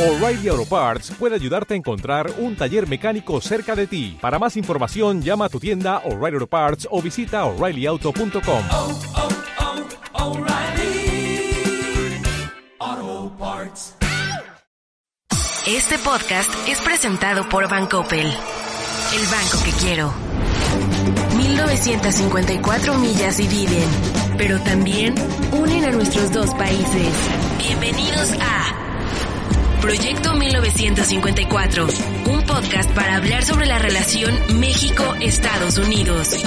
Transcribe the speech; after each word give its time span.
O'Reilly 0.00 0.48
Auto 0.48 0.64
Parts 0.64 1.10
puede 1.18 1.34
ayudarte 1.34 1.74
a 1.74 1.76
encontrar 1.76 2.32
un 2.38 2.56
taller 2.56 2.88
mecánico 2.88 3.38
cerca 3.42 3.76
de 3.76 3.86
ti. 3.86 4.16
Para 4.18 4.38
más 4.38 4.56
información, 4.56 5.20
llama 5.20 5.44
a 5.44 5.48
tu 5.50 5.60
tienda 5.60 5.98
O'Reilly 6.06 6.36
Auto 6.36 6.46
Parts 6.46 6.88
o 6.90 7.02
visita 7.02 7.44
oreillyauto.com. 7.44 8.64
oh, 8.70 8.98
oh, 10.14 10.24
O'Reilly 10.24 11.52
Auto 12.78 13.36
Parts. 13.38 13.94
Este 15.66 15.98
podcast 15.98 16.50
es 16.66 16.80
presentado 16.80 17.46
por 17.50 17.68
Bancoppel. 17.68 18.26
El 18.26 19.26
banco 19.26 19.58
que 19.66 19.72
quiero. 19.84 20.14
1954 21.36 22.94
millas 22.94 23.36
dividen, 23.36 23.88
pero 24.38 24.58
también 24.60 25.14
unen 25.52 25.84
a 25.84 25.90
nuestros 25.90 26.32
dos 26.32 26.54
países. 26.54 27.14
Bienvenidos 27.58 28.32
a 28.40 28.79
Proyecto 29.80 30.34
1954, 30.34 31.86
un 32.30 32.42
podcast 32.44 32.94
para 32.94 33.16
hablar 33.16 33.42
sobre 33.42 33.64
la 33.64 33.78
relación 33.78 34.34
México-Estados 34.60 35.78
Unidos. 35.78 36.44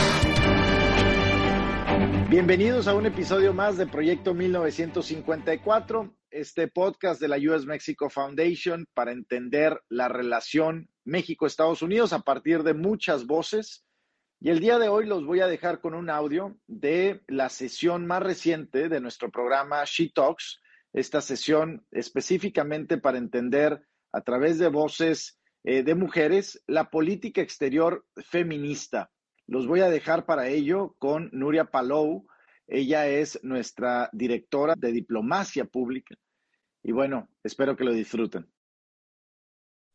Bienvenidos 2.30 2.88
a 2.88 2.94
un 2.94 3.08
episodio 3.08 3.52
más 3.52 3.76
de 3.78 3.88
Proyecto 3.88 4.36
1954, 4.36 6.16
este 6.30 6.68
podcast 6.68 7.20
de 7.20 7.28
la 7.28 7.38
US 7.38 7.66
Mexico 7.66 8.08
Foundation 8.12 8.86
para 8.94 9.12
entender 9.12 9.82
la 9.90 10.10
relación 10.10 10.88
México-Estados 11.04 11.82
Unidos 11.82 12.14
a 12.14 12.20
partir 12.20 12.62
de 12.62 12.76
muchas 12.76 13.26
voces. 13.26 13.84
Y 14.40 14.52
el 14.52 14.60
día 14.60 14.78
de 14.78 14.90
hoy 14.90 15.08
los 15.08 15.26
voy 15.26 15.40
a 15.40 15.48
dejar 15.48 15.82
con 15.82 15.96
un 15.96 16.12
audio 16.12 16.56
de 16.68 17.24
la 17.28 17.50
sesión 17.50 18.06
más 18.06 18.22
reciente 18.22 18.90
de 18.90 19.02
nuestro 19.02 19.32
programa 19.32 19.84
She 19.86 20.12
Talks, 20.14 20.62
esta 20.94 21.22
sesión 21.22 21.86
específicamente 21.92 22.98
para 22.98 23.18
entender 23.18 23.86
a 24.12 24.22
través 24.22 24.60
de 24.60 24.70
voces 24.70 25.40
eh, 25.64 25.84
de 25.84 25.96
mujeres 25.96 26.64
la 26.68 26.90
política 26.90 27.42
exterior 27.42 28.06
feminista. 28.30 29.12
Los 29.48 29.68
voy 29.68 29.82
a 29.82 29.90
dejar 29.90 30.26
para 30.26 30.48
ello 30.48 30.96
con 31.00 31.30
Nuria 31.34 31.66
Palou. 31.66 32.28
Ella 32.68 33.08
es 33.08 33.40
nuestra 33.44 34.10
directora 34.14 34.76
de 34.78 34.92
diplomacia 34.92 35.66
pública. 35.66 36.16
Y 36.84 36.92
bueno, 36.92 37.30
espero 37.44 37.76
que 37.76 37.84
lo 37.84 37.94
disfruten. 37.94 38.53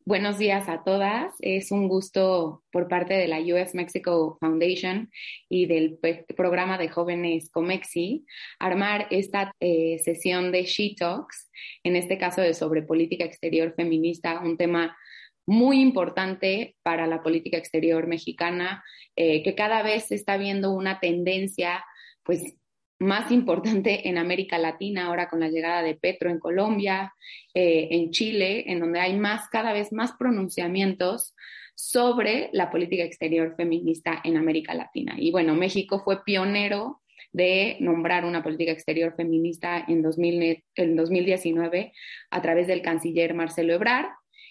Buenos 0.09 0.39
días 0.39 0.71
a 0.71 0.85
todas. 0.85 1.35
Es 1.41 1.71
un 1.71 1.87
gusto 1.87 2.65
por 2.73 2.89
parte 2.89 3.13
de 3.13 3.29
la 3.29 3.41
US 3.41 3.75
Mexico 3.75 4.39
Foundation 4.41 5.11
y 5.51 5.67
del 5.67 5.99
programa 6.35 6.79
de 6.79 6.89
jóvenes 6.89 7.51
Comexi 7.51 8.25
armar 8.59 9.07
esta 9.11 9.53
eh, 9.61 10.01
sesión 10.03 10.51
de 10.51 10.65
She 10.65 10.95
Talks, 10.97 11.51
en 11.83 11.95
este 11.95 12.17
caso 12.17 12.41
de 12.41 12.55
sobre 12.55 12.81
política 12.81 13.27
exterior 13.27 13.75
feminista, 13.77 14.41
un 14.41 14.57
tema 14.57 14.97
muy 15.45 15.79
importante 15.79 16.75
para 16.83 17.07
la 17.07 17.23
política 17.23 17.59
exterior 17.59 18.07
mexicana, 18.07 18.83
eh, 19.15 19.43
que 19.43 19.55
cada 19.55 19.83
vez 19.83 20.07
se 20.07 20.15
está 20.15 20.39
viendo 20.39 20.73
una 20.73 21.01
tendencia 21.01 21.85
pues 22.23 22.58
más 22.99 23.31
importante 23.31 24.09
en 24.09 24.19
América 24.19 24.59
Latina, 24.59 25.07
ahora 25.07 25.29
con 25.29 25.41
la 25.41 25.49
llegada 25.49 25.83
de 25.83 25.95
Petro 25.95 26.31
en 26.31 26.39
Colombia, 26.39 27.15
eh, 27.55 27.89
en 27.93 28.11
Chile, 28.11 28.65
en 28.67 28.81
donde 28.81 29.01
hay 29.01 29.17
más, 29.17 29.49
cada 29.49 29.73
vez 29.73 29.93
más 29.93 30.13
pronunciamientos 30.13 31.35
sobre 31.75 32.51
la 32.53 32.71
política 32.71 33.05
exterior 33.05 33.55
feminista 33.57 34.21
en 34.25 34.37
América 34.37 34.75
Latina. 34.75 35.15
Y 35.17 35.31
bueno, 35.31 35.55
México 35.55 36.01
fue 36.05 36.25
pionero 36.25 37.01
de 37.33 37.77
nombrar 37.81 38.25
una 38.25 38.43
política 38.43 38.73
exterior 38.73 39.15
feminista 39.15 39.85
en, 39.87 40.03
2000, 40.03 40.65
en 40.75 40.97
2019 40.97 41.93
a 42.31 42.43
través 42.43 42.67
del 42.67 42.83
canciller 42.83 43.35
Marcelo 43.35 43.75
Ebrard. 43.75 44.09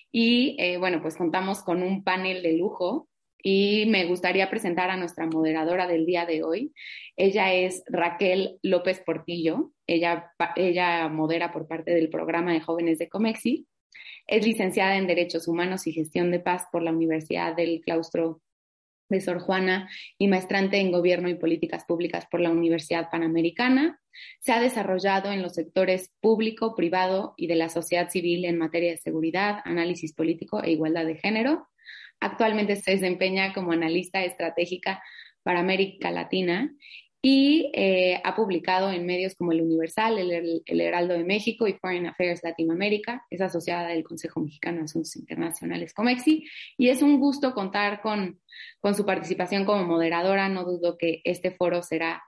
Y 0.10 0.56
eh, 0.60 0.78
bueno, 0.78 1.02
pues 1.02 1.18
contamos 1.18 1.64
con 1.64 1.84
un 1.84 2.04
panel 2.04 2.42
de 2.44 2.54
lujo 2.54 3.10
y 3.42 3.86
me 3.88 4.06
gustaría 4.06 4.50
presentar 4.50 4.90
a 4.90 4.98
nuestra 4.98 5.26
moderadora 5.28 5.88
del 5.88 6.06
día 6.06 6.26
de 6.26 6.44
hoy. 6.44 6.74
Ella 7.16 7.54
es 7.54 7.84
Raquel 7.88 8.60
López 8.62 9.02
Portillo. 9.06 9.72
Ella, 9.86 10.32
ella 10.56 11.08
modera 11.10 11.52
por 11.52 11.68
parte 11.68 11.92
del 11.94 12.10
programa 12.10 12.54
de 12.54 12.62
jóvenes 12.62 12.98
de 12.98 13.10
Comexi. 13.10 13.68
Es 14.28 14.46
licenciada 14.46 14.98
en 14.98 15.08
Derechos 15.08 15.48
Humanos 15.48 15.88
y 15.88 15.94
Gestión 15.94 16.32
de 16.32 16.40
Paz 16.40 16.66
por 16.72 16.82
la 16.84 16.92
Universidad 16.92 17.56
del 17.56 17.82
Claustro 17.82 18.42
de 19.10 19.22
Sor 19.22 19.40
Juana 19.40 19.90
y 20.18 20.28
maestrante 20.28 20.80
en 20.80 20.92
Gobierno 20.92 21.30
y 21.30 21.36
Políticas 21.36 21.86
Públicas 21.86 22.28
por 22.30 22.42
la 22.42 22.50
Universidad 22.50 23.10
Panamericana. 23.10 24.02
Se 24.40 24.52
ha 24.52 24.60
desarrollado 24.60 25.32
en 25.32 25.42
los 25.42 25.54
sectores 25.54 26.12
público, 26.20 26.76
privado 26.76 27.34
y 27.38 27.48
de 27.48 27.56
la 27.56 27.70
sociedad 27.70 28.10
civil 28.10 28.46
en 28.46 28.58
materia 28.58 28.92
de 28.92 28.98
seguridad, 28.98 29.60
análisis 29.64 30.14
político 30.14 30.62
e 30.62 30.72
igualdad 30.72 31.06
de 31.06 31.16
género. 31.16 31.68
Actualmente 32.20 32.76
se 32.76 32.92
desempeña 32.92 33.54
como 33.54 33.72
analista 33.72 34.24
estratégica 34.24 35.02
para 35.44 35.60
América 35.60 36.12
Latina 36.12 36.74
y 37.22 37.72
eh, 37.74 38.22
ha 38.24 38.36
publicado 38.36 38.92
en 38.92 39.06
medios 39.06 39.36
como 39.36 39.52
El 39.52 39.62
Universal, 39.62 40.18
el, 40.20 40.82
Heraldo 40.82 41.14
de 41.16 41.24
México 41.24 41.68
y 41.68 41.74
Foreign 41.74 42.06
Affairs 42.06 42.42
Latinoamérica. 42.44 43.26
Es 43.30 43.42
asociada 43.42 43.90
del 43.90 44.04
Consejo 44.04 44.40
Mexicano 44.40 44.78
de 44.78 44.84
Asuntos 44.86 45.16
Internacionales, 45.16 45.94
COMEXI, 45.94 46.48
y 46.78 46.90
es 46.90 47.02
un 47.02 47.20
gusto 47.20 47.54
contar 47.54 48.02
con, 48.02 48.40
con 48.80 48.96
su 48.96 49.06
participación 49.06 49.66
como 49.66 49.84
moderadora. 49.84 50.48
No 50.48 50.64
dudo 50.64 50.98
que 50.98 51.22
este 51.24 51.52
foro 51.52 51.82
será 51.82 52.24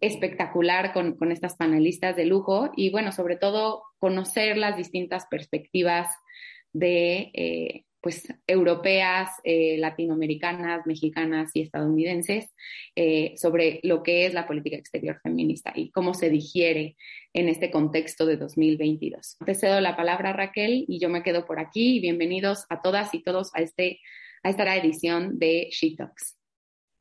espectacular 0.00 0.92
con, 0.92 1.16
con 1.16 1.32
estas 1.32 1.56
panelistas 1.56 2.16
de 2.16 2.24
lujo 2.24 2.70
y, 2.76 2.90
bueno, 2.90 3.12
sobre 3.12 3.36
todo 3.36 3.82
conocer 3.98 4.56
las 4.56 4.76
distintas 4.76 5.26
perspectivas 5.30 6.08
de... 6.72 7.30
Eh, 7.34 7.84
pues 8.00 8.26
europeas, 8.46 9.30
eh, 9.44 9.76
latinoamericanas, 9.78 10.86
mexicanas 10.86 11.50
y 11.54 11.62
estadounidenses 11.62 12.54
eh, 12.94 13.34
sobre 13.36 13.80
lo 13.82 14.02
que 14.02 14.26
es 14.26 14.34
la 14.34 14.46
política 14.46 14.76
exterior 14.76 15.18
feminista 15.22 15.72
y 15.74 15.90
cómo 15.90 16.14
se 16.14 16.30
digiere 16.30 16.96
en 17.32 17.48
este 17.48 17.70
contexto 17.70 18.26
de 18.26 18.36
2022. 18.36 19.38
Te 19.44 19.54
cedo 19.54 19.80
la 19.80 19.96
palabra 19.96 20.32
Raquel 20.32 20.84
y 20.88 21.00
yo 21.00 21.08
me 21.08 21.22
quedo 21.22 21.44
por 21.44 21.58
aquí. 21.58 22.00
Bienvenidos 22.00 22.64
a 22.68 22.80
todas 22.80 23.14
y 23.14 23.22
todos 23.22 23.50
a, 23.54 23.60
este, 23.60 24.00
a 24.42 24.50
esta 24.50 24.76
edición 24.76 25.38
de 25.38 25.68
She 25.70 25.96
Talks. 25.96 26.37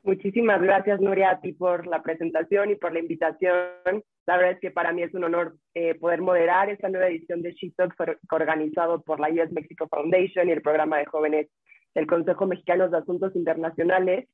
Muchísimas 0.07 0.61
gracias, 0.61 1.01
Nuria, 1.01 1.31
a 1.31 1.41
ti 1.41 1.51
por 1.51 1.85
la 1.85 2.01
presentación 2.01 2.69
y 2.69 2.75
por 2.75 2.93
la 2.93 2.99
invitación. 2.99 4.01
La 4.25 4.37
verdad 4.37 4.53
es 4.53 4.59
que 4.61 4.71
para 4.71 4.93
mí 4.93 5.03
es 5.03 5.13
un 5.13 5.25
honor 5.25 5.57
eh, 5.73 5.95
poder 5.95 6.21
moderar 6.21 6.69
esta 6.69 6.87
nueva 6.87 7.09
edición 7.09 7.41
de 7.41 7.51
She 7.51 7.73
Talks 7.75 7.97
organizado 8.31 9.01
por 9.01 9.19
la 9.19 9.27
US 9.27 9.51
Mexico 9.51 9.85
Foundation 9.89 10.47
y 10.47 10.53
el 10.53 10.61
programa 10.61 10.97
de 10.97 11.07
jóvenes 11.07 11.49
del 11.93 12.07
Consejo 12.07 12.47
Mexicano 12.47 12.87
de 12.87 12.99
Asuntos 12.99 13.35
Internacionales. 13.35 14.29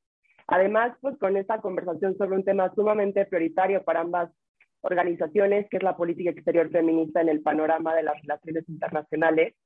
Además, 0.46 0.96
pues 1.00 1.18
con 1.18 1.36
esta 1.36 1.60
conversación 1.60 2.16
sobre 2.18 2.36
un 2.36 2.44
tema 2.44 2.72
sumamente 2.76 3.26
prioritario 3.26 3.82
para 3.82 4.02
ambas 4.02 4.30
organizaciones, 4.82 5.66
que 5.70 5.78
es 5.78 5.82
la 5.82 5.96
política 5.96 6.30
exterior 6.30 6.70
feminista 6.70 7.20
en 7.20 7.30
el 7.30 7.42
panorama 7.42 7.96
de 7.96 8.04
las 8.04 8.14
relaciones 8.22 8.68
internacionales. 8.68 9.56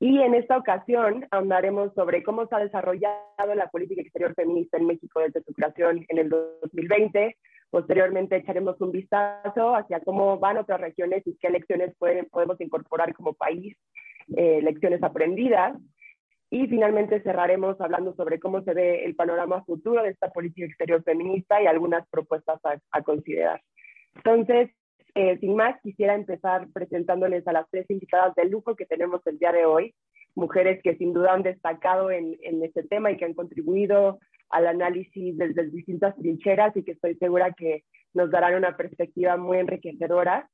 Y 0.00 0.20
en 0.20 0.34
esta 0.34 0.56
ocasión 0.56 1.26
hablaremos 1.30 1.94
sobre 1.94 2.22
cómo 2.22 2.46
se 2.46 2.54
ha 2.54 2.58
desarrollado 2.58 3.54
la 3.54 3.68
política 3.68 4.02
exterior 4.02 4.34
feminista 4.34 4.76
en 4.76 4.86
México 4.86 5.20
desde 5.20 5.42
su 5.42 5.52
creación 5.54 6.04
en 6.08 6.18
el 6.18 6.28
2020. 6.28 7.36
Posteriormente 7.70 8.36
echaremos 8.36 8.80
un 8.80 8.90
vistazo 8.90 9.74
hacia 9.74 10.00
cómo 10.00 10.38
van 10.38 10.58
otras 10.58 10.80
regiones 10.80 11.22
y 11.26 11.36
qué 11.36 11.48
lecciones 11.48 11.94
pueden, 11.98 12.26
podemos 12.26 12.60
incorporar 12.60 13.14
como 13.14 13.34
país, 13.34 13.76
eh, 14.36 14.60
lecciones 14.62 15.02
aprendidas. 15.02 15.76
Y 16.50 16.66
finalmente 16.66 17.22
cerraremos 17.22 17.80
hablando 17.80 18.14
sobre 18.14 18.38
cómo 18.38 18.62
se 18.62 18.74
ve 18.74 19.04
el 19.04 19.14
panorama 19.16 19.64
futuro 19.64 20.02
de 20.02 20.10
esta 20.10 20.30
política 20.30 20.66
exterior 20.66 21.02
feminista 21.02 21.62
y 21.62 21.66
algunas 21.66 22.06
propuestas 22.08 22.60
a, 22.64 22.78
a 22.90 23.02
considerar. 23.02 23.60
Entonces, 24.16 24.70
eh, 25.14 25.38
sin 25.38 25.54
más, 25.54 25.80
quisiera 25.82 26.14
empezar 26.14 26.68
presentándoles 26.72 27.46
a 27.46 27.52
las 27.52 27.68
tres 27.70 27.88
invitadas 27.88 28.34
de 28.34 28.46
lujo 28.46 28.74
que 28.74 28.86
tenemos 28.86 29.20
el 29.26 29.38
día 29.38 29.52
de 29.52 29.64
hoy, 29.64 29.94
mujeres 30.34 30.80
que 30.82 30.96
sin 30.96 31.12
duda 31.12 31.32
han 31.32 31.42
destacado 31.42 32.10
en, 32.10 32.36
en 32.42 32.62
este 32.64 32.82
tema 32.82 33.10
y 33.10 33.16
que 33.16 33.24
han 33.24 33.34
contribuido 33.34 34.18
al 34.50 34.66
análisis 34.66 35.36
desde 35.36 35.70
distintas 35.70 36.16
trincheras 36.16 36.76
y 36.76 36.82
que 36.82 36.92
estoy 36.92 37.14
segura 37.16 37.52
que 37.52 37.84
nos 38.12 38.30
darán 38.30 38.54
una 38.54 38.76
perspectiva 38.76 39.36
muy 39.36 39.58
enriquecedora. 39.58 40.48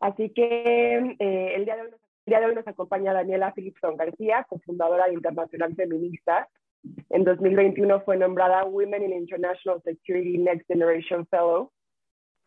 Así 0.00 0.30
que 0.30 1.16
eh, 1.18 1.54
el, 1.54 1.64
día 1.64 1.76
de 1.76 1.82
hoy, 1.82 1.88
el, 1.88 2.30
día 2.30 2.40
de 2.40 2.46
hoy, 2.46 2.54
nos 2.54 2.66
acompaña 2.66 3.12
Daniela 3.12 3.52
Philipson 3.54 3.96
García, 3.96 4.44
cofundadora 4.48 5.06
de 5.06 5.14
Internacional 5.14 5.74
Feminista. 5.74 6.48
En 7.10 7.24
2021 7.24 8.00
fue 8.00 8.16
nombrada 8.16 8.64
Women 8.64 9.04
in 9.04 9.12
International 9.12 9.80
Security 9.82 10.36
Next 10.36 10.66
Generation 10.66 11.26
Fellow 11.26 11.72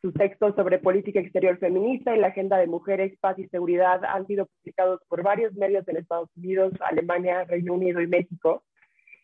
sus 0.02 0.14
textos 0.14 0.56
sobre 0.56 0.80
política 0.80 1.20
exterior 1.20 1.58
feminista 1.58 2.16
y 2.16 2.20
la 2.20 2.28
agenda 2.28 2.58
de 2.58 2.68
mujeres, 2.68 3.18
paz 3.20 3.38
y 3.40 3.48
seguridad 3.48 4.04
han 4.06 4.28
sido 4.28 4.46
publicados 4.46 5.02
por 5.08 5.24
varios 5.24 5.54
medios 5.56 5.88
en 5.88 5.98
Estados 5.98 6.30
Unidos, 6.36 6.74
Alemania, 6.82 7.46
Reino 7.46 7.74
Unido 7.74 8.02
y 8.02 8.08
México. 8.08 8.64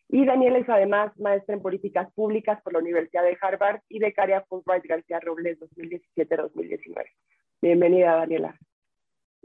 Y 0.09 0.25
Daniela 0.25 0.59
es 0.59 0.69
además 0.69 1.17
maestra 1.19 1.55
en 1.55 1.61
políticas 1.61 2.11
públicas 2.13 2.61
por 2.63 2.73
la 2.73 2.79
Universidad 2.79 3.23
de 3.23 3.37
Harvard 3.39 3.81
y 3.89 3.99
becaria 3.99 4.45
Fulbright 4.49 4.85
García 4.85 5.19
Robles 5.19 5.59
2017-2019. 5.59 7.05
Bienvenida, 7.61 8.15
Daniela. 8.15 8.57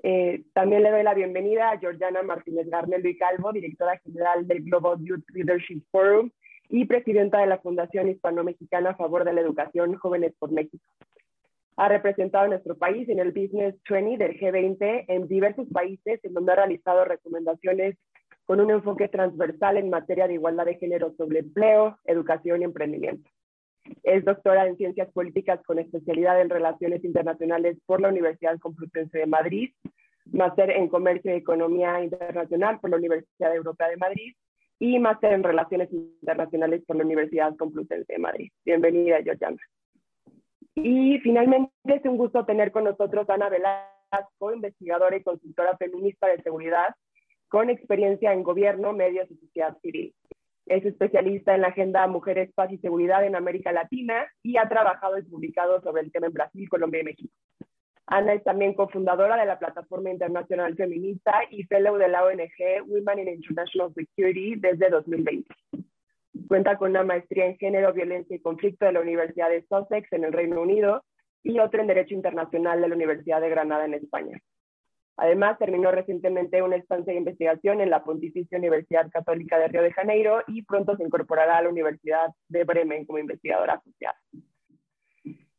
Eh, 0.02 0.44
también 0.52 0.82
le 0.82 0.90
doy 0.90 1.02
la 1.02 1.14
bienvenida 1.14 1.70
a 1.70 1.78
Georgiana 1.78 2.22
Martínez 2.22 2.69
Garnelo 2.69 3.08
y 3.08 3.16
Calvo, 3.16 3.52
directora 3.52 3.98
general 3.98 4.46
del 4.46 4.62
Global 4.62 4.98
Youth 5.00 5.25
Leadership 5.34 5.82
Forum 5.90 6.30
y 6.69 6.84
presidenta 6.84 7.40
de 7.40 7.46
la 7.46 7.58
Fundación 7.58 8.08
Hispano-Mexicana 8.08 8.90
a 8.90 8.96
favor 8.96 9.25
de 9.25 9.32
la 9.32 9.40
educación 9.40 9.94
Jóvenes 9.94 10.34
por 10.38 10.52
México. 10.52 10.84
Ha 11.78 11.88
representado 11.88 12.44
a 12.44 12.48
nuestro 12.48 12.76
país 12.76 13.08
en 13.08 13.20
el 13.20 13.30
Business 13.30 13.76
20 13.88 14.19
del 14.19 14.36
G20 14.36 15.04
en 15.06 15.28
diversos 15.28 15.69
países, 15.72 16.19
en 16.25 16.34
donde 16.34 16.50
ha 16.50 16.56
realizado 16.56 17.04
recomendaciones 17.04 17.96
con 18.46 18.60
un 18.60 18.72
enfoque 18.72 19.06
transversal 19.06 19.76
en 19.76 19.88
materia 19.88 20.26
de 20.26 20.34
igualdad 20.34 20.64
de 20.64 20.75
género 20.75 21.14
sobre 21.16 21.38
empleo, 21.38 21.96
educación 22.04 22.62
y 22.62 22.64
emprendimiento. 22.64 23.30
Es 24.02 24.25
doctora 24.25 24.66
en 24.66 24.76
Ciencias 24.76 25.08
Políticas 25.12 25.60
con 25.64 25.78
especialidad 25.78 26.40
en 26.40 26.50
Relaciones 26.50 27.04
Internacionales 27.04 27.78
por 27.86 28.00
la 28.00 28.08
Universidad 28.08 28.58
Complutense 28.58 29.16
de 29.16 29.26
Madrid, 29.26 29.70
máster 30.32 30.70
en 30.70 30.88
Comercio 30.88 31.32
y 31.32 31.38
Economía 31.38 32.02
Internacional 32.02 32.80
por 32.80 32.90
la 32.90 32.96
Universidad 32.96 33.54
Europea 33.54 33.86
de 33.86 33.98
Madrid 33.98 34.34
y 34.80 34.98
máster 34.98 35.32
en 35.32 35.44
Relaciones 35.44 35.92
Internacionales 35.92 36.82
por 36.84 36.96
la 36.96 37.04
Universidad 37.04 37.54
Complutense 37.56 38.12
de 38.12 38.19
Madrid. 38.19 38.50
Bienvenida, 38.64 39.22
Georgiana. 39.22 39.58
Y 40.82 41.19
finalmente 41.20 41.72
es 41.86 42.04
un 42.04 42.16
gusto 42.16 42.44
tener 42.44 42.70
con 42.70 42.84
nosotros 42.84 43.28
a 43.28 43.34
Ana 43.34 43.48
Velasco, 43.48 44.52
investigadora 44.52 45.16
y 45.16 45.22
consultora 45.22 45.76
feminista 45.76 46.28
de 46.28 46.40
seguridad 46.42 46.94
con 47.48 47.70
experiencia 47.70 48.32
en 48.32 48.42
gobierno, 48.42 48.92
medios 48.92 49.30
y 49.30 49.36
sociedad 49.36 49.76
civil. 49.82 50.14
Es 50.66 50.84
especialista 50.84 51.54
en 51.54 51.62
la 51.62 51.69
agenda 51.69 52.06
Mujeres, 52.06 52.52
Paz 52.54 52.70
y 52.70 52.78
Seguridad 52.78 53.25
en 53.25 53.34
América 53.34 53.72
Latina 53.72 54.26
y 54.42 54.58
ha 54.58 54.69
trabajado 54.69 55.19
y 55.19 55.22
publicado 55.22 55.80
sobre 55.80 56.02
el 56.02 56.12
tema 56.12 56.26
en 56.26 56.34
Brasil, 56.34 56.69
Colombia 56.69 57.00
y 57.00 57.04
México. 57.04 57.32
Ana 58.06 58.34
es 58.34 58.44
también 58.44 58.75
cofundadora 58.75 59.36
de 59.36 59.46
la 59.46 59.58
Plataforma 59.58 60.10
Internacional 60.10 60.75
Feminista 60.76 61.40
y 61.50 61.64
fellow 61.64 61.96
de 61.96 62.08
la 62.08 62.25
ONG 62.25 62.86
Women 62.86 63.19
in 63.19 63.28
International 63.28 63.92
Security 63.94 64.54
desde 64.56 64.88
2020. 64.90 65.46
Cuenta 66.46 66.76
con 66.76 66.90
una 66.90 67.02
maestría 67.02 67.46
en 67.46 67.56
género, 67.56 67.93
violencia 67.93 68.37
y 68.37 68.40
conflicto 68.40 68.87
de 68.87 68.93
la 68.93 69.00
Universidad 69.00 69.50
de 69.50 69.64
Sussex 69.67 70.12
en 70.12 70.25
el 70.25 70.32
Reino 70.32 70.61
Unido 70.61 71.05
y 71.43 71.58
otra 71.58 71.81
en 71.81 71.88
Derecho 71.88 72.14
Internacional 72.14 72.81
de 72.81 72.88
la 72.88 72.94
Universidad 72.94 73.40
de 73.40 73.49
Granada 73.49 73.85
en 73.85 73.94
España. 73.94 74.38
Además, 75.17 75.58
terminó 75.58 75.90
recientemente 75.90 76.62
una 76.62 76.76
estancia 76.76 77.12
de 77.12 77.19
investigación 77.19 77.81
en 77.81 77.90
la 77.90 78.05
Pontificia 78.05 78.56
Universidad 78.56 79.11
Católica 79.11 79.58
de 79.58 79.67
Río 79.67 79.82
de 79.82 79.93
Janeiro 79.93 80.44
y 80.46 80.62
pronto 80.62 80.96
se 80.96 81.02
incorporará 81.02 81.58
a 81.58 81.62
la 81.62 81.70
Universidad 81.70 82.29
de 82.49 82.62
Bremen 82.62 83.05
como 83.05 83.19
investigadora 83.19 83.75
asociada. 83.75 84.17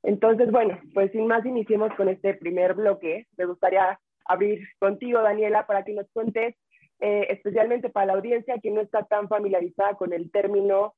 Entonces, 0.04 0.50
bueno, 0.50 0.80
pues 0.94 1.12
sin 1.12 1.28
más 1.28 1.46
iniciemos 1.46 1.94
con 1.96 2.08
este 2.08 2.36
primer 2.36 2.74
bloque. 2.74 3.28
Me 3.38 3.46
gustaría 3.46 4.00
abrir 4.26 4.66
contigo, 4.80 5.22
Daniela, 5.22 5.68
para 5.68 5.84
que 5.84 5.94
nos 5.94 6.10
cuentes, 6.12 6.56
eh, 7.00 7.28
especialmente 7.30 7.90
para 7.90 8.08
la 8.08 8.14
audiencia 8.14 8.60
que 8.62 8.72
no 8.72 8.82
está 8.82 9.04
tan 9.04 9.28
familiarizada 9.28 9.96
con 9.96 10.14
el 10.14 10.32
término, 10.32 10.96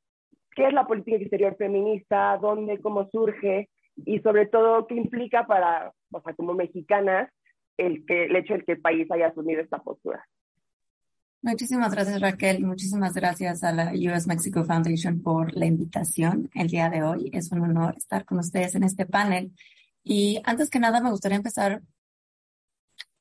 qué 0.55 0.67
es 0.67 0.73
la 0.73 0.87
política 0.87 1.17
exterior 1.17 1.55
feminista, 1.57 2.37
dónde, 2.41 2.79
cómo 2.79 3.09
surge 3.11 3.69
y 3.97 4.19
sobre 4.19 4.47
todo 4.47 4.87
qué 4.87 4.95
implica 4.95 5.45
para, 5.45 5.93
o 6.11 6.21
sea, 6.21 6.33
como 6.33 6.53
mexicanas, 6.53 7.29
el, 7.77 8.05
que, 8.05 8.25
el 8.25 8.35
hecho 8.35 8.53
de 8.55 8.63
que 8.63 8.71
el 8.73 8.81
país 8.81 9.09
haya 9.11 9.27
asumido 9.27 9.61
esta 9.61 9.79
postura. 9.79 10.25
Muchísimas 11.43 11.91
gracias 11.91 12.21
Raquel, 12.21 12.63
muchísimas 12.63 13.15
gracias 13.15 13.63
a 13.63 13.71
la 13.71 13.93
US 13.93 14.27
Mexico 14.27 14.63
Foundation 14.63 15.23
por 15.23 15.55
la 15.55 15.65
invitación 15.65 16.51
el 16.53 16.67
día 16.67 16.89
de 16.89 17.01
hoy. 17.01 17.31
Es 17.33 17.51
un 17.51 17.61
honor 17.61 17.95
estar 17.97 18.25
con 18.25 18.37
ustedes 18.37 18.75
en 18.75 18.83
este 18.83 19.07
panel. 19.07 19.51
Y 20.03 20.39
antes 20.45 20.69
que 20.69 20.79
nada 20.79 21.01
me 21.01 21.09
gustaría 21.09 21.37
empezar 21.37 21.81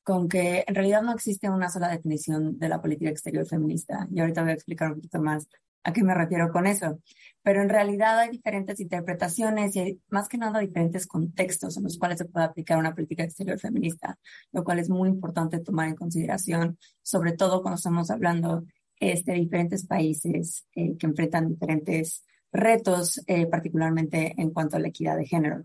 con 0.03 0.27
que 0.27 0.63
en 0.67 0.75
realidad 0.75 1.01
no 1.01 1.13
existe 1.13 1.49
una 1.49 1.69
sola 1.69 1.89
definición 1.89 2.57
de 2.57 2.69
la 2.69 2.81
política 2.81 3.09
exterior 3.11 3.45
feminista. 3.45 4.07
Y 4.11 4.19
ahorita 4.19 4.41
voy 4.41 4.51
a 4.51 4.55
explicar 4.55 4.89
un 4.89 4.95
poquito 4.95 5.21
más 5.21 5.47
a 5.83 5.93
qué 5.93 6.03
me 6.03 6.13
refiero 6.13 6.51
con 6.51 6.67
eso. 6.67 6.99
Pero 7.43 7.61
en 7.61 7.69
realidad 7.69 8.19
hay 8.19 8.29
diferentes 8.29 8.79
interpretaciones 8.79 9.75
y 9.75 9.79
hay 9.79 10.01
más 10.09 10.27
que 10.27 10.37
nada 10.37 10.59
diferentes 10.59 11.07
contextos 11.07 11.77
en 11.77 11.83
los 11.83 11.97
cuales 11.97 12.19
se 12.19 12.25
puede 12.25 12.45
aplicar 12.45 12.77
una 12.77 12.93
política 12.93 13.23
exterior 13.23 13.59
feminista, 13.59 14.17
lo 14.51 14.63
cual 14.63 14.79
es 14.79 14.89
muy 14.89 15.09
importante 15.09 15.59
tomar 15.59 15.87
en 15.87 15.95
consideración, 15.95 16.77
sobre 17.01 17.33
todo 17.33 17.61
cuando 17.61 17.77
estamos 17.77 18.11
hablando 18.11 18.63
este, 18.99 19.31
de 19.31 19.39
diferentes 19.39 19.85
países 19.87 20.67
eh, 20.75 20.95
que 20.97 21.07
enfrentan 21.07 21.49
diferentes 21.49 22.23
retos, 22.51 23.21
eh, 23.27 23.47
particularmente 23.47 24.33
en 24.37 24.51
cuanto 24.51 24.77
a 24.77 24.79
la 24.79 24.89
equidad 24.89 25.17
de 25.17 25.25
género. 25.25 25.63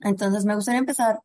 Entonces, 0.00 0.44
me 0.44 0.54
gustaría 0.54 0.80
empezar 0.80 1.20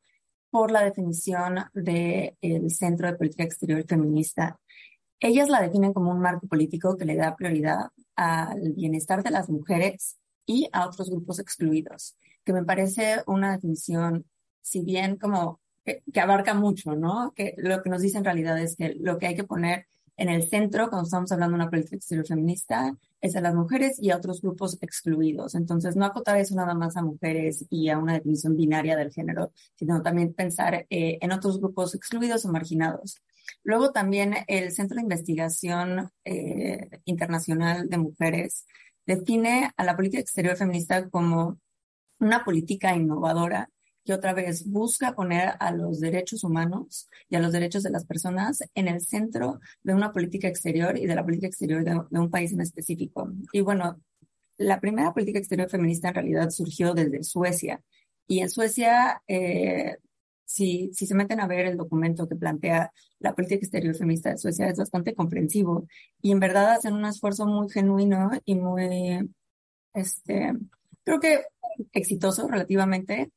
por 0.56 0.72
la 0.72 0.86
definición 0.86 1.66
del 1.74 2.72
Centro 2.72 3.12
de 3.12 3.18
Política 3.18 3.44
Exterior 3.44 3.84
Feminista. 3.86 4.58
Ellas 5.20 5.50
la 5.50 5.62
definen 5.62 5.92
como 5.92 6.12
un 6.12 6.22
marco 6.22 6.48
político 6.48 6.96
que 6.96 7.04
le 7.04 7.18
da 7.18 7.36
prioridad 7.36 7.90
al 8.16 8.72
bienestar 8.72 9.22
de 9.22 9.32
las 9.32 9.50
mujeres 9.50 10.18
y 10.46 10.70
a 10.72 10.88
otros 10.88 11.10
grupos 11.10 11.40
excluidos, 11.40 12.16
que 12.46 12.54
me 12.54 12.64
parece 12.64 13.22
una 13.28 13.52
definición, 13.52 14.24
si 14.62 14.82
bien 14.82 15.18
como 15.18 15.60
que, 15.84 16.02
abarca 16.22 16.54
mucho, 16.54 16.96
¿no? 16.96 17.34
Que 17.36 17.56
lo 17.58 17.84
que 17.84 17.90
nos 17.90 18.02
dice 18.02 18.18
en 18.18 18.24
realidad 18.24 18.58
es 18.58 18.78
que 18.78 18.96
lo 18.98 19.18
que 19.18 19.28
hay 19.28 19.36
que 19.36 19.44
poner 19.44 19.88
en 20.18 20.30
el 20.30 20.48
centro, 20.48 20.90
cuando 20.90 21.06
estamos 21.06 21.32
hablando 21.32 21.58
de 21.58 21.64
una 21.64 21.70
política 21.70 21.98
exterior 21.98 22.26
feminista, 22.26 22.96
es 23.22 23.36
a 23.36 23.42
las 23.42 23.54
mujeres 23.54 23.98
y 24.02 24.12
a 24.12 24.18
otros 24.18 24.42
grupos 24.42 24.78
excluidos. 24.82 25.56
Entonces, 25.56 25.96
no 25.96 26.06
acotar 26.06 26.38
eso 26.38 26.56
nada 26.56 26.74
más 26.74 26.96
a 26.96 27.02
mujeres 27.02 27.66
y 27.70 27.90
a 27.90 27.98
una 27.98 28.14
definición 28.14 28.56
binaria 28.56 28.96
del 28.96 29.12
género, 29.12 29.52
sino 29.76 30.02
también 30.02 30.34
pensar 30.34 30.86
eh, 30.90 31.18
en 31.20 31.32
otros 31.32 31.60
grupos 31.60 31.96
excluidos 31.96 32.46
o 32.46 32.52
marginados. 32.52 33.22
Luego 33.64 33.92
también 33.92 34.36
el 34.48 34.72
Centro 34.72 34.96
de 34.96 35.04
Investigación 35.04 36.10
eh, 36.24 36.90
Internacional 37.06 37.90
de 37.90 37.98
Mujeres 37.98 38.66
define 39.06 39.72
a 39.76 39.84
la 39.84 39.96
política 39.96 40.22
exterior 40.22 40.56
feminista 40.56 41.10
como 41.10 41.60
una 42.20 42.44
política 42.44 42.96
innovadora 42.96 43.70
que 44.06 44.14
otra 44.14 44.34
vez 44.34 44.66
busca 44.70 45.14
poner 45.14 45.54
a 45.60 45.72
los 45.72 46.00
derechos 46.00 46.44
humanos 46.44 47.10
y 47.30 47.36
a 47.36 47.40
los 47.40 47.52
derechos 47.52 47.84
de 47.84 47.90
las 47.90 48.06
personas 48.06 48.60
en 48.76 48.88
el 48.88 49.02
centro 49.02 49.60
de 49.84 49.94
una 49.94 50.14
política 50.14 50.48
exterior 50.48 50.98
y 50.98 51.08
de 51.08 51.16
la 51.16 51.24
política 51.24 51.48
exterior 51.48 51.84
de, 51.84 52.20
un 52.20 52.30
país 52.30 52.54
en 52.54 52.62
específico. 52.62 53.32
Y 53.52 53.62
bueno, 53.62 54.00
la 54.58 54.80
primera 54.80 55.14
política 55.14 55.40
exterior 55.40 55.70
feminista 55.70 56.10
en 56.10 56.16
realidad 56.16 56.50
surgió 56.52 56.94
desde 56.94 57.24
Suecia. 57.24 57.82
Y 58.28 58.40
en 58.40 58.50
Suecia 58.50 59.22
eh, 59.28 59.98
si, 60.46 60.92
si 60.94 61.08
se 61.08 61.16
meten 61.16 61.40
a 61.40 61.48
ver 61.48 61.66
el 61.66 61.78
documento 61.78 62.28
que 62.28 62.36
plantea 62.36 62.92
la 63.20 63.34
política 63.34 63.60
exterior 63.66 63.96
feminista 63.96 64.30
de 64.30 64.38
Suecia, 64.38 64.70
es 64.70 64.78
bastante 64.78 65.16
comprensivo 65.16 65.88
y 66.22 66.32
en 66.32 66.40
verdad 66.40 66.72
hacen 66.72 66.94
un 66.94 67.06
esfuerzo 67.06 67.46
muy 67.46 67.70
genuino 67.70 68.30
y 68.46 68.56
muy, 68.56 69.30
este, 69.94 70.54
creo 71.04 71.20
que 71.20 71.42
exitoso 71.92 72.48
relativamente 72.48 73.32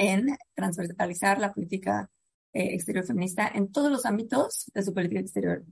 en 0.00 0.34
transversalizar 0.54 1.38
la 1.38 1.52
política 1.52 2.10
eh, 2.54 2.74
exterior 2.74 3.04
feminista 3.04 3.50
en 3.54 3.70
todos 3.70 3.92
los 3.92 4.06
ámbitos 4.06 4.70
de 4.72 4.82
su 4.82 4.94
política 4.94 5.20
exterior. 5.20 5.62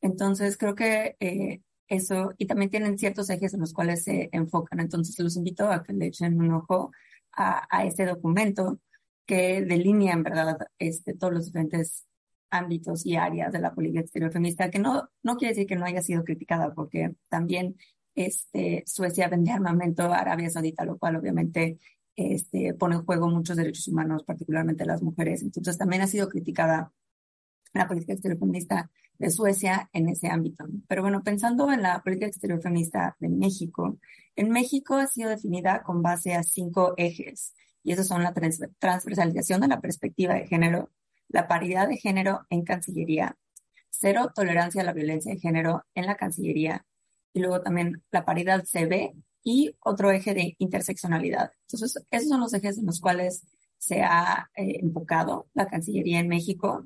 Entonces, 0.00 0.58
creo 0.58 0.74
que 0.74 1.16
eh, 1.20 1.60
eso, 1.86 2.32
y 2.36 2.46
también 2.46 2.68
tienen 2.68 2.98
ciertos 2.98 3.30
ejes 3.30 3.54
en 3.54 3.60
los 3.60 3.72
cuales 3.72 4.02
se 4.02 4.28
enfocan. 4.32 4.80
Entonces, 4.80 5.16
los 5.20 5.36
invito 5.36 5.70
a 5.70 5.84
que 5.84 5.92
le 5.92 6.06
echen 6.06 6.40
un 6.40 6.52
ojo 6.52 6.90
a, 7.32 7.64
a 7.70 7.84
este 7.84 8.06
documento 8.06 8.80
que 9.24 9.62
delinea 9.62 10.14
en 10.14 10.24
verdad 10.24 10.58
este, 10.80 11.14
todos 11.14 11.32
los 11.32 11.46
diferentes 11.46 12.06
ámbitos 12.50 13.06
y 13.06 13.14
áreas 13.14 13.52
de 13.52 13.60
la 13.60 13.72
política 13.72 14.00
exterior 14.00 14.32
feminista, 14.32 14.68
que 14.68 14.80
no, 14.80 15.08
no 15.22 15.36
quiere 15.36 15.54
decir 15.54 15.68
que 15.68 15.76
no 15.76 15.84
haya 15.84 16.02
sido 16.02 16.24
criticada, 16.24 16.74
porque 16.74 17.14
también 17.28 17.76
este, 18.16 18.82
Suecia 18.84 19.28
vende 19.28 19.52
armamento 19.52 20.02
a 20.12 20.18
Arabia 20.18 20.50
Saudita, 20.50 20.84
lo 20.84 20.98
cual 20.98 21.16
obviamente 21.16 21.78
este, 22.16 22.74
pone 22.74 22.96
en 22.96 23.04
juego 23.04 23.28
muchos 23.28 23.56
derechos 23.56 23.88
humanos, 23.88 24.24
particularmente 24.24 24.84
las 24.84 25.02
mujeres. 25.02 25.42
Entonces 25.42 25.78
también 25.78 26.02
ha 26.02 26.06
sido 26.06 26.28
criticada 26.28 26.92
la 27.72 27.86
política 27.86 28.14
exterior 28.14 28.38
feminista 28.38 28.90
de 29.18 29.30
Suecia 29.30 29.88
en 29.92 30.08
ese 30.08 30.28
ámbito. 30.28 30.64
Pero 30.88 31.02
bueno, 31.02 31.22
pensando 31.22 31.70
en 31.72 31.82
la 31.82 32.02
política 32.02 32.26
exterior 32.26 32.60
feminista 32.60 33.16
de 33.20 33.28
México, 33.28 33.98
en 34.34 34.50
México 34.50 34.94
ha 34.94 35.06
sido 35.06 35.30
definida 35.30 35.82
con 35.82 36.02
base 36.02 36.34
a 36.34 36.42
cinco 36.42 36.94
ejes 36.96 37.54
y 37.82 37.92
esos 37.92 38.08
son 38.08 38.22
la 38.22 38.34
transversalización 38.34 39.60
de 39.60 39.68
la 39.68 39.80
perspectiva 39.80 40.34
de 40.34 40.46
género, 40.46 40.90
la 41.28 41.46
paridad 41.46 41.88
de 41.88 41.96
género 41.96 42.46
en 42.50 42.64
Cancillería, 42.64 43.36
cero 43.90 44.32
tolerancia 44.34 44.82
a 44.82 44.84
la 44.84 44.92
violencia 44.92 45.32
de 45.32 45.38
género 45.38 45.84
en 45.94 46.06
la 46.06 46.16
Cancillería, 46.16 46.84
y 47.32 47.40
luego 47.40 47.60
también 47.60 48.02
la 48.10 48.24
paridad 48.24 48.64
CB 48.64 49.14
y 49.46 49.76
otro 49.78 50.10
eje 50.10 50.34
de 50.34 50.56
interseccionalidad. 50.58 51.52
Entonces, 51.62 52.04
esos 52.10 52.28
son 52.28 52.40
los 52.40 52.52
ejes 52.52 52.78
en 52.78 52.86
los 52.86 53.00
cuales 53.00 53.44
se 53.78 54.02
ha 54.02 54.50
eh, 54.56 54.80
enfocado 54.82 55.46
la 55.54 55.68
Cancillería 55.68 56.18
en 56.18 56.26
México, 56.26 56.84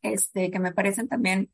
este, 0.00 0.50
que 0.50 0.58
me 0.60 0.72
parecen 0.72 1.08
también 1.08 1.50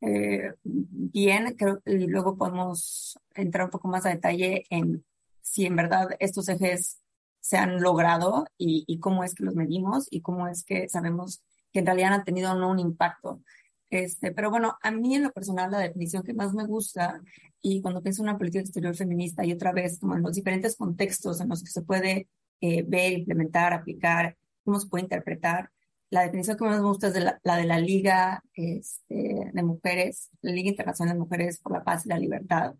eh, 0.00 0.54
bien, 0.62 1.54
creo 1.58 1.82
que 1.82 1.92
luego 1.92 2.38
podemos 2.38 3.20
entrar 3.34 3.66
un 3.66 3.70
poco 3.70 3.88
más 3.88 4.06
a 4.06 4.08
detalle 4.08 4.64
en 4.70 5.04
si 5.42 5.66
en 5.66 5.76
verdad 5.76 6.08
estos 6.18 6.48
ejes 6.48 7.02
se 7.40 7.58
han 7.58 7.82
logrado 7.82 8.46
y, 8.56 8.84
y, 8.86 8.98
cómo 8.98 9.24
es 9.24 9.34
que 9.34 9.44
los 9.44 9.56
medimos 9.56 10.06
y 10.10 10.22
cómo 10.22 10.48
es 10.48 10.64
que 10.64 10.88
sabemos 10.88 11.42
que 11.70 11.80
en 11.80 11.86
realidad 11.86 12.14
han 12.14 12.24
tenido 12.24 12.54
no 12.54 12.70
un 12.70 12.78
impacto. 12.78 13.42
Este, 13.90 14.30
pero 14.30 14.50
bueno, 14.50 14.78
a 14.82 14.90
mí 14.92 15.16
en 15.16 15.24
lo 15.24 15.32
personal 15.32 15.70
la 15.70 15.80
definición 15.80 16.22
que 16.22 16.32
más 16.32 16.54
me 16.54 16.64
gusta 16.64 17.20
y 17.60 17.82
cuando 17.82 18.02
pienso 18.02 18.22
en 18.22 18.28
una 18.28 18.38
política 18.38 18.60
exterior 18.60 18.94
feminista 18.94 19.44
y 19.44 19.52
otra 19.52 19.72
vez 19.72 19.98
como 19.98 20.14
en 20.14 20.22
los 20.22 20.34
diferentes 20.36 20.76
contextos 20.76 21.40
en 21.40 21.48
los 21.48 21.62
que 21.62 21.70
se 21.70 21.82
puede 21.82 22.28
eh, 22.60 22.84
ver, 22.86 23.12
implementar, 23.12 23.72
aplicar, 23.72 24.36
cómo 24.64 24.78
se 24.78 24.88
puede 24.88 25.04
interpretar, 25.04 25.70
la 26.10 26.22
definición 26.22 26.56
que 26.56 26.64
más 26.64 26.80
me 26.80 26.86
gusta 26.86 27.08
es 27.08 27.14
de 27.14 27.20
la, 27.20 27.40
la, 27.42 27.56
de 27.56 27.64
la 27.64 27.78
Liga 27.78 28.42
este, 28.54 29.50
de 29.52 29.62
Mujeres, 29.62 30.30
la 30.40 30.52
Liga 30.52 30.68
Internacional 30.68 31.14
de 31.14 31.20
Mujeres 31.20 31.60
por 31.60 31.72
la 31.72 31.84
Paz 31.84 32.04
y 32.04 32.08
la 32.08 32.18
Libertad. 32.18 32.74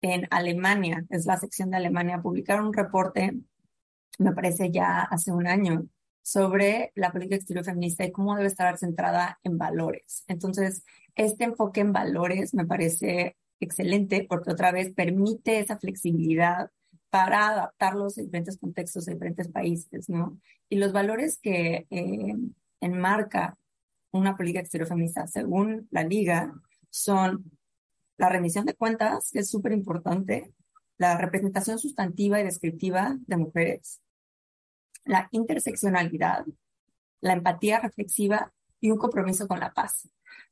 En 0.00 0.26
Alemania, 0.30 1.04
es 1.10 1.26
la 1.26 1.36
sección 1.36 1.70
de 1.70 1.76
Alemania, 1.76 2.22
publicaron 2.22 2.66
un 2.66 2.72
reporte, 2.72 3.34
me 4.18 4.32
parece 4.32 4.70
ya 4.70 5.02
hace 5.02 5.30
un 5.32 5.46
año, 5.46 5.86
sobre 6.22 6.92
la 6.94 7.10
política 7.12 7.36
exterior 7.36 7.64
feminista 7.64 8.04
y 8.04 8.12
cómo 8.12 8.34
debe 8.36 8.48
estar 8.48 8.76
centrada 8.78 9.38
en 9.42 9.58
valores. 9.58 10.24
Entonces, 10.28 10.84
este 11.14 11.44
enfoque 11.44 11.80
en 11.80 11.92
valores 11.92 12.54
me 12.54 12.66
parece 12.66 13.36
excelente 13.60 14.26
porque 14.28 14.52
otra 14.52 14.72
vez 14.72 14.92
permite 14.92 15.58
esa 15.58 15.78
flexibilidad 15.78 16.70
para 17.10 17.48
adaptarlos 17.48 18.18
a 18.18 18.22
diferentes 18.22 18.58
contextos, 18.58 19.08
a 19.08 19.12
diferentes 19.12 19.48
países, 19.48 20.08
¿no? 20.08 20.38
Y 20.68 20.76
los 20.76 20.92
valores 20.92 21.38
que 21.40 21.86
eh, 21.90 22.34
enmarca 22.80 23.56
una 24.10 24.36
política 24.36 24.60
exterior 24.60 24.88
feminista, 24.88 25.26
según 25.26 25.88
la 25.90 26.04
Liga, 26.04 26.54
son 26.90 27.50
la 28.16 28.28
rendición 28.28 28.66
de 28.66 28.74
cuentas, 28.74 29.30
que 29.32 29.40
es 29.40 29.50
súper 29.50 29.72
importante, 29.72 30.52
la 30.98 31.16
representación 31.16 31.78
sustantiva 31.78 32.40
y 32.40 32.44
descriptiva 32.44 33.16
de 33.26 33.36
mujeres, 33.36 34.00
la 35.08 35.28
interseccionalidad, 35.32 36.44
la 37.20 37.32
empatía 37.32 37.80
reflexiva 37.80 38.52
y 38.78 38.90
un 38.90 38.98
compromiso 38.98 39.48
con 39.48 39.58
la 39.58 39.72
paz. 39.72 40.08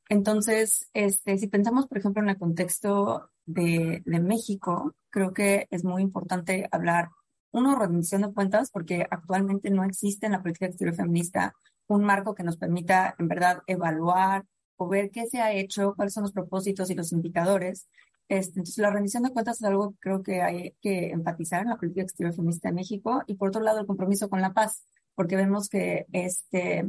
Entonces, 0.09 0.89
este, 0.95 1.37
si 1.39 1.47
pensamos, 1.47 1.87
por 1.87 1.99
ejemplo, 1.99 2.23
en 2.23 2.31
el 2.31 2.39
contexto 2.39 3.31
de, 3.45 4.03
de 4.05 4.21
México, 4.21 4.95
creo 5.11 5.33
que 5.33 5.69
es 5.71 5.85
muy 5.85 6.03
importante 6.03 6.69
hablar, 6.73 7.11
uno, 7.53 7.79
rendición 7.79 8.23
de 8.23 8.33
cuentas, 8.33 8.71
porque 8.71 9.07
actualmente 9.11 9.71
no 9.71 9.85
existe 9.85 10.27
en 10.27 10.33
la 10.33 10.43
política 10.43 10.67
exterior 10.67 10.97
feminista 10.97 11.55
un 11.87 12.03
marco 12.03 12.35
que 12.35 12.43
nos 12.43 12.57
permita, 12.57 13.15
en 13.19 13.29
verdad, 13.29 13.63
evaluar 13.67 14.45
o 14.77 14.89
ver 14.89 15.11
qué 15.11 15.27
se 15.27 15.41
ha 15.41 15.53
hecho, 15.53 15.95
cuáles 15.95 16.15
son 16.15 16.23
los 16.23 16.33
propósitos 16.33 16.91
y 16.91 16.95
los 16.95 17.13
indicadores 17.13 17.89
este, 18.29 18.61
entonces, 18.61 18.79
la 18.79 18.91
rendición 18.91 19.23
de 19.23 19.31
cuentas 19.31 19.59
es 19.61 19.65
algo 19.65 19.93
que 19.93 19.99
creo 20.01 20.23
que 20.23 20.43
hay 20.43 20.75
que 20.81 21.11
enfatizar 21.11 21.63
en 21.63 21.71
la 21.71 21.77
política 21.77 22.03
exterior 22.03 22.35
feminista 22.35 22.69
de 22.69 22.75
México. 22.75 23.23
Y 23.27 23.35
por 23.37 23.49
otro 23.49 23.63
lado, 23.63 23.81
el 23.81 23.87
compromiso 23.87 24.29
con 24.29 24.41
la 24.41 24.53
paz, 24.53 24.85
porque 25.15 25.37
vemos 25.37 25.69
que, 25.69 26.07
este, 26.13 26.89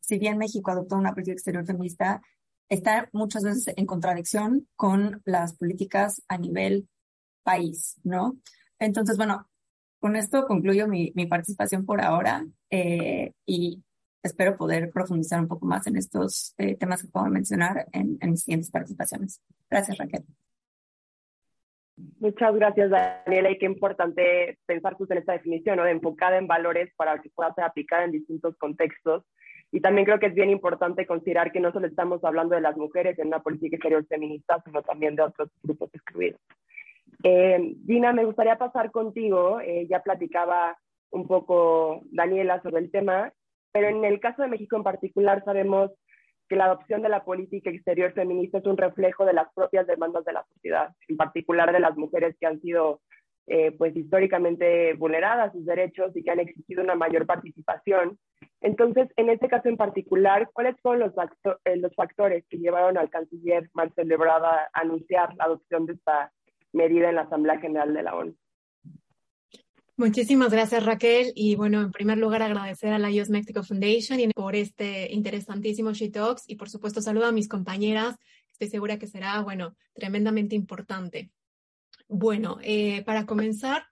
si 0.00 0.18
bien 0.18 0.38
México 0.38 0.70
adoptó 0.70 0.96
una 0.96 1.12
política 1.12 1.34
exterior 1.34 1.66
feminista, 1.66 2.22
está 2.68 3.08
muchas 3.12 3.42
veces 3.42 3.74
en 3.76 3.86
contradicción 3.86 4.68
con 4.76 5.22
las 5.24 5.56
políticas 5.56 6.22
a 6.28 6.38
nivel 6.38 6.88
país, 7.42 7.96
¿no? 8.04 8.36
Entonces, 8.78 9.16
bueno, 9.16 9.48
con 10.00 10.16
esto 10.16 10.46
concluyo 10.46 10.88
mi, 10.88 11.12
mi 11.14 11.26
participación 11.26 11.84
por 11.84 12.00
ahora 12.00 12.46
eh, 12.70 13.32
y 13.46 13.83
espero 14.24 14.56
poder 14.56 14.90
profundizar 14.90 15.38
un 15.38 15.48
poco 15.48 15.66
más 15.66 15.86
en 15.86 15.96
estos 15.96 16.54
eh, 16.58 16.76
temas 16.76 17.02
que 17.02 17.08
puedo 17.08 17.26
mencionar 17.26 17.86
en, 17.92 18.18
en 18.20 18.30
mis 18.30 18.42
siguientes 18.42 18.70
participaciones. 18.70 19.40
Gracias, 19.70 19.98
Raquel. 19.98 20.24
Muchas 22.18 22.54
gracias, 22.54 22.90
Daniela. 22.90 23.50
Y 23.50 23.58
qué 23.58 23.66
importante 23.66 24.58
pensar 24.66 24.94
justo 24.94 25.14
en 25.14 25.20
esta 25.20 25.34
definición, 25.34 25.76
¿no? 25.76 25.86
Enfocada 25.86 26.38
en 26.38 26.48
valores 26.48 26.90
para 26.96 27.20
que 27.20 27.30
pueda 27.30 27.54
ser 27.54 27.64
aplicada 27.64 28.04
en 28.04 28.12
distintos 28.12 28.56
contextos. 28.56 29.24
Y 29.70 29.80
también 29.80 30.04
creo 30.04 30.18
que 30.18 30.26
es 30.26 30.34
bien 30.34 30.50
importante 30.50 31.06
considerar 31.06 31.52
que 31.52 31.60
no 31.60 31.72
solo 31.72 31.86
estamos 31.86 32.22
hablando 32.24 32.54
de 32.54 32.60
las 32.60 32.76
mujeres 32.76 33.18
en 33.18 33.28
una 33.28 33.40
política 33.40 33.76
exterior 33.76 34.04
feminista, 34.06 34.60
sino 34.64 34.82
también 34.82 35.16
de 35.16 35.22
otros 35.22 35.50
grupos 35.62 35.90
excluidos. 35.92 36.40
Eh, 37.22 37.76
Gina, 37.86 38.12
me 38.12 38.24
gustaría 38.24 38.56
pasar 38.56 38.90
contigo. 38.90 39.60
Eh, 39.60 39.86
ya 39.88 40.00
platicaba 40.00 40.76
un 41.10 41.26
poco 41.26 42.02
Daniela 42.10 42.60
sobre 42.62 42.80
el 42.80 42.90
tema, 42.90 43.32
pero 43.74 43.88
en 43.88 44.04
el 44.04 44.20
caso 44.20 44.40
de 44.40 44.48
México 44.48 44.76
en 44.76 44.84
particular 44.84 45.44
sabemos 45.44 45.90
que 46.48 46.54
la 46.54 46.66
adopción 46.66 47.02
de 47.02 47.08
la 47.08 47.24
política 47.24 47.70
exterior 47.70 48.12
feminista 48.12 48.58
es 48.58 48.66
un 48.66 48.76
reflejo 48.76 49.24
de 49.24 49.32
las 49.32 49.52
propias 49.52 49.84
demandas 49.88 50.24
de 50.24 50.32
la 50.32 50.44
sociedad, 50.54 50.94
en 51.08 51.16
particular 51.16 51.72
de 51.72 51.80
las 51.80 51.96
mujeres 51.96 52.36
que 52.38 52.46
han 52.46 52.60
sido 52.60 53.00
eh, 53.48 53.72
pues 53.72 53.96
históricamente 53.96 54.94
vulneradas 54.94 55.52
sus 55.52 55.66
derechos 55.66 56.16
y 56.16 56.22
que 56.22 56.30
han 56.30 56.38
exigido 56.38 56.84
una 56.84 56.94
mayor 56.94 57.26
participación. 57.26 58.16
Entonces, 58.60 59.08
en 59.16 59.28
este 59.28 59.48
caso 59.48 59.68
en 59.68 59.76
particular, 59.76 60.48
¿cuáles 60.52 60.80
fueron 60.80 61.00
los, 61.00 61.12
eh, 61.64 61.76
los 61.76 61.92
factores 61.96 62.44
que 62.48 62.58
llevaron 62.58 62.96
al 62.96 63.10
canciller 63.10 63.68
Marcel 63.74 64.12
Ebrard 64.12 64.44
a 64.44 64.68
anunciar 64.72 65.34
la 65.34 65.44
adopción 65.44 65.86
de 65.86 65.94
esta 65.94 66.32
medida 66.72 67.08
en 67.08 67.16
la 67.16 67.22
Asamblea 67.22 67.58
General 67.58 67.92
de 67.92 68.02
la 68.04 68.14
ONU? 68.14 68.36
Muchísimas 69.96 70.50
gracias 70.50 70.84
Raquel 70.84 71.32
y 71.36 71.54
bueno, 71.54 71.80
en 71.80 71.92
primer 71.92 72.18
lugar 72.18 72.42
agradecer 72.42 72.92
a 72.92 72.98
la 72.98 73.10
US 73.10 73.30
Mexico 73.30 73.62
Foundation 73.62 74.18
por 74.34 74.56
este 74.56 75.12
interesantísimo 75.12 75.92
She 75.92 76.10
Talks 76.10 76.42
y 76.48 76.56
por 76.56 76.68
supuesto 76.68 77.00
saludo 77.00 77.26
a 77.26 77.32
mis 77.32 77.48
compañeras, 77.48 78.16
estoy 78.50 78.68
segura 78.70 78.98
que 78.98 79.06
será, 79.06 79.40
bueno, 79.42 79.76
tremendamente 79.92 80.56
importante. 80.56 81.30
Bueno, 82.08 82.58
eh, 82.62 83.04
para 83.04 83.24
comenzar, 83.24 83.84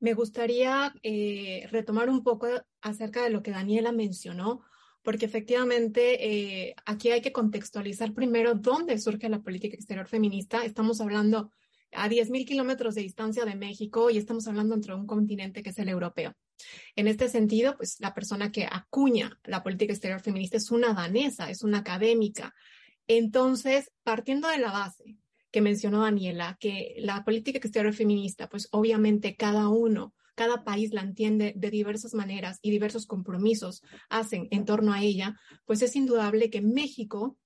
me 0.00 0.14
gustaría 0.14 0.94
eh, 1.02 1.68
retomar 1.70 2.08
un 2.08 2.22
poco 2.22 2.48
acerca 2.80 3.22
de 3.22 3.30
lo 3.30 3.42
que 3.42 3.50
Daniela 3.50 3.92
mencionó, 3.92 4.62
porque 5.02 5.26
efectivamente 5.26 6.26
eh, 6.26 6.74
aquí 6.86 7.10
hay 7.10 7.20
que 7.20 7.32
contextualizar 7.32 8.14
primero 8.14 8.54
dónde 8.54 8.98
surge 8.98 9.28
la 9.28 9.42
política 9.42 9.76
exterior 9.76 10.08
feminista. 10.08 10.64
Estamos 10.64 11.02
hablando 11.02 11.50
a 11.94 12.08
10.000 12.08 12.46
kilómetros 12.46 12.94
de 12.94 13.02
distancia 13.02 13.44
de 13.44 13.54
México 13.54 14.10
y 14.10 14.18
estamos 14.18 14.46
hablando 14.46 14.74
entre 14.74 14.94
un 14.94 15.06
continente 15.06 15.62
que 15.62 15.70
es 15.70 15.78
el 15.78 15.88
europeo. 15.88 16.34
En 16.96 17.08
este 17.08 17.28
sentido, 17.28 17.76
pues 17.76 17.96
la 18.00 18.14
persona 18.14 18.52
que 18.52 18.66
acuña 18.70 19.38
la 19.44 19.62
política 19.62 19.92
exterior 19.92 20.20
feminista 20.20 20.56
es 20.56 20.70
una 20.70 20.94
danesa, 20.94 21.50
es 21.50 21.62
una 21.62 21.78
académica. 21.78 22.54
Entonces, 23.06 23.90
partiendo 24.02 24.48
de 24.48 24.58
la 24.58 24.70
base 24.70 25.18
que 25.50 25.60
mencionó 25.60 26.02
Daniela, 26.02 26.56
que 26.58 26.96
la 26.98 27.24
política 27.24 27.58
exterior 27.58 27.92
feminista, 27.92 28.48
pues 28.48 28.68
obviamente 28.72 29.36
cada 29.36 29.68
uno, 29.68 30.14
cada 30.34 30.64
país 30.64 30.92
la 30.92 31.02
entiende 31.02 31.52
de 31.56 31.70
diversas 31.70 32.14
maneras 32.14 32.58
y 32.60 32.70
diversos 32.70 33.06
compromisos 33.06 33.82
hacen 34.08 34.48
en 34.50 34.64
torno 34.64 34.92
a 34.92 35.02
ella, 35.02 35.38
pues 35.64 35.82
es 35.82 35.94
indudable 35.94 36.50
que 36.50 36.60
México 36.60 37.38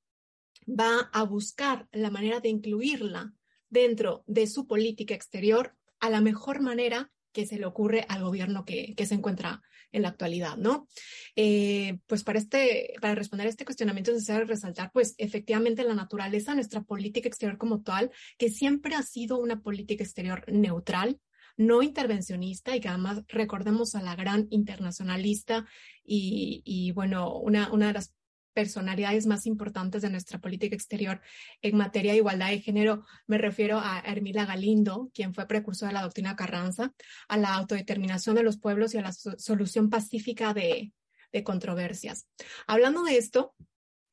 va 0.67 1.11
a 1.13 1.23
buscar 1.25 1.87
la 1.93 2.11
manera 2.11 2.41
de 2.41 2.49
incluirla 2.49 3.35
dentro 3.71 4.25
de 4.27 4.47
su 4.47 4.67
política 4.67 5.15
exterior 5.15 5.75
a 6.01 6.11
la 6.11 6.21
mejor 6.21 6.61
manera 6.61 7.11
que 7.33 7.47
se 7.47 7.59
le 7.59 7.67
ocurre 7.67 8.05
al 8.09 8.23
gobierno 8.23 8.65
que, 8.65 8.95
que 8.97 9.07
se 9.07 9.15
encuentra 9.15 9.63
en 9.93 10.03
la 10.03 10.09
actualidad, 10.09 10.57
¿no? 10.57 10.89
Eh, 11.37 11.99
pues 12.07 12.25
para, 12.25 12.39
este, 12.39 12.95
para 13.01 13.15
responder 13.15 13.47
a 13.47 13.51
este 13.51 13.65
cuestionamiento 13.65 14.11
es 14.11 14.19
necesario 14.19 14.47
resaltar, 14.47 14.91
pues 14.93 15.15
efectivamente 15.19 15.85
la 15.85 15.95
naturaleza 15.95 16.53
de 16.53 16.57
nuestra 16.57 16.83
política 16.83 17.29
exterior 17.29 17.59
como 17.59 17.83
tal, 17.83 18.11
que 18.37 18.51
siempre 18.51 18.95
ha 18.95 19.03
sido 19.03 19.39
una 19.39 19.61
política 19.61 20.05
exterior 20.05 20.45
neutral, 20.49 21.21
no 21.57 21.83
intervencionista 21.83 22.77
y 22.77 22.81
que 22.81 22.89
además 22.89 23.23
recordemos 23.29 23.95
a 23.95 24.03
la 24.03 24.15
gran 24.15 24.47
internacionalista 24.51 25.67
y, 26.05 26.63
y 26.65 26.93
bueno, 26.93 27.37
una, 27.37 27.73
una 27.73 27.89
de 27.89 27.95
las 27.95 28.15
personalidades 28.59 29.25
más 29.29 29.47
importantes 29.47 30.03
de 30.03 30.11
nuestra 30.11 30.41
política 30.41 30.75
exterior 30.75 31.21
en 31.63 31.77
materia 31.77 32.11
de 32.11 32.19
igualdad 32.19 32.51
de 32.51 32.59
género. 32.59 33.05
Me 33.29 33.39
refiero 33.39 33.79
a 33.79 34.01
Hermila 34.05 34.47
Galindo, 34.47 35.13
quien 35.15 35.33
fue 35.33 35.47
precursor 35.47 35.91
de 35.91 35.95
la 35.95 36.03
doctrina 36.03 36.35
Carranza, 36.35 36.93
a 37.29 37.37
la 37.37 37.55
autodeterminación 37.55 38.35
de 38.35 38.43
los 38.43 38.59
pueblos 38.59 38.95
y 38.95 38.99
a 38.99 39.03
la 39.03 39.13
solución 39.13 39.91
pacífica 39.91 40.55
de, 40.55 40.93
de 41.33 41.45
controversias. 41.45 42.27
Hablando 42.67 43.05
de 43.05 43.17
esto, 43.17 43.55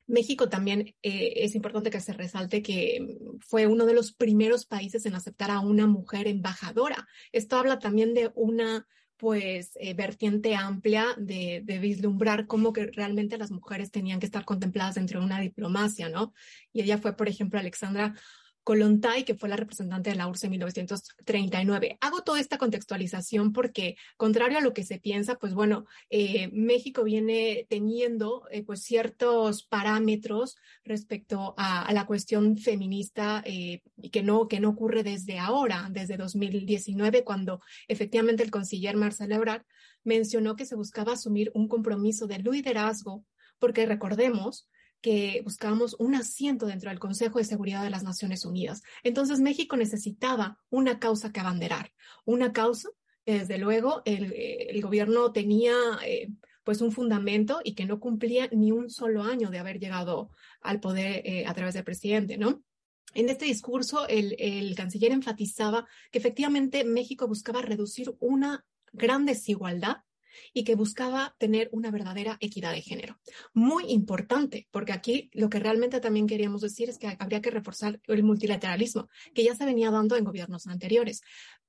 México 0.06 0.48
también 0.48 0.94
eh, 1.02 1.32
es 1.38 1.56
importante 1.56 1.90
que 1.90 2.00
se 2.00 2.12
resalte 2.12 2.62
que 2.62 3.18
fue 3.40 3.66
uno 3.66 3.84
de 3.84 3.94
los 3.94 4.12
primeros 4.12 4.64
países 4.64 5.06
en 5.06 5.16
aceptar 5.16 5.50
a 5.50 5.58
una 5.58 5.88
mujer 5.88 6.28
embajadora. 6.28 7.08
Esto 7.32 7.56
habla 7.56 7.80
también 7.80 8.14
de 8.14 8.30
una 8.36 8.86
pues 9.16 9.72
eh, 9.80 9.94
vertiente 9.94 10.54
amplia 10.54 11.06
de, 11.16 11.62
de, 11.64 11.78
vislumbrar 11.78 12.46
cómo 12.46 12.72
que 12.72 12.86
realmente 12.86 13.38
las 13.38 13.50
mujeres 13.50 13.90
tenían 13.90 14.20
que 14.20 14.26
estar 14.26 14.44
contempladas 14.44 14.96
dentro 14.96 15.20
de 15.20 15.26
una 15.26 15.40
diplomacia, 15.40 16.08
¿no? 16.08 16.34
Y 16.72 16.82
ella 16.82 16.98
fue, 16.98 17.16
por 17.16 17.28
ejemplo, 17.28 17.58
Alexandra 17.58 18.14
Kolontai, 18.66 19.24
que 19.24 19.36
fue 19.36 19.48
la 19.48 19.54
representante 19.54 20.10
de 20.10 20.16
la 20.16 20.26
URSS 20.26 20.42
en 20.42 20.50
1939. 20.50 21.98
Hago 22.00 22.22
toda 22.22 22.40
esta 22.40 22.58
contextualización 22.58 23.52
porque, 23.52 23.94
contrario 24.16 24.58
a 24.58 24.60
lo 24.60 24.74
que 24.74 24.82
se 24.82 24.98
piensa, 24.98 25.36
pues 25.36 25.54
bueno, 25.54 25.86
eh, 26.10 26.48
México 26.52 27.04
viene 27.04 27.68
teniendo 27.70 28.42
eh, 28.50 28.64
pues 28.64 28.82
ciertos 28.82 29.62
parámetros 29.62 30.56
respecto 30.82 31.54
a, 31.56 31.92
la 31.92 32.06
cuestión 32.06 32.56
feminista 32.56 33.40
eh, 33.46 33.82
que 34.10 34.24
no, 34.24 34.48
que 34.48 34.58
no 34.58 34.70
ocurre 34.70 35.04
desde 35.04 35.38
ahora, 35.38 35.88
desde 35.92 36.16
2019, 36.16 37.22
cuando 37.22 37.60
efectivamente 37.86 38.42
el 38.42 38.50
canciller 38.50 38.96
Marcelo 38.96 39.36
Ebrard 39.36 39.62
mencionó 40.02 40.56
que 40.56 40.66
se 40.66 40.74
buscaba 40.74 41.12
asumir 41.12 41.52
un 41.54 41.68
compromiso 41.68 42.26
de 42.26 42.40
liderazgo, 42.40 43.24
porque 43.60 43.86
recordemos 43.86 44.68
que 45.06 45.40
buscábamos 45.44 45.94
un 46.00 46.16
asiento 46.16 46.66
dentro 46.66 46.90
del 46.90 46.98
Consejo 46.98 47.38
de 47.38 47.44
Seguridad 47.44 47.84
de 47.84 47.90
las 47.90 48.02
Naciones 48.02 48.44
Unidas. 48.44 48.82
Entonces 49.04 49.38
México 49.38 49.76
necesitaba 49.76 50.58
una 50.68 50.98
causa 50.98 51.30
que 51.30 51.38
abanderar, 51.38 51.92
una 52.24 52.52
causa 52.52 52.88
que 53.24 53.38
desde 53.38 53.58
luego 53.58 54.02
el, 54.04 54.32
el 54.34 54.82
gobierno 54.82 55.30
tenía 55.30 55.74
eh, 56.04 56.32
pues 56.64 56.80
un 56.80 56.90
fundamento 56.90 57.60
y 57.62 57.76
que 57.76 57.86
no 57.86 58.00
cumplía 58.00 58.48
ni 58.50 58.72
un 58.72 58.90
solo 58.90 59.22
año 59.22 59.48
de 59.50 59.60
haber 59.60 59.78
llegado 59.78 60.30
al 60.60 60.80
poder 60.80 61.22
eh, 61.24 61.46
a 61.46 61.54
través 61.54 61.74
del 61.74 61.84
presidente, 61.84 62.36
¿no? 62.36 62.64
En 63.14 63.28
este 63.28 63.44
discurso, 63.44 64.08
el, 64.08 64.74
canciller 64.74 65.12
enfatizaba 65.12 65.86
que 66.10 66.18
efectivamente 66.18 66.82
México 66.82 67.28
buscaba 67.28 67.62
reducir 67.62 68.12
una 68.18 68.66
gran 68.92 69.24
desigualdad 69.24 69.98
y 70.52 70.64
que 70.64 70.74
buscaba 70.74 71.34
tener 71.38 71.68
una 71.72 71.90
verdadera 71.90 72.36
equidad 72.40 72.72
de 72.72 72.82
género. 72.82 73.18
Muy 73.54 73.84
importante, 73.90 74.68
porque 74.70 74.92
aquí 74.92 75.30
lo 75.32 75.48
que 75.48 75.58
realmente 75.58 76.00
también 76.00 76.26
queríamos 76.26 76.60
decir 76.60 76.88
es 76.88 76.98
que 76.98 77.16
habría 77.18 77.40
que 77.40 77.50
reforzar 77.50 78.00
el 78.06 78.22
multilateralismo, 78.22 79.08
que 79.34 79.44
ya 79.44 79.54
se 79.54 79.64
venía 79.64 79.90
dando 79.90 80.16
en 80.16 80.24
gobiernos 80.24 80.66
anteriores. 80.66 81.22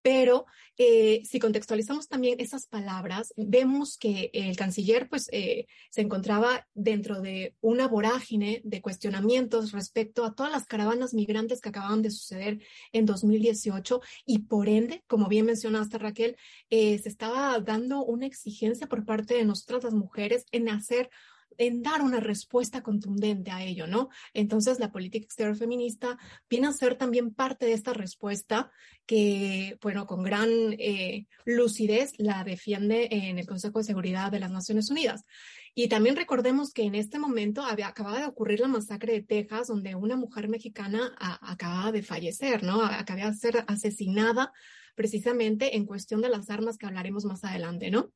Pero 0.07 0.45
eh, 0.77 1.21
si 1.25 1.37
contextualizamos 1.37 2.07
también 2.07 2.39
esas 2.39 2.65
palabras, 2.65 3.33
vemos 3.35 3.97
que 3.97 4.29
el 4.31 4.55
canciller 4.55 5.09
pues, 5.09 5.27
eh, 5.33 5.67
se 5.89 5.99
encontraba 5.99 6.65
dentro 6.73 7.19
de 7.19 7.55
una 7.59 7.89
vorágine 7.89 8.61
de 8.63 8.81
cuestionamientos 8.81 9.73
respecto 9.73 10.23
a 10.23 10.33
todas 10.33 10.49
las 10.49 10.65
caravanas 10.65 11.13
migrantes 11.13 11.59
que 11.59 11.67
acababan 11.67 12.01
de 12.03 12.11
suceder 12.11 12.63
en 12.93 13.05
2018 13.05 13.99
y 14.25 14.39
por 14.43 14.69
ende, 14.69 15.03
como 15.07 15.27
bien 15.27 15.45
mencionaste 15.45 15.97
Raquel, 15.97 16.37
eh, 16.69 16.97
se 16.99 17.09
estaba 17.09 17.59
dando 17.59 18.05
una 18.05 18.27
exigencia 18.27 18.87
por 18.87 19.03
parte 19.03 19.33
de 19.33 19.43
nosotras 19.43 19.83
las 19.83 19.93
mujeres 19.93 20.45
en 20.53 20.69
hacer 20.69 21.09
en 21.57 21.81
dar 21.81 22.01
una 22.01 22.19
respuesta 22.19 22.83
contundente 22.83 23.51
a 23.51 23.63
ello, 23.63 23.87
¿no? 23.87 24.09
Entonces, 24.33 24.79
la 24.79 24.91
política 24.91 25.25
exterior 25.25 25.55
feminista 25.55 26.17
viene 26.49 26.67
a 26.67 26.73
ser 26.73 26.95
también 26.95 27.33
parte 27.33 27.65
de 27.65 27.73
esta 27.73 27.93
respuesta 27.93 28.71
que, 29.05 29.77
bueno, 29.81 30.05
con 30.05 30.23
gran 30.23 30.49
eh, 30.77 31.27
lucidez 31.45 32.13
la 32.17 32.43
defiende 32.43 33.07
en 33.11 33.39
el 33.39 33.47
Consejo 33.47 33.79
de 33.79 33.85
Seguridad 33.85 34.31
de 34.31 34.39
las 34.39 34.51
Naciones 34.51 34.89
Unidas. 34.89 35.25
Y 35.73 35.89
también 35.89 36.15
recordemos 36.15 36.73
que 36.73 36.83
en 36.83 36.95
este 36.95 37.19
momento 37.19 37.61
había, 37.63 37.87
acababa 37.87 38.19
de 38.19 38.25
ocurrir 38.25 38.59
la 38.59 38.67
masacre 38.67 39.13
de 39.13 39.21
Texas, 39.21 39.67
donde 39.67 39.95
una 39.95 40.15
mujer 40.15 40.49
mexicana 40.49 41.15
acababa 41.19 41.91
de 41.91 42.01
fallecer, 42.01 42.63
¿no? 42.63 42.83
Acababa 42.83 43.31
de 43.31 43.37
ser 43.37 43.63
asesinada 43.67 44.51
precisamente 44.95 45.77
en 45.77 45.85
cuestión 45.85 46.21
de 46.21 46.29
las 46.29 46.49
armas 46.49 46.77
que 46.77 46.87
hablaremos 46.87 47.25
más 47.25 47.43
adelante, 47.43 47.91
¿no? 47.91 48.11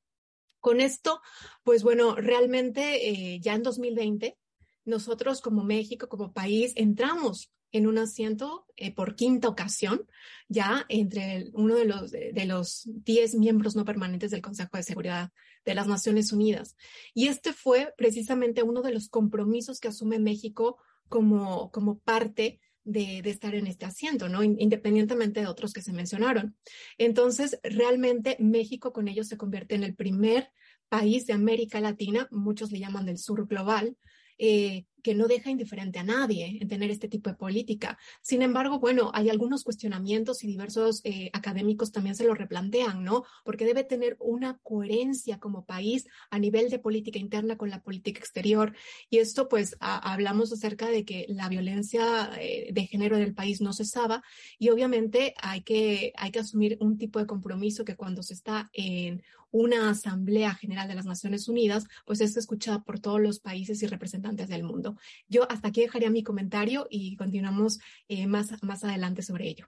Con 0.61 0.79
esto, 0.79 1.21
pues 1.63 1.83
bueno, 1.83 2.15
realmente 2.15 3.09
eh, 3.09 3.39
ya 3.41 3.55
en 3.55 3.63
2020, 3.63 4.37
nosotros 4.85 5.41
como 5.41 5.63
México, 5.63 6.07
como 6.07 6.31
país, 6.31 6.73
entramos 6.75 7.51
en 7.71 7.87
un 7.87 7.97
asiento 7.97 8.65
eh, 8.75 8.93
por 8.93 9.15
quinta 9.15 9.47
ocasión, 9.47 10.07
ya 10.47 10.85
entre 10.89 11.49
uno 11.53 11.75
de 11.75 11.85
los, 11.85 12.11
de, 12.11 12.45
los 12.45 12.83
10 12.85 13.35
miembros 13.35 13.75
no 13.75 13.85
permanentes 13.85 14.31
del 14.31 14.41
Consejo 14.41 14.77
de 14.77 14.83
Seguridad 14.83 15.31
de 15.65 15.75
las 15.75 15.87
Naciones 15.87 16.31
Unidas. 16.31 16.75
Y 17.13 17.27
este 17.27 17.53
fue 17.53 17.93
precisamente 17.97 18.63
uno 18.63 18.81
de 18.81 18.93
los 18.93 19.09
compromisos 19.09 19.79
que 19.79 19.87
asume 19.87 20.19
México 20.19 20.77
como, 21.07 21.71
como 21.71 21.99
parte 21.99 22.59
de, 22.83 23.19
estar 23.25 23.55
en 23.55 23.67
este 23.67 23.85
asiento, 23.85 24.29
¿no? 24.29 24.43
Independientemente 24.43 25.41
de 25.41 25.47
otros 25.47 25.73
que 25.73 25.81
se 25.81 25.93
mencionaron. 25.93 26.55
Entonces, 26.97 27.59
realmente 27.63 28.37
México 28.39 28.93
con 28.93 29.07
ello 29.07 29.23
se 29.23 29.37
convierte 29.37 29.75
en 29.75 29.83
el 29.83 29.95
primer 29.95 30.49
país 30.89 31.25
de 31.25 31.33
América 31.33 31.79
Latina, 31.79 32.27
muchos 32.31 32.71
le 32.71 32.79
llaman 32.79 33.05
del 33.05 33.17
sur 33.17 33.47
global, 33.47 33.95
eh, 34.43 34.85
que 35.03 35.13
no 35.13 35.27
deja 35.27 35.51
indiferente 35.51 35.99
a 35.99 36.03
nadie 36.03 36.57
en 36.59 36.67
tener 36.67 36.89
este 36.89 37.07
tipo 37.07 37.29
de 37.29 37.35
política. 37.35 37.99
Sin 38.23 38.41
embargo, 38.41 38.79
bueno, 38.79 39.11
hay 39.13 39.29
algunos 39.29 39.63
cuestionamientos 39.63 40.43
y 40.43 40.47
diversos 40.47 41.01
eh, 41.03 41.29
académicos 41.33 41.91
también 41.91 42.15
se 42.15 42.23
lo 42.23 42.33
replantean, 42.33 43.03
¿no? 43.03 43.23
Porque 43.43 43.65
debe 43.65 43.83
tener 43.83 44.17
una 44.19 44.57
coherencia 44.63 45.39
como 45.39 45.65
país 45.65 46.07
a 46.31 46.39
nivel 46.39 46.71
de 46.71 46.79
política 46.79 47.19
interna 47.19 47.55
con 47.55 47.69
la 47.69 47.83
política 47.83 48.19
exterior. 48.19 48.75
Y 49.11 49.19
esto, 49.19 49.47
pues, 49.47 49.75
hablamos 49.79 50.51
acerca 50.51 50.87
de 50.87 51.05
que 51.05 51.25
la 51.29 51.47
violencia 51.47 52.31
eh, 52.39 52.69
de 52.71 52.87
género 52.87 53.17
del 53.17 53.35
país 53.35 53.61
no 53.61 53.73
cesaba 53.73 54.23
y 54.57 54.69
obviamente 54.69 55.35
hay 55.39 55.61
que, 55.61 56.13
hay 56.17 56.31
que 56.31 56.39
asumir 56.39 56.77
un 56.79 56.97
tipo 56.97 57.19
de 57.19 57.27
compromiso 57.27 57.85
que 57.85 57.95
cuando 57.95 58.23
se 58.23 58.33
está 58.33 58.71
en 58.73 59.21
una 59.51 59.89
Asamblea 59.89 60.53
General 60.53 60.87
de 60.87 60.95
las 60.95 61.05
Naciones 61.05 61.47
Unidas, 61.47 61.87
pues 62.05 62.21
es 62.21 62.37
escuchada 62.37 62.83
por 62.83 62.99
todos 62.99 63.21
los 63.21 63.39
países 63.39 63.81
y 63.83 63.87
representantes 63.87 64.47
del 64.49 64.63
mundo. 64.63 64.95
Yo 65.27 65.43
hasta 65.49 65.69
aquí 65.69 65.81
dejaría 65.81 66.09
mi 66.09 66.23
comentario 66.23 66.87
y 66.89 67.15
continuamos 67.17 67.79
eh, 68.07 68.27
más, 68.27 68.61
más 68.63 68.83
adelante 68.83 69.21
sobre 69.21 69.47
ello. 69.47 69.65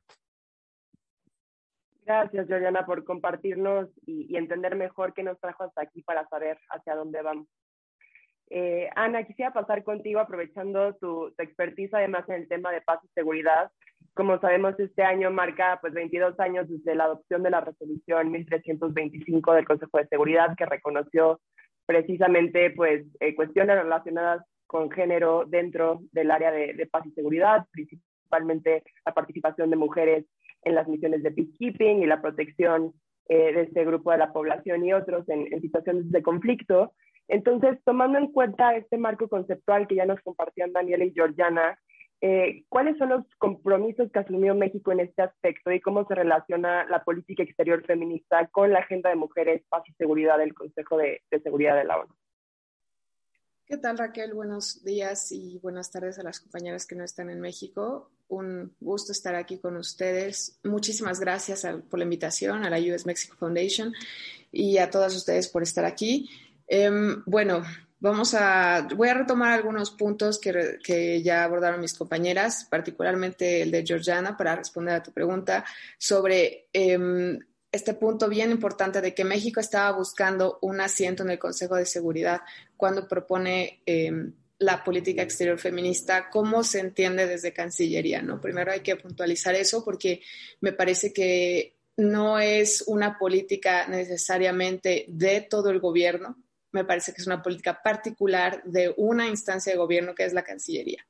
Gracias, 2.06 2.48
Georgiana, 2.48 2.86
por 2.86 3.06
compartirnos 3.06 3.90
y, 4.06 4.34
y, 4.34 4.36
entender 4.36 4.76
mejor 4.76 5.14
qué 5.14 5.24
nos 5.24 5.40
trajo 5.40 5.64
hasta 5.64 5.84
aquí 5.84 6.02
para 6.02 6.28
saber 6.28 6.60
hacia 6.70 6.96
dónde 6.96 7.22
vamos. 7.22 7.48
Eh, 8.50 8.90
Ana, 8.96 9.24
quisiera 9.24 9.52
pasar 9.52 9.84
contigo 9.84 10.20
aprovechando 10.20 10.96
tu, 10.96 11.32
tu, 11.32 11.44
expertise 11.44 11.94
además 11.94 12.28
en 12.30 12.36
el 12.36 12.48
tema 12.48 12.72
de 12.72 12.82
paz 12.82 13.00
y 13.04 13.08
seguridad. 13.10 13.72
Como 14.14 14.40
sabemos, 14.40 14.80
este 14.80 15.04
año 15.04 15.32
marca 15.32 15.80
pues 15.82 15.94
22 15.94 16.40
años 16.40 16.70
desde 16.70 16.96
la 16.96 17.06
adopción 17.06 17.44
de 17.44 17.50
la 17.50 17.62
resolución 17.62 18.32
1325 18.32 19.54
del 19.54 19.66
Consejo 19.66 19.98
de 19.98 20.08
Seguridad 20.08 20.56
que 20.58 20.66
reconoció 20.66 21.40
precisamente 21.86 22.72
pues 22.72 23.06
eh, 23.20 23.36
cuestiones 23.36 23.82
relacionadas 23.82 24.46
con 24.68 24.90
género 24.90 25.46
dentro 25.48 26.02
del 26.12 26.32
área 26.32 26.52
de, 26.52 26.74
de, 26.74 26.88
paz 26.88 27.06
y 27.06 27.12
seguridad, 27.12 27.66
principalmente 27.72 28.84
la 29.06 29.14
participación 29.14 29.70
de 29.70 29.76
mujeres 29.76 30.26
en 30.64 30.76
las 30.76 30.88
misiones 30.88 31.22
de 31.24 31.32
peacekeeping 31.32 32.02
y 32.02 32.06
la 32.06 32.22
protección 32.22 32.94
eh, 33.30 33.54
de 33.54 33.62
este 33.62 33.86
grupo 33.86 34.12
de 34.12 34.18
la 34.18 34.34
población 34.34 34.86
y 34.86 34.94
otros 34.94 35.28
en, 35.30 35.48
en, 35.54 35.62
situaciones 35.62 36.12
de 36.12 36.24
conflicto. 36.24 36.94
Entonces, 37.28 37.80
tomando 37.86 38.18
en 38.18 38.32
cuenta 38.32 38.76
este 38.76 38.98
marco 38.98 39.30
conceptual 39.30 39.88
que 39.88 39.96
ya 39.96 40.06
nos 40.06 40.20
compartían 40.22 40.74
Daniela 40.74 41.06
y 41.06 41.14
Georgiana, 41.14 41.80
eh, 42.26 42.64
¿cuáles 42.70 42.98
son 42.98 43.10
los 43.10 43.26
compromisos 43.38 44.10
que 44.10 44.20
asumió 44.20 44.56
México 44.56 44.94
en 44.94 45.02
este 45.02 45.24
aspecto 45.24 45.74
y 45.74 45.82
cómo 45.82 46.08
se 46.08 46.16
relaciona 46.16 46.86
la 46.86 47.04
política 47.04 47.44
exterior 47.44 47.86
feminista 47.86 48.48
con 48.48 48.72
la 48.72 48.80
agenda 48.80 49.10
de 49.10 49.18
mujeres, 49.18 49.62
paz 49.68 49.84
y 49.90 49.94
seguridad 49.96 50.38
del 50.38 50.54
Consejo 50.54 50.96
de, 50.96 51.22
Seguridad 51.44 51.76
de 51.76 51.84
la 51.84 51.98
ONU? 51.98 52.16
¿Qué 53.66 53.76
tal 53.76 53.98
Raquel? 53.98 54.34
Buenos 54.34 54.86
días 54.86 55.34
y 55.34 55.60
buenas 55.62 55.92
tardes 55.92 56.18
a 56.18 56.24
las 56.24 56.40
compañeras 56.40 56.88
que 56.88 56.96
no 56.96 57.04
están 57.04 57.30
en 57.30 57.42
México. 57.42 58.10
Un 58.30 58.74
gusto 58.80 59.12
estar 59.12 59.36
aquí 59.36 59.60
con 59.60 59.76
ustedes. 59.76 60.62
Muchísimas 60.64 61.20
gracias 61.20 61.68
por 61.90 62.00
la 62.00 62.06
invitación 62.06 62.64
a 62.64 62.70
la 62.70 62.80
US 62.80 63.06
Mexico 63.06 63.36
Foundation 63.38 63.92
y 64.50 64.78
a 64.78 64.90
todas 64.90 65.14
ustedes 65.14 65.50
por 65.50 65.62
estar 65.62 65.84
aquí. 65.84 66.30
Eh, 66.70 66.90
bueno, 67.26 67.64
vamos 68.04 68.34
a, 68.34 68.86
voy 68.96 69.08
a 69.08 69.14
retomar 69.14 69.54
algunos 69.54 69.92
puntos 69.92 70.38
que, 70.38 70.78
que, 70.84 71.24
ya 71.24 71.46
abordaron 71.46 71.80
mis 71.80 71.94
compañeras, 71.94 72.68
particularmente 72.70 73.62
el 73.62 73.72
de 73.72 73.86
Georgiana, 73.86 74.36
para 74.36 74.58
responder 74.58 74.96
a 74.96 75.04
tu 75.04 75.14
pregunta 75.14 75.64
sobre 75.98 76.68
eh, 76.74 77.40
este 77.72 77.94
punto 77.94 78.28
bien 78.28 78.52
importante 78.52 79.00
de 79.00 79.14
que 79.14 79.24
México 79.24 79.62
estaba 79.62 79.98
buscando 79.98 80.60
un 80.62 80.82
asiento 80.82 81.24
en 81.24 81.32
el 81.32 81.40
Consejo 81.40 81.76
de 81.76 81.86
Seguridad 81.86 82.42
cuando 82.76 83.08
propone 83.08 83.82
eh, 83.86 84.12
la 84.60 84.84
política 84.84 85.22
exterior 85.22 85.58
feminista, 85.58 86.30
cómo 86.30 86.64
se 86.66 86.82
entiende 86.82 87.26
desde 87.26 87.54
Cancillería, 87.54 88.22
¿no? 88.22 88.42
Primero 88.42 88.74
hay 88.74 88.82
que 88.82 88.98
puntualizar 88.98 89.56
eso 89.56 89.84
porque 89.84 90.22
me 90.60 90.74
parece 90.74 91.14
que 91.14 91.78
no 91.96 92.38
es 92.38 92.84
una 92.88 93.18
política 93.18 93.88
necesariamente 93.88 95.06
de 95.08 95.42
todo 95.42 95.70
el 95.70 95.80
gobierno, 95.80 96.38
me 96.74 96.84
parece 96.84 97.14
que 97.14 97.22
es 97.22 97.28
una 97.28 97.42
política 97.42 97.82
particular 97.82 98.62
de 98.66 98.94
una 98.98 99.28
instancia 99.28 99.72
de 99.72 99.78
gobierno 99.78 100.14
que 100.14 100.26
es 100.26 100.34
la 100.34 100.44
Cancillería. 100.44 101.06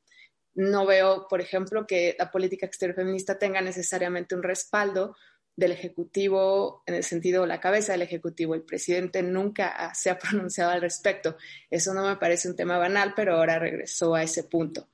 No 0.53 0.85
veo, 0.85 1.27
por 1.27 1.41
ejemplo, 1.41 1.87
que 1.87 2.15
la 2.19 2.29
política 2.29 2.67
exterior 2.67 2.95
feminista 2.95 3.39
tenga 3.39 3.61
necesariamente 3.61 4.35
un 4.35 4.43
respaldo 4.43 5.15
del 5.55 5.71
Ejecutivo, 5.71 6.83
en 6.85 6.95
el 6.95 7.03
sentido 7.03 7.45
la 7.45 7.59
cabeza 7.59 7.93
del 7.93 8.01
Ejecutivo. 8.03 8.53
El 8.53 8.63
presidente 8.63 9.23
nunca 9.23 9.91
se 9.95 10.09
ha 10.09 10.19
pronunciado 10.19 10.71
al 10.71 10.81
respecto. 10.81 11.37
Eso 11.69 11.93
no 11.93 12.07
me 12.07 12.17
parece 12.17 12.49
un 12.49 12.55
tema 12.55 12.77
banal, 12.77 13.13
pero 13.15 13.37
ahora 13.37 13.57
regresó 13.57 14.13
a 14.15 14.23
ese 14.23 14.43
punto. 14.43 14.89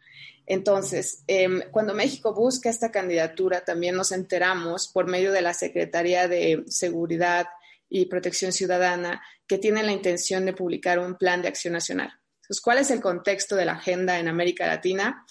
Entonces, 0.46 1.24
em, 1.28 1.62
cuando 1.72 1.94
México 1.94 2.34
busca 2.34 2.70
esta 2.70 2.92
candidatura, 2.92 3.64
también 3.66 3.96
nos 3.96 4.12
enteramos 4.12 4.88
por 4.88 5.08
medio 5.08 5.32
de 5.32 5.42
la 5.42 5.54
Secretaría 5.54 6.28
de 6.28 6.64
Seguridad 6.68 7.48
y 7.88 8.06
Protección 8.06 8.52
Ciudadana 8.52 9.22
que 9.50 9.58
tienen 9.58 9.88
la 9.88 9.92
intención 9.92 10.46
de 10.46 10.54
publicar 10.54 11.00
un 11.00 11.18
plan 11.18 11.42
de 11.42 11.48
acción 11.48 11.74
nacional. 11.74 12.14
Entonces, 12.44 12.62
¿cuál 12.62 12.78
es 12.78 12.92
el 12.92 13.02
contexto 13.02 13.56
de 13.56 13.66
la 13.66 13.74
agenda 13.74 14.20
en 14.20 14.28
América 14.28 14.68
Latina? 14.68 15.26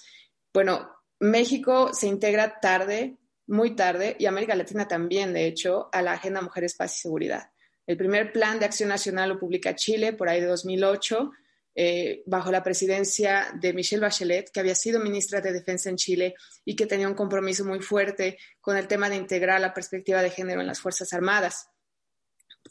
Bueno, 0.53 0.91
México 1.21 1.95
se 1.95 2.09
integra 2.09 2.59
tarde, 2.61 3.17
muy 3.47 3.77
tarde, 3.77 4.17
y 4.19 4.27
América 4.27 4.57
Latina 4.57 4.89
también, 4.89 5.33
de 5.33 5.47
hecho, 5.47 5.89
a 5.93 6.03
la 6.03 6.13
Agenda 6.13 6.43
Mujeres, 6.43 6.75
Paz 6.75 6.97
y 6.97 7.01
Seguridad. 7.03 7.51
El 7.87 7.97
primer 7.97 8.33
plan 8.33 8.59
de 8.59 8.67
acción 8.67 8.89
nacional 8.89 9.31
lo 9.31 9.39
publica 9.39 9.75
Chile 9.75 10.13
por 10.13 10.29
ahí 10.29 10.41
de 10.41 10.47
2008 10.49 11.31
eh, 11.81 12.25
bajo 12.27 12.51
la 12.51 12.65
presidencia 12.65 13.53
de 13.55 13.73
Michelle 13.73 14.03
Bachelet, 14.03 14.51
que 14.51 14.59
había 14.59 14.75
sido 14.75 14.99
ministra 14.99 15.41
de 15.41 15.53
Defensa 15.53 15.89
en 15.89 15.97
Chile 15.97 16.35
y 16.65 16.75
que 16.75 16.87
tenía 16.87 17.07
un 17.07 17.15
compromiso 17.15 17.65
muy 17.65 17.79
fuerte 17.79 18.37
con 18.61 18.77
el 18.77 18.89
tema 18.89 19.09
de 19.09 19.15
integrar 19.15 19.61
la 19.61 19.73
perspectiva 19.73 20.21
de 20.23 20.31
género 20.31 20.61
en 20.61 20.67
las 20.67 20.81
Fuerzas 20.81 21.13
Armadas. 21.13 21.71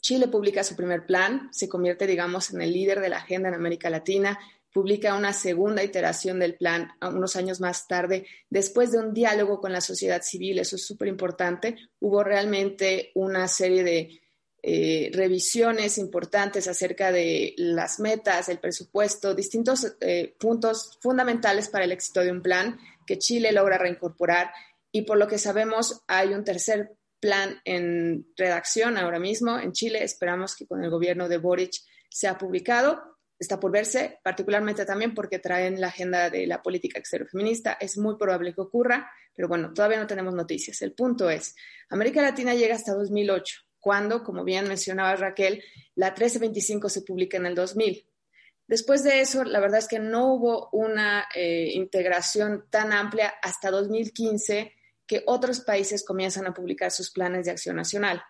Chile 0.00 0.28
publica 0.28 0.64
su 0.64 0.76
primer 0.76 1.06
plan, 1.06 1.48
se 1.52 1.68
convierte, 1.68 2.06
digamos, 2.06 2.52
en 2.52 2.62
el 2.62 2.72
líder 2.72 3.00
de 3.00 3.08
la 3.08 3.18
agenda 3.18 3.48
en 3.48 3.54
América 3.54 3.90
Latina, 3.90 4.38
publica 4.72 5.14
una 5.14 5.32
segunda 5.32 5.82
iteración 5.82 6.38
del 6.38 6.54
plan 6.54 6.90
unos 7.00 7.36
años 7.36 7.60
más 7.60 7.88
tarde, 7.88 8.26
después 8.50 8.92
de 8.92 8.98
un 8.98 9.14
diálogo 9.14 9.60
con 9.60 9.72
la 9.72 9.80
sociedad 9.80 10.22
civil, 10.22 10.58
eso 10.58 10.76
es 10.76 10.86
súper 10.86 11.08
importante, 11.08 11.76
hubo 12.00 12.22
realmente 12.22 13.10
una 13.14 13.48
serie 13.48 13.82
de 13.82 14.20
eh, 14.60 15.10
revisiones 15.12 15.98
importantes 15.98 16.66
acerca 16.66 17.12
de 17.12 17.54
las 17.56 18.00
metas, 18.00 18.48
el 18.48 18.58
presupuesto, 18.58 19.34
distintos 19.34 19.96
eh, 20.00 20.34
puntos 20.38 20.98
fundamentales 21.00 21.68
para 21.68 21.84
el 21.84 21.92
éxito 21.92 22.20
de 22.20 22.32
un 22.32 22.42
plan 22.42 22.78
que 23.06 23.18
Chile 23.18 23.52
logra 23.52 23.78
reincorporar 23.78 24.50
y 24.90 25.02
por 25.02 25.16
lo 25.16 25.28
que 25.28 25.38
sabemos 25.38 26.02
hay 26.08 26.34
un 26.34 26.44
tercer 26.44 26.97
plan 27.20 27.60
en 27.64 28.26
redacción 28.36 28.96
ahora 28.96 29.18
mismo 29.18 29.58
en 29.58 29.72
Chile. 29.72 30.02
Esperamos 30.02 30.56
que 30.56 30.66
con 30.66 30.82
el 30.82 30.90
gobierno 30.90 31.28
de 31.28 31.38
Boric 31.38 31.72
sea 32.08 32.38
publicado. 32.38 33.18
Está 33.38 33.60
por 33.60 33.70
verse, 33.70 34.18
particularmente 34.24 34.84
también 34.84 35.14
porque 35.14 35.38
traen 35.38 35.80
la 35.80 35.88
agenda 35.88 36.28
de 36.28 36.46
la 36.46 36.62
política 36.62 36.98
exterior 36.98 37.28
feminista. 37.28 37.76
Es 37.80 37.96
muy 37.96 38.16
probable 38.16 38.52
que 38.52 38.60
ocurra, 38.60 39.10
pero 39.34 39.46
bueno, 39.46 39.72
todavía 39.72 40.00
no 40.00 40.06
tenemos 40.08 40.34
noticias. 40.34 40.82
El 40.82 40.92
punto 40.92 41.30
es, 41.30 41.54
América 41.88 42.20
Latina 42.20 42.54
llega 42.54 42.74
hasta 42.74 42.94
2008 42.94 43.60
cuando, 43.78 44.24
como 44.24 44.42
bien 44.42 44.66
mencionaba 44.66 45.14
Raquel, 45.14 45.62
la 45.94 46.08
1325 46.08 46.88
se 46.88 47.02
publica 47.02 47.36
en 47.36 47.46
el 47.46 47.54
2000. 47.54 48.06
Después 48.66 49.02
de 49.02 49.20
eso, 49.20 49.44
la 49.44 49.60
verdad 49.60 49.78
es 49.78 49.88
que 49.88 49.98
no 49.98 50.34
hubo 50.34 50.68
una 50.72 51.26
eh, 51.34 51.70
integración 51.72 52.66
tan 52.70 52.92
amplia 52.92 53.32
hasta 53.40 53.70
2015 53.70 54.74
que 55.08 55.24
otros 55.26 55.60
países 55.60 56.04
comienzan 56.04 56.46
a 56.46 56.54
publicar 56.54 56.92
sus 56.92 57.10
planes 57.10 57.46
de 57.46 57.50
acción 57.50 57.74
nacional. 57.74 58.22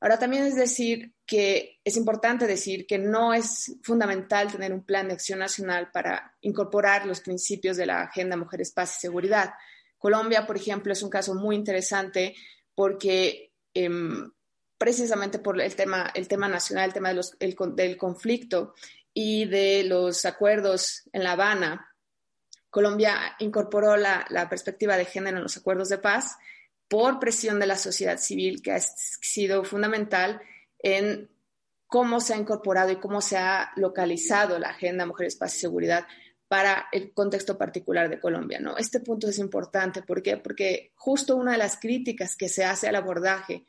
Ahora 0.00 0.18
también 0.18 0.44
es 0.44 0.54
decir 0.54 1.12
que 1.26 1.78
es 1.84 1.96
importante 1.98 2.46
decir 2.46 2.86
que 2.86 2.96
no 2.96 3.34
es 3.34 3.76
fundamental 3.82 4.50
tener 4.50 4.72
un 4.72 4.84
plan 4.84 5.08
de 5.08 5.14
acción 5.14 5.40
nacional 5.40 5.90
para 5.92 6.34
incorporar 6.40 7.04
los 7.04 7.20
principios 7.20 7.76
de 7.76 7.84
la 7.84 8.02
Agenda 8.02 8.36
Mujeres, 8.36 8.72
Paz 8.72 8.96
y 8.96 9.00
Seguridad. 9.00 9.52
Colombia, 9.98 10.46
por 10.46 10.56
ejemplo, 10.56 10.94
es 10.94 11.02
un 11.02 11.10
caso 11.10 11.34
muy 11.34 11.54
interesante 11.54 12.34
porque 12.74 13.52
em, 13.74 14.32
precisamente 14.78 15.38
por 15.38 15.60
el 15.60 15.74
tema, 15.76 16.10
el 16.14 16.26
tema 16.26 16.48
nacional, 16.48 16.86
el 16.86 16.94
tema 16.94 17.12
del 17.12 17.96
conflicto 17.98 18.74
y 19.12 19.44
de 19.44 19.84
los 19.84 20.24
acuerdos 20.24 21.02
en 21.12 21.24
La 21.24 21.32
Habana. 21.32 21.89
Colombia 22.70 23.36
incorporó 23.40 23.96
la, 23.96 24.24
perspectiva 24.48 24.96
de 24.96 25.04
género 25.04 25.38
en 25.38 25.42
los 25.42 25.56
acuerdos 25.56 25.88
de 25.88 25.98
paz 25.98 26.36
por 26.88 27.18
presión 27.18 27.60
de 27.60 27.66
la 27.66 27.76
sociedad 27.76 28.18
civil, 28.18 28.62
que 28.62 28.72
ha 28.72 28.80
sido 28.80 29.64
fundamental 29.64 30.40
en 30.78 31.30
cómo 31.86 32.20
se 32.20 32.34
ha 32.34 32.36
incorporado 32.36 32.90
y 32.92 32.96
cómo 32.96 33.20
se 33.20 33.36
ha 33.36 33.72
localizado 33.76 34.58
la 34.58 34.70
agenda 34.70 35.06
Mujeres, 35.06 35.36
Paz 35.36 35.56
y 35.56 35.60
Seguridad 35.60 36.06
para 36.48 36.88
el 36.90 37.12
contexto 37.12 37.58
particular 37.58 38.08
de 38.08 38.20
Colombia. 38.20 38.58
¿no? 38.60 38.76
Este 38.76 39.00
punto 39.00 39.28
es 39.28 39.38
importante. 39.38 40.02
¿Por 40.02 40.22
qué? 40.22 40.36
Porque 40.36 40.92
justo 40.96 41.36
una 41.36 41.52
de 41.52 41.58
las 41.58 41.78
críticas 41.78 42.36
que 42.36 42.48
se 42.48 42.64
hace 42.64 42.88
al 42.88 42.96
abordaje 42.96 43.66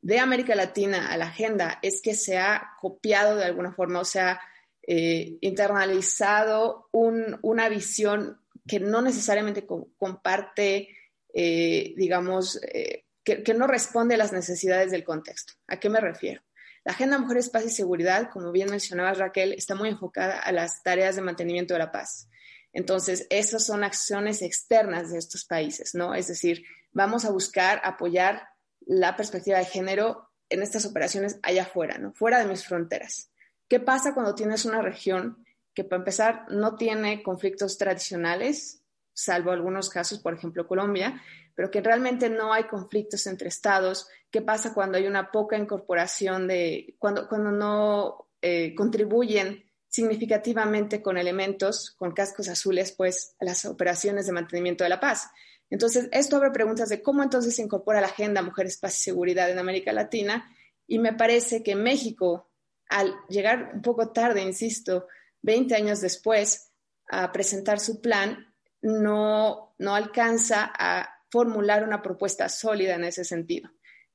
de 0.00 0.18
América 0.18 0.54
Latina 0.54 1.10
a 1.10 1.16
la 1.16 1.26
agenda 1.26 1.78
es 1.82 2.02
que 2.02 2.14
se 2.14 2.38
ha 2.38 2.72
copiado 2.78 3.36
de 3.36 3.44
alguna 3.44 3.72
forma, 3.72 4.00
o 4.00 4.04
sea, 4.04 4.40
eh, 4.86 5.38
internalizado 5.40 6.88
una 6.92 7.68
visión 7.68 8.40
que 8.66 8.80
no 8.80 9.02
necesariamente 9.02 9.66
comparte, 9.66 10.88
eh, 11.32 11.94
digamos, 11.96 12.60
eh, 12.62 13.04
que, 13.22 13.54
no 13.54 13.66
responde 13.66 14.14
a 14.14 14.18
las 14.18 14.32
necesidades 14.32 14.90
del 14.90 15.04
contexto. 15.04 15.54
¿A 15.66 15.78
qué 15.78 15.88
me 15.88 16.00
refiero? 16.00 16.42
La 16.84 16.92
Agenda 16.92 17.18
Mujeres, 17.18 17.48
Paz 17.48 17.64
y 17.64 17.70
Seguridad, 17.70 18.28
como 18.30 18.52
bien 18.52 18.70
mencionaba 18.70 19.14
Raquel, 19.14 19.54
está 19.54 19.74
muy 19.74 19.88
enfocada 19.88 20.38
a 20.38 20.52
las 20.52 20.82
tareas 20.82 21.16
de 21.16 21.22
mantenimiento 21.22 21.72
de 21.74 21.78
la 21.78 21.92
paz. 21.92 22.28
Entonces, 22.72 23.26
esas 23.30 23.64
son 23.64 23.84
acciones 23.84 24.42
externas 24.42 25.10
de 25.10 25.18
estos 25.18 25.46
países, 25.46 25.94
¿no? 25.94 26.14
Es 26.14 26.28
decir, 26.28 26.64
vamos 26.92 27.24
a 27.24 27.30
buscar 27.30 27.80
apoyar 27.84 28.48
la 28.80 29.16
perspectiva 29.16 29.58
de 29.58 29.64
género 29.64 30.28
en 30.50 30.62
estas 30.62 30.84
operaciones 30.84 31.38
allá 31.42 31.62
afuera, 31.62 31.96
¿no? 31.98 32.12
fuera 32.12 32.38
de 32.38 32.46
mis 32.46 32.66
fronteras. 32.66 33.30
¿Qué 33.68 33.80
pasa 33.80 34.14
cuando 34.14 34.34
tienes 34.34 34.64
una 34.64 34.82
región 34.82 35.44
que, 35.74 35.84
para 35.84 36.00
empezar, 36.00 36.46
no 36.50 36.76
tiene 36.76 37.22
conflictos 37.22 37.78
tradicionales, 37.78 38.82
salvo 39.12 39.50
algunos 39.50 39.88
casos, 39.88 40.18
por 40.18 40.34
ejemplo, 40.34 40.66
Colombia, 40.66 41.22
pero 41.54 41.70
que 41.70 41.80
realmente 41.80 42.28
no 42.28 42.52
hay 42.52 42.64
conflictos 42.64 43.26
entre 43.26 43.48
estados? 43.48 44.08
¿Qué 44.30 44.42
pasa 44.42 44.74
cuando 44.74 44.98
hay 44.98 45.06
una 45.06 45.30
poca 45.30 45.56
incorporación 45.56 46.46
de, 46.46 46.96
cuando, 46.98 47.28
cuando 47.28 47.50
no 47.50 48.28
eh, 48.42 48.74
contribuyen 48.74 49.64
significativamente 49.88 51.00
con 51.00 51.16
elementos, 51.16 51.92
con 51.92 52.12
cascos 52.12 52.48
azules, 52.48 52.92
pues, 52.92 53.36
a 53.40 53.44
las 53.44 53.64
operaciones 53.64 54.26
de 54.26 54.32
mantenimiento 54.32 54.84
de 54.84 54.90
la 54.90 55.00
paz? 55.00 55.30
Entonces, 55.70 56.08
esto 56.12 56.36
abre 56.36 56.50
preguntas 56.50 56.88
de 56.88 57.02
cómo 57.02 57.22
entonces 57.22 57.56
se 57.56 57.62
incorpora 57.62 58.00
la 58.00 58.08
agenda 58.08 58.42
Mujeres, 58.42 58.76
Paz 58.76 58.98
y 58.98 59.02
Seguridad 59.02 59.50
en 59.50 59.58
América 59.58 59.92
Latina. 59.92 60.48
Y 60.86 60.98
me 60.98 61.14
parece 61.14 61.62
que 61.62 61.74
México, 61.74 62.50
al 62.94 63.16
llegar 63.28 63.72
un 63.74 63.82
poco 63.82 64.12
tarde, 64.12 64.40
insisto, 64.40 65.08
20 65.42 65.74
años 65.74 66.00
después, 66.00 66.70
a 67.10 67.32
presentar 67.32 67.80
su 67.80 68.00
plan, 68.00 68.54
no, 68.82 69.74
no 69.78 69.94
alcanza 69.96 70.72
a 70.72 71.08
formular 71.28 71.82
una 71.82 72.02
propuesta 72.02 72.48
sólida 72.48 72.94
en 72.94 73.02
ese 73.02 73.24
sentido. 73.24 73.68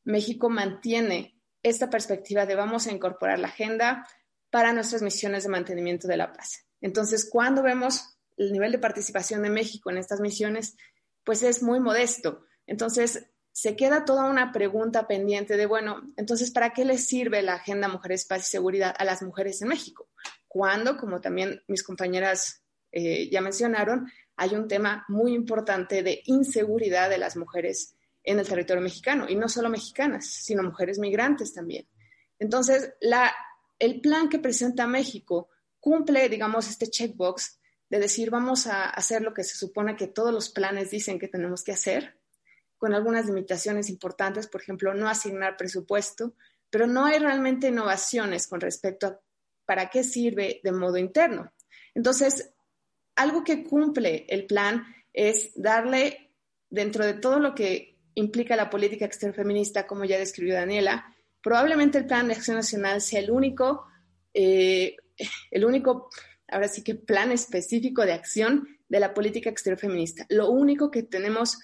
México 0.05 0.49
mantiene 0.49 1.37
esta 1.61 1.89
perspectiva 1.89 2.45
de 2.45 2.55
vamos 2.55 2.87
a 2.87 2.93
incorporar 2.93 3.37
la 3.39 3.49
agenda 3.49 4.07
para 4.49 4.71
nuestras 4.71 5.01
misiones 5.01 5.43
de 5.43 5.49
mantenimiento 5.49 6.07
de 6.07 6.15
la 6.15 6.31
paz. 6.31 6.65
Entonces, 6.79 7.27
cuando 7.29 7.61
vemos 7.61 8.17
el 8.37 8.53
nivel 8.53 8.71
de 8.71 8.79
participación 8.79 9.43
de 9.43 9.49
México 9.49 9.91
en 9.91 9.97
estas 9.97 10.21
misiones, 10.21 10.77
pues 11.25 11.43
es 11.43 11.61
muy 11.61 11.81
modesto. 11.81 12.45
Entonces, 12.65 13.29
se 13.61 13.75
queda 13.75 14.05
toda 14.05 14.23
una 14.23 14.53
pregunta 14.53 15.05
pendiente 15.05 15.57
de, 15.57 15.65
bueno, 15.65 16.01
entonces, 16.15 16.49
¿para 16.49 16.69
qué 16.69 16.85
les 16.85 17.05
sirve 17.05 17.41
la 17.41 17.55
Agenda 17.55 17.89
Mujeres, 17.89 18.25
Paz 18.25 18.47
y 18.47 18.51
Seguridad 18.51 18.95
a 18.97 19.03
las 19.03 19.21
mujeres 19.21 19.61
en 19.61 19.67
México? 19.67 20.07
Cuando, 20.47 20.95
como 20.95 21.19
también 21.19 21.61
mis 21.67 21.83
compañeras 21.83 22.63
eh, 22.93 23.29
ya 23.29 23.41
mencionaron, 23.41 24.09
hay 24.37 24.55
un 24.55 24.69
tema 24.69 25.03
muy 25.09 25.33
importante 25.33 26.03
de 26.03 26.21
inseguridad 26.23 27.09
de 27.09 27.17
las 27.17 27.35
mujeres 27.35 27.97
en 28.23 28.39
el 28.39 28.47
territorio 28.47 28.81
mexicano, 28.81 29.25
y 29.27 29.35
no 29.35 29.49
solo 29.49 29.69
mexicanas, 29.69 30.25
sino 30.25 30.63
mujeres 30.63 30.97
migrantes 30.97 31.53
también. 31.53 31.85
Entonces, 32.39 32.93
la, 33.01 33.29
el 33.77 33.99
plan 33.99 34.29
que 34.29 34.39
presenta 34.39 34.87
México 34.87 35.49
cumple, 35.81 36.29
digamos, 36.29 36.69
este 36.69 36.87
checkbox 36.87 37.59
de 37.89 37.99
decir 37.99 38.29
vamos 38.29 38.67
a 38.67 38.89
hacer 38.89 39.21
lo 39.21 39.33
que 39.33 39.43
se 39.43 39.57
supone 39.57 39.97
que 39.97 40.07
todos 40.07 40.33
los 40.33 40.49
planes 40.49 40.91
dicen 40.91 41.19
que 41.19 41.27
tenemos 41.27 41.61
que 41.61 41.73
hacer, 41.73 42.18
con 42.79 42.95
algunas 42.95 43.27
limitaciones 43.27 43.89
importantes, 43.89 44.47
por 44.47 44.61
ejemplo, 44.61 44.95
no 44.95 45.07
asignar 45.07 45.57
presupuesto, 45.57 46.33
pero 46.71 46.87
no 46.87 47.05
hay 47.05 47.19
realmente 47.19 47.67
innovaciones 47.67 48.47
con 48.47 48.59
respecto 48.59 49.05
a 49.05 49.19
para 49.65 49.91
qué 49.91 50.03
sirve 50.03 50.61
de 50.63 50.71
modo 50.71 50.97
interno. 50.97 51.53
Entonces, 51.93 52.51
algo 53.15 53.43
que 53.43 53.63
cumple 53.63 54.25
el 54.27 54.47
plan 54.47 54.83
es 55.13 55.51
darle, 55.53 56.31
dentro 56.71 57.05
de 57.05 57.13
todo 57.13 57.39
lo 57.39 57.53
que 57.53 57.99
implica 58.15 58.55
la 58.55 58.71
política 58.71 59.05
exterior 59.05 59.35
feminista, 59.35 59.85
como 59.85 60.05
ya 60.05 60.17
describió 60.17 60.55
Daniela, 60.55 61.15
probablemente 61.43 61.99
el 61.99 62.07
Plan 62.07 62.27
de 62.27 62.33
Acción 62.33 62.57
Nacional 62.57 62.99
sea 62.99 63.19
el 63.19 63.29
único, 63.29 63.85
eh, 64.33 64.95
el 65.51 65.65
único 65.65 66.09
ahora 66.47 66.67
sí 66.67 66.83
que 66.83 66.95
plan 66.95 67.31
específico 67.31 68.05
de 68.05 68.13
acción 68.13 68.67
de 68.87 68.99
la 68.99 69.13
política 69.13 69.51
exterior 69.51 69.79
feminista. 69.79 70.25
Lo 70.29 70.49
único 70.49 70.89
que 70.89 71.03
tenemos 71.03 71.59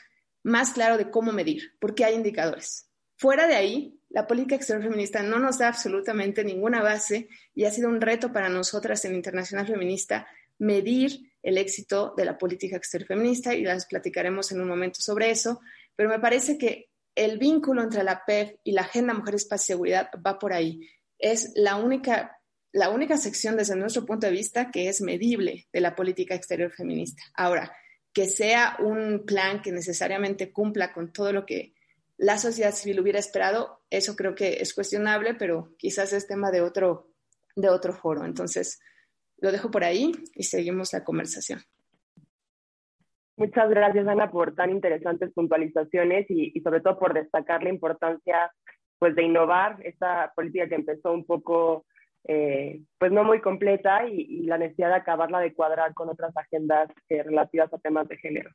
más 0.45 0.73
claro 0.73 0.97
de 0.97 1.09
cómo 1.09 1.31
medir, 1.31 1.73
porque 1.79 2.05
hay 2.05 2.13
indicadores. 2.13 2.87
Fuera 3.17 3.47
de 3.47 3.55
ahí, 3.55 3.99
la 4.09 4.27
política 4.27 4.55
exterior 4.55 4.83
feminista 4.83 5.23
no 5.23 5.39
nos 5.39 5.57
da 5.57 5.67
absolutamente 5.67 6.43
ninguna 6.43 6.83
base 6.83 7.27
y 7.55 7.65
ha 7.65 7.71
sido 7.71 7.89
un 7.89 7.99
reto 7.99 8.31
para 8.31 8.47
nosotras 8.47 9.03
en 9.05 9.15
Internacional 9.15 9.65
Feminista 9.65 10.27
medir 10.59 11.31
el 11.41 11.57
éxito 11.57 12.13
de 12.15 12.25
la 12.25 12.37
política 12.37 12.77
exterior 12.77 13.07
feminista 13.07 13.55
y 13.55 13.63
las 13.63 13.87
platicaremos 13.87 14.51
en 14.51 14.61
un 14.61 14.67
momento 14.67 15.01
sobre 15.01 15.31
eso, 15.31 15.61
pero 15.95 16.09
me 16.09 16.19
parece 16.19 16.59
que 16.59 16.89
el 17.15 17.39
vínculo 17.39 17.81
entre 17.81 18.03
la 18.03 18.23
PEF 18.23 18.51
y 18.63 18.73
la 18.73 18.81
Agenda 18.81 19.15
Mujeres, 19.15 19.45
Paz 19.45 19.63
y 19.63 19.67
Seguridad 19.73 20.09
va 20.25 20.37
por 20.37 20.53
ahí. 20.53 20.87
Es 21.17 21.53
la 21.55 21.77
única, 21.77 22.37
la 22.71 22.89
única 22.89 23.17
sección 23.17 23.57
desde 23.57 23.75
nuestro 23.75 24.05
punto 24.05 24.27
de 24.27 24.33
vista 24.33 24.69
que 24.69 24.89
es 24.89 25.01
medible 25.01 25.67
de 25.73 25.81
la 25.81 25.95
política 25.95 26.35
exterior 26.35 26.71
feminista. 26.71 27.23
Ahora, 27.33 27.75
que 28.15 28.27
sea 28.27 28.77
un 28.79 29.25
plan 29.25 29.61
que 29.61 29.73
necesariamente 29.73 30.53
cumpla 30.53 30.93
con 30.93 31.11
todo 31.11 31.33
lo 31.33 31.45
que 31.45 31.73
la 32.17 32.37
sociedad 32.37 32.71
civil 32.71 33.01
hubiera 33.01 33.19
esperado, 33.19 33.81
eso 33.89 34.15
creo 34.15 34.35
que 34.35 34.61
es 34.61 34.73
cuestionable, 34.73 35.33
pero 35.33 35.75
quizás 35.77 36.13
es 36.13 36.25
tema 36.25 36.49
de 36.49 36.61
otro, 36.61 37.09
de 37.57 37.67
otro 37.67 37.91
foro. 37.91 38.23
Entonces, 38.23 38.81
lo 39.39 39.51
dejo 39.51 39.69
por 39.69 39.83
ahí 39.83 40.13
y 40.33 40.43
seguimos 40.43 40.93
la 40.93 41.03
conversación. 41.03 41.59
Muchas 43.35 43.69
gracias, 43.69 44.07
Ana, 44.07 44.31
por 44.31 44.55
tan 44.55 44.69
interesantes 44.69 45.33
puntualizaciones 45.33 46.25
y, 46.29 46.57
y, 46.57 46.61
sobre 46.61 46.79
todo 46.79 46.97
por 46.97 47.13
destacar 47.13 47.63
la 47.63 47.69
importancia 47.69 48.49
pues, 48.97 49.13
de 49.13 49.23
innovar 49.23 49.77
esta 49.83 50.31
política 50.37 50.69
que 50.69 50.75
empezó 50.75 51.11
un 51.11 51.25
poco 51.25 51.85
eh, 52.27 52.81
pues 52.97 53.11
no 53.11 53.23
muy 53.23 53.39
completa 53.39 54.07
y, 54.07 54.21
y, 54.21 54.45
la 54.47 54.57
necesidad 54.57 54.89
de 54.89 54.95
acabarla 54.95 55.39
de 55.39 55.53
cuadrar 55.53 55.93
con 55.93 56.09
otras 56.09 56.35
agendas 56.35 56.89
eh, 57.07 57.21
relativas 57.21 57.71
a 57.71 57.77
temas 57.77 58.07
de 58.07 58.17
género. 58.17 58.49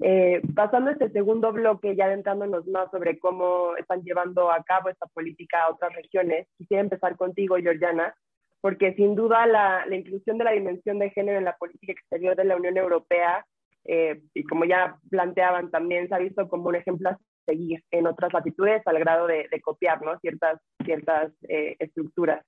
Eh, 0.00 0.40
pasando 0.54 0.90
a 0.90 0.92
este 0.92 1.10
segundo 1.10 1.50
bloque, 1.52 1.96
ya 1.96 2.04
adentrándonos 2.04 2.68
más 2.68 2.88
sobre 2.92 3.18
cómo 3.18 3.74
están 3.76 4.02
llevando 4.02 4.52
a 4.52 4.62
cabo 4.62 4.90
esta 4.90 5.06
política 5.06 5.62
a 5.62 5.72
otras 5.72 5.92
regiones, 5.94 6.46
quisiera 6.56 6.82
empezar 6.82 7.16
contigo, 7.16 7.56
Georgiana, 7.56 8.14
porque 8.60 8.94
sin 8.94 9.16
duda 9.16 9.44
la, 9.46 9.86
la 9.86 9.96
inclusión 9.96 10.38
de 10.38 10.44
la 10.44 10.52
dimensión 10.52 11.00
de 11.00 11.10
género 11.10 11.38
en 11.38 11.46
la 11.46 11.56
política 11.56 11.92
exterior 11.92 12.36
de 12.36 12.44
la 12.44 12.56
Unión 12.56 12.76
Europea, 12.76 13.44
y 13.82 14.44
como 14.44 14.66
ya 14.66 14.98
planteaban 15.10 15.70
también, 15.70 16.06
se 16.06 16.14
ha 16.14 16.18
visto 16.18 16.46
como 16.48 16.68
un 16.68 16.76
ejemplo 16.76 17.08
a 17.08 17.18
seguir 17.46 17.82
en 17.90 18.06
otras 18.06 18.32
latitudes 18.32 18.82
al 18.86 18.98
grado 19.00 19.26
de, 19.26 19.48
de 19.50 19.60
copiar 19.60 20.00
¿no? 20.02 20.16
ciertas, 20.20 20.60
ciertas 20.84 21.32
estructuras. 21.40 22.44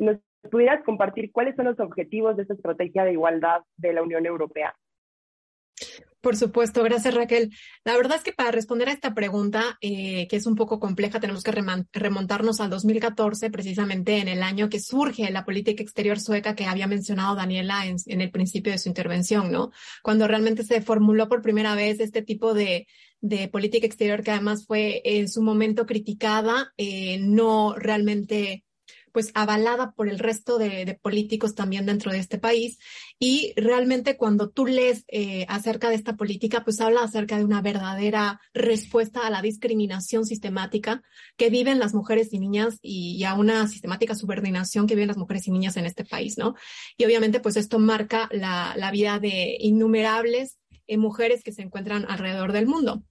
¿Nos 0.00 0.16
pudieras 0.50 0.82
compartir 0.82 1.30
cuáles 1.30 1.54
son 1.56 1.66
los 1.66 1.78
objetivos 1.78 2.34
de 2.34 2.42
esta 2.42 2.54
estrategia 2.54 3.04
de 3.04 3.12
igualdad 3.12 3.60
de 3.76 3.92
la 3.92 4.02
Unión 4.02 4.24
Europea? 4.24 4.74
Por 6.22 6.36
supuesto, 6.36 6.82
gracias 6.82 7.14
Raquel. 7.14 7.50
La 7.84 7.96
verdad 7.96 8.16
es 8.16 8.22
que 8.22 8.32
para 8.32 8.50
responder 8.50 8.88
a 8.88 8.92
esta 8.92 9.14
pregunta, 9.14 9.78
eh, 9.80 10.26
que 10.28 10.36
es 10.36 10.46
un 10.46 10.54
poco 10.54 10.80
compleja, 10.80 11.20
tenemos 11.20 11.42
que 11.42 11.52
remontarnos 11.92 12.60
al 12.60 12.70
2014, 12.70 13.50
precisamente 13.50 14.18
en 14.18 14.28
el 14.28 14.42
año 14.42 14.68
que 14.68 14.80
surge 14.80 15.30
la 15.30 15.44
política 15.44 15.82
exterior 15.82 16.18
sueca 16.18 16.54
que 16.54 16.66
había 16.66 16.86
mencionado 16.86 17.36
Daniela 17.36 17.86
en, 17.86 17.96
en 18.06 18.20
el 18.20 18.30
principio 18.30 18.72
de 18.72 18.78
su 18.78 18.88
intervención, 18.88 19.52
¿no? 19.52 19.70
Cuando 20.02 20.26
realmente 20.26 20.62
se 20.62 20.82
formuló 20.82 21.28
por 21.28 21.42
primera 21.42 21.74
vez 21.74 22.00
este 22.00 22.22
tipo 22.22 22.54
de, 22.54 22.86
política 23.52 23.86
exterior 23.86 24.22
que 24.22 24.30
además 24.30 24.66
fue 24.66 25.02
en 25.04 25.28
su 25.28 25.42
momento 25.42 25.84
criticada, 25.84 26.72
eh, 26.78 27.18
no 27.20 27.74
realmente 27.76 28.64
pues 29.12 29.30
avalada 29.34 29.92
por 29.92 30.08
el 30.08 30.18
resto 30.18 30.58
de, 30.58 30.98
políticos 31.02 31.54
también 31.54 31.86
dentro 31.86 32.12
de 32.12 32.18
este 32.18 32.38
país. 32.38 32.78
Y 33.18 33.52
realmente 33.56 34.16
cuando 34.16 34.50
tú 34.50 34.66
lees 34.66 35.04
eh, 35.08 35.46
acerca 35.48 35.88
de 35.88 35.96
esta 35.96 36.16
política, 36.16 36.64
pues 36.64 36.80
habla 36.80 37.02
acerca 37.02 37.38
de 37.38 37.44
una 37.44 37.62
verdadera 37.62 38.40
respuesta 38.54 39.26
a 39.26 39.30
la 39.30 39.42
discriminación 39.42 40.24
sistemática 40.24 41.02
que 41.36 41.50
viven 41.50 41.78
las 41.78 41.94
mujeres 41.94 42.32
y 42.32 42.38
niñas 42.38 42.78
y, 42.82 43.24
a 43.24 43.34
una 43.34 43.68
sistemática 43.68 44.14
subordinación 44.14 44.86
que 44.86 44.94
viven 44.94 45.08
las 45.08 45.16
mujeres 45.16 45.46
y 45.46 45.50
niñas 45.50 45.76
en 45.76 45.86
este 45.86 46.04
país, 46.04 46.38
¿no? 46.38 46.54
Y 46.96 47.04
obviamente 47.04 47.40
pues 47.40 47.56
esto 47.56 47.78
marca 47.78 48.28
la, 48.32 48.74
la 48.76 48.90
vida 48.90 49.18
de 49.18 49.56
innumerables 49.60 50.58
eh, 50.86 50.98
mujeres 50.98 51.44
que 51.44 51.52
se 51.52 51.62
encuentran 51.62 52.04
alrededor 52.08 52.52
del 52.52 52.66
mundo. 52.66 53.04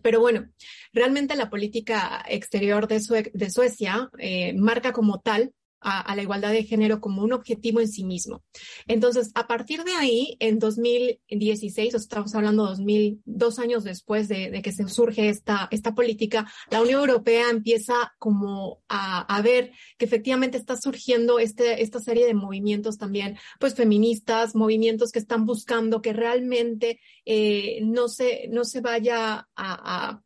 Pero 0.00 0.20
bueno, 0.20 0.48
realmente 0.92 1.36
la 1.36 1.50
política 1.50 2.24
exterior 2.26 2.88
de, 2.88 3.00
Sue 3.00 3.30
de 3.34 3.50
Suecia 3.50 4.10
eh, 4.18 4.54
marca 4.54 4.92
como 4.92 5.20
tal 5.20 5.52
a, 5.82 6.00
a, 6.00 6.16
la 6.16 6.22
igualdad 6.22 6.52
de 6.52 6.64
género 6.64 7.00
como 7.00 7.22
un 7.22 7.32
objetivo 7.32 7.80
en 7.80 7.88
sí 7.88 8.04
mismo. 8.04 8.42
Entonces, 8.86 9.30
a 9.34 9.46
partir 9.46 9.84
de 9.84 9.92
ahí, 9.92 10.36
en 10.40 10.58
2016, 10.58 11.94
o 11.94 11.96
estamos 11.96 12.34
hablando 12.34 12.66
2000, 12.66 13.22
dos 13.24 13.58
años 13.58 13.84
después 13.84 14.28
de, 14.28 14.50
de, 14.50 14.62
que 14.62 14.72
se 14.72 14.88
surge 14.88 15.28
esta, 15.28 15.68
esta 15.70 15.94
política, 15.94 16.50
la 16.70 16.82
Unión 16.82 17.00
Europea 17.00 17.50
empieza 17.50 18.12
como 18.18 18.82
a, 18.88 19.20
a 19.22 19.42
ver 19.42 19.72
que 19.98 20.04
efectivamente 20.04 20.58
está 20.58 20.76
surgiendo 20.76 21.38
este, 21.38 21.82
esta 21.82 22.00
serie 22.00 22.26
de 22.26 22.34
movimientos 22.34 22.98
también, 22.98 23.38
pues 23.58 23.74
feministas, 23.74 24.54
movimientos 24.54 25.12
que 25.12 25.18
están 25.18 25.44
buscando 25.46 26.02
que 26.02 26.12
realmente 26.12 27.00
eh, 27.24 27.80
no, 27.82 28.08
se, 28.08 28.48
no 28.50 28.64
se 28.64 28.80
vaya 28.80 29.34
a, 29.34 29.46
a 29.56 30.22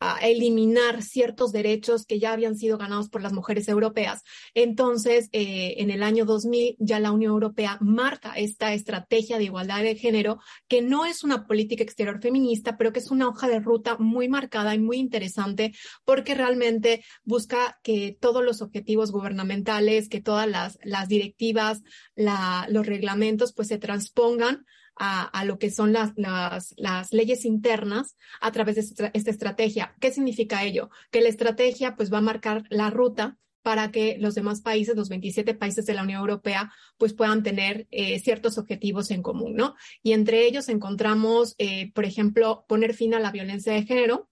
a 0.00 0.18
eliminar 0.26 1.02
ciertos 1.02 1.52
derechos 1.52 2.06
que 2.06 2.18
ya 2.18 2.32
habían 2.32 2.56
sido 2.56 2.78
ganados 2.78 3.10
por 3.10 3.22
las 3.22 3.34
mujeres 3.34 3.68
europeas. 3.68 4.22
Entonces, 4.54 5.28
eh, 5.32 5.74
en 5.76 5.90
el 5.90 6.02
año 6.02 6.24
2000 6.24 6.76
ya 6.78 6.98
la 7.00 7.12
Unión 7.12 7.32
Europea 7.32 7.76
marca 7.80 8.32
esta 8.34 8.72
estrategia 8.72 9.36
de 9.36 9.44
igualdad 9.44 9.82
de 9.82 9.96
género, 9.96 10.38
que 10.68 10.80
no 10.80 11.04
es 11.04 11.22
una 11.22 11.46
política 11.46 11.84
exterior 11.84 12.20
feminista, 12.20 12.78
pero 12.78 12.92
que 12.92 13.00
es 13.00 13.10
una 13.10 13.28
hoja 13.28 13.46
de 13.46 13.60
ruta 13.60 13.98
muy 13.98 14.28
marcada 14.28 14.74
y 14.74 14.78
muy 14.78 14.96
interesante 14.96 15.74
porque 16.04 16.34
realmente 16.34 17.04
busca 17.22 17.78
que 17.82 18.16
todos 18.18 18.42
los 18.42 18.62
objetivos 18.62 19.12
gubernamentales, 19.12 20.08
que 20.08 20.22
todas 20.22 20.48
las, 20.48 20.78
las 20.82 21.08
directivas, 21.08 21.82
la, 22.14 22.66
los 22.70 22.86
reglamentos, 22.86 23.52
pues 23.52 23.68
se 23.68 23.78
transpongan 23.78 24.64
a, 25.00 25.22
a 25.22 25.44
lo 25.46 25.58
que 25.58 25.70
son 25.70 25.94
las, 25.94 26.12
las, 26.16 26.74
las, 26.76 27.12
leyes 27.12 27.46
internas 27.46 28.16
a 28.40 28.52
través 28.52 28.74
de 28.76 28.82
esta, 28.82 29.30
estrategia. 29.30 29.96
¿Qué 29.98 30.12
significa 30.12 30.62
ello? 30.62 30.90
Que 31.10 31.22
la 31.22 31.30
estrategia 31.30 31.96
pues 31.96 32.12
va 32.12 32.18
a 32.18 32.22
marcar 32.22 32.64
la 32.68 32.90
ruta 32.90 33.38
para 33.62 33.90
que 33.90 34.16
los 34.18 34.34
demás 34.34 34.60
países, 34.60 34.96
los 34.96 35.08
27 35.08 35.54
países 35.54 35.86
de 35.86 35.94
la 35.94 36.02
Unión 36.02 36.20
Europea, 36.20 36.70
pues 36.98 37.14
puedan 37.14 37.42
tener 37.42 37.88
eh, 37.90 38.18
ciertos 38.20 38.58
objetivos 38.58 39.10
en 39.10 39.22
común, 39.22 39.54
¿no? 39.54 39.74
Y 40.02 40.12
entre 40.12 40.46
ellos 40.46 40.68
encontramos, 40.68 41.54
eh, 41.58 41.90
por 41.92 42.04
ejemplo, 42.04 42.64
poner 42.68 42.94
fin 42.94 43.14
a 43.14 43.20
la 43.20 43.32
violencia 43.32 43.72
de 43.72 43.84
género, 43.84 44.29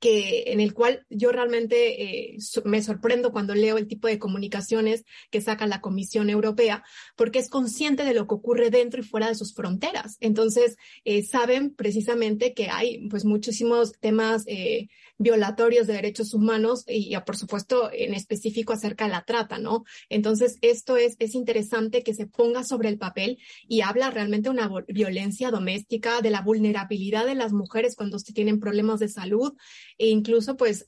que 0.00 0.44
en 0.52 0.60
el 0.60 0.74
cual 0.74 1.06
yo 1.10 1.32
realmente 1.32 2.02
eh, 2.02 2.36
me 2.64 2.82
sorprendo 2.82 3.32
cuando 3.32 3.54
leo 3.54 3.78
el 3.78 3.88
tipo 3.88 4.06
de 4.08 4.18
comunicaciones 4.18 5.04
que 5.30 5.40
saca 5.40 5.66
la 5.66 5.80
Comisión 5.80 6.30
Europea, 6.30 6.84
porque 7.16 7.38
es 7.38 7.48
consciente 7.48 8.04
de 8.04 8.14
lo 8.14 8.26
que 8.26 8.34
ocurre 8.34 8.70
dentro 8.70 9.00
y 9.00 9.04
fuera 9.04 9.28
de 9.28 9.34
sus 9.34 9.54
fronteras. 9.54 10.16
Entonces, 10.20 10.76
eh, 11.04 11.22
saben 11.22 11.74
precisamente 11.74 12.54
que 12.54 12.68
hay 12.68 13.08
pues 13.08 13.24
muchísimos 13.24 13.92
temas 14.00 14.44
eh, 14.46 14.88
violatorios 15.18 15.86
de 15.86 15.94
derechos 15.94 16.32
humanos 16.32 16.84
y, 16.86 17.14
por 17.26 17.36
supuesto 17.36 17.90
en 17.92 18.14
específico 18.14 18.72
acerca 18.72 19.04
de 19.04 19.10
la 19.10 19.24
trata, 19.24 19.58
¿no? 19.58 19.84
Entonces, 20.08 20.58
esto 20.62 20.96
es, 20.96 21.16
es 21.18 21.34
interesante 21.34 22.02
que 22.02 22.14
se 22.14 22.26
ponga 22.26 22.64
sobre 22.64 22.88
el 22.88 22.98
papel 22.98 23.38
y 23.66 23.80
habla 23.82 24.10
realmente 24.10 24.48
de 24.48 24.54
una 24.54 24.70
violencia 24.86 25.50
doméstica, 25.50 26.20
de 26.20 26.30
la 26.30 26.42
vulnerabilidad 26.42 27.26
de 27.26 27.34
las 27.34 27.52
mujeres 27.52 27.96
cuando 27.96 28.18
se 28.18 28.32
tienen 28.32 28.60
problemas 28.60 29.00
de 29.00 29.08
salud 29.08 29.54
e 29.98 30.08
incluso 30.08 30.56
pues 30.56 30.84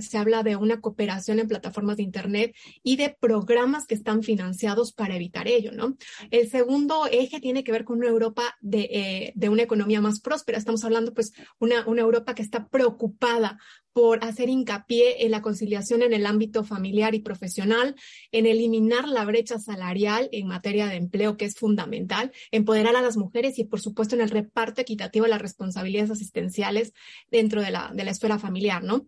se 0.00 0.18
habla 0.18 0.42
de 0.42 0.56
una 0.56 0.80
cooperación 0.80 1.38
en 1.38 1.48
plataformas 1.48 1.96
de 1.96 2.02
Internet 2.02 2.54
y 2.82 2.96
de 2.96 3.16
programas 3.18 3.86
que 3.86 3.94
están 3.94 4.22
financiados 4.22 4.92
para 4.92 5.16
evitar 5.16 5.48
ello, 5.48 5.72
¿no? 5.72 5.96
El 6.30 6.50
segundo 6.50 7.06
eje 7.10 7.40
tiene 7.40 7.64
que 7.64 7.72
ver 7.72 7.84
con 7.84 7.98
una 7.98 8.08
Europa 8.08 8.56
de, 8.60 8.88
eh, 8.92 9.32
de 9.34 9.48
una 9.48 9.62
economía 9.62 10.00
más 10.00 10.20
próspera. 10.20 10.58
Estamos 10.58 10.84
hablando 10.84 11.14
pues 11.14 11.32
una, 11.58 11.86
una 11.86 12.02
Europa 12.02 12.34
que 12.34 12.42
está 12.42 12.68
preocupada 12.68 13.58
por 13.92 14.24
hacer 14.24 14.48
hincapié 14.48 15.24
en 15.24 15.32
la 15.32 15.42
conciliación 15.42 16.02
en 16.02 16.12
el 16.12 16.26
ámbito 16.26 16.64
familiar 16.64 17.14
y 17.14 17.20
profesional, 17.20 17.96
en 18.32 18.46
eliminar 18.46 19.08
la 19.08 19.24
brecha 19.24 19.58
salarial 19.58 20.28
en 20.32 20.46
materia 20.46 20.86
de 20.86 20.96
empleo, 20.96 21.36
que 21.36 21.44
es 21.44 21.56
fundamental, 21.56 22.32
empoderar 22.50 22.96
a 22.96 23.02
las 23.02 23.16
mujeres 23.16 23.58
y, 23.58 23.64
por 23.64 23.80
supuesto, 23.80 24.14
en 24.14 24.20
el 24.20 24.30
reparto 24.30 24.80
equitativo 24.80 25.24
de 25.24 25.30
las 25.30 25.42
responsabilidades 25.42 26.12
asistenciales 26.12 26.92
dentro 27.30 27.62
de 27.62 27.70
la, 27.70 27.90
de 27.92 28.04
la 28.04 28.12
esfera 28.12 28.38
familiar, 28.38 28.84
¿no? 28.84 29.06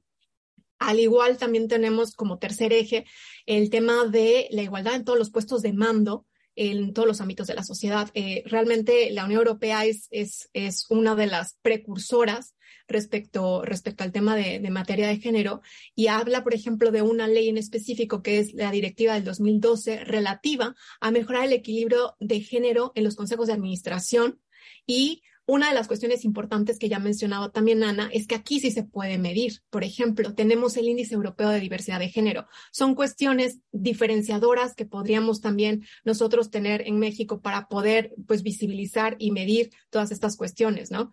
Al 0.79 0.99
igual, 0.99 1.39
también 1.39 1.69
tenemos 1.69 2.17
como 2.17 2.39
tercer 2.39 2.73
eje 2.73 3.05
el 3.47 3.71
tema 3.71 4.05
de 4.07 4.49
la 4.51 4.63
igualdad 4.63 4.97
en 4.97 5.05
todos 5.05 5.19
los 5.19 5.31
puestos 5.31 5.63
de 5.63 5.73
mando, 5.73 6.27
en 6.57 6.93
todos 6.93 7.09
los 7.09 7.21
ámbitos 7.21 7.47
de 7.47 7.55
la 7.55 7.65
sociedad. 7.65 8.11
Eh, 8.15 8.43
realmente 8.47 9.11
la 9.11 9.25
Unión 9.25 9.41
Europea 9.41 9.85
es, 9.85 10.09
es, 10.11 10.51
es 10.53 10.87
una 10.91 11.15
de 11.15 11.27
las 11.27 11.57
precursoras 11.63 12.55
respecto, 12.89 13.63
respecto 13.63 14.05
al 14.05 14.13
tema 14.13 14.37
de, 14.37 14.59
de, 14.59 14.71
materia 14.71 15.09
de 15.09 15.19
género 15.19 15.63
y 15.95 16.09
habla, 16.09 16.43
por 16.43 16.55
ejemplo, 16.55 16.91
de 16.91 17.03
una 17.03 17.29
ley 17.29 17.49
en 17.49 17.59
específico 17.59 18.23
que 18.23 18.39
es 18.39 18.55
la 18.55 18.71
directiva 18.71 19.15
del 19.15 19.25
2012 19.25 20.05
relativa 20.05 20.75
a 21.01 21.11
mejorar 21.11 21.45
el 21.45 21.53
equilibrio 21.53 22.17
de 22.21 22.41
género 22.41 22.93
en 22.95 23.05
los 23.05 23.17
consejos 23.17 23.47
de 23.47 23.55
administración 23.55 24.41
y 24.87 25.23
una 25.47 25.69
de 25.69 25.75
las 25.75 25.89
cuestiones 25.89 26.25
importantes 26.25 26.79
que 26.79 26.89
ya 26.89 26.97
ha 26.97 27.01
mencionado 27.01 27.51
también 27.51 27.83
Ana 27.83 28.09
es 28.13 28.27
que 28.27 28.37
aquí 28.37 28.61
sí 28.61 28.71
se 28.71 28.85
puede 28.85 29.19
medir. 29.19 29.61
Por 29.71 29.83
ejemplo, 29.83 30.35
tenemos 30.35 30.77
el 30.77 30.89
índice 30.89 31.15
europeo 31.15 31.49
de 31.49 31.61
diversidad 31.61 31.99
de 31.99 32.09
género. 32.09 32.47
Son 32.71 32.95
cuestiones 32.95 33.59
diferenciadoras 33.73 34.75
que 34.75 34.87
podríamos 34.87 35.41
también 35.41 35.85
nosotros 36.05 36.51
tener 36.51 36.87
en 36.87 36.99
México 36.99 37.41
para 37.41 37.69
poder 37.69 38.15
pues 38.27 38.43
visibilizar 38.43 39.17
y 39.19 39.33
medir 39.33 39.71
todas 39.91 40.13
estas 40.13 40.37
cuestiones, 40.37 40.91
¿no? 40.91 41.13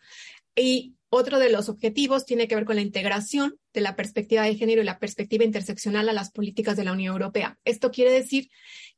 Y 0.55 0.95
otro 1.09 1.39
de 1.39 1.49
los 1.49 1.69
objetivos 1.69 2.25
tiene 2.25 2.47
que 2.47 2.55
ver 2.55 2.65
con 2.65 2.75
la 2.75 2.81
integración 2.81 3.55
de 3.73 3.81
la 3.81 3.95
perspectiva 3.95 4.43
de 4.43 4.55
género 4.55 4.81
y 4.81 4.85
la 4.85 4.99
perspectiva 4.99 5.43
interseccional 5.43 6.07
a 6.09 6.13
las 6.13 6.31
políticas 6.31 6.77
de 6.77 6.83
la 6.83 6.91
Unión 6.91 7.13
Europea. 7.13 7.57
Esto 7.65 7.91
quiere 7.91 8.11
decir 8.11 8.49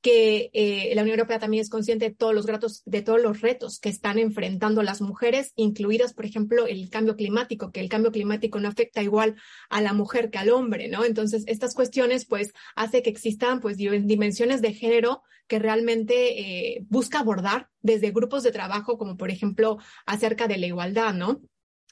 que 0.01 0.49
eh, 0.53 0.91
la 0.95 1.03
Unión 1.03 1.19
Europea 1.19 1.39
también 1.39 1.61
es 1.61 1.69
consciente 1.69 2.09
de 2.09 2.15
todos 2.15 2.33
los 2.33 2.45
gratos, 2.45 2.81
de 2.85 3.01
todos 3.01 3.21
los 3.21 3.41
retos 3.41 3.79
que 3.79 3.89
están 3.89 4.17
enfrentando 4.17 4.83
las 4.83 5.01
mujeres, 5.01 5.53
incluidas, 5.55 6.13
por 6.13 6.25
ejemplo, 6.25 6.67
el 6.67 6.89
cambio 6.89 7.15
climático, 7.15 7.71
que 7.71 7.79
el 7.79 7.89
cambio 7.89 8.11
climático 8.11 8.59
no 8.59 8.67
afecta 8.67 9.03
igual 9.03 9.35
a 9.69 9.81
la 9.81 9.93
mujer 9.93 10.31
que 10.31 10.39
al 10.39 10.49
hombre, 10.49 10.87
¿no? 10.87 11.05
Entonces, 11.05 11.43
estas 11.47 11.75
cuestiones, 11.75 12.25
pues, 12.25 12.51
hace 12.75 13.03
que 13.03 13.09
existan, 13.09 13.59
pues, 13.59 13.77
dimensiones 13.77 14.61
de 14.61 14.73
género 14.73 15.21
que 15.47 15.59
realmente 15.59 16.39
eh, 16.39 16.85
busca 16.87 17.19
abordar 17.19 17.67
desde 17.81 18.11
grupos 18.11 18.41
de 18.41 18.51
trabajo, 18.51 18.97
como 18.97 19.17
por 19.17 19.31
ejemplo 19.31 19.79
acerca 20.05 20.47
de 20.47 20.57
la 20.57 20.67
igualdad, 20.67 21.13
¿no? 21.13 21.41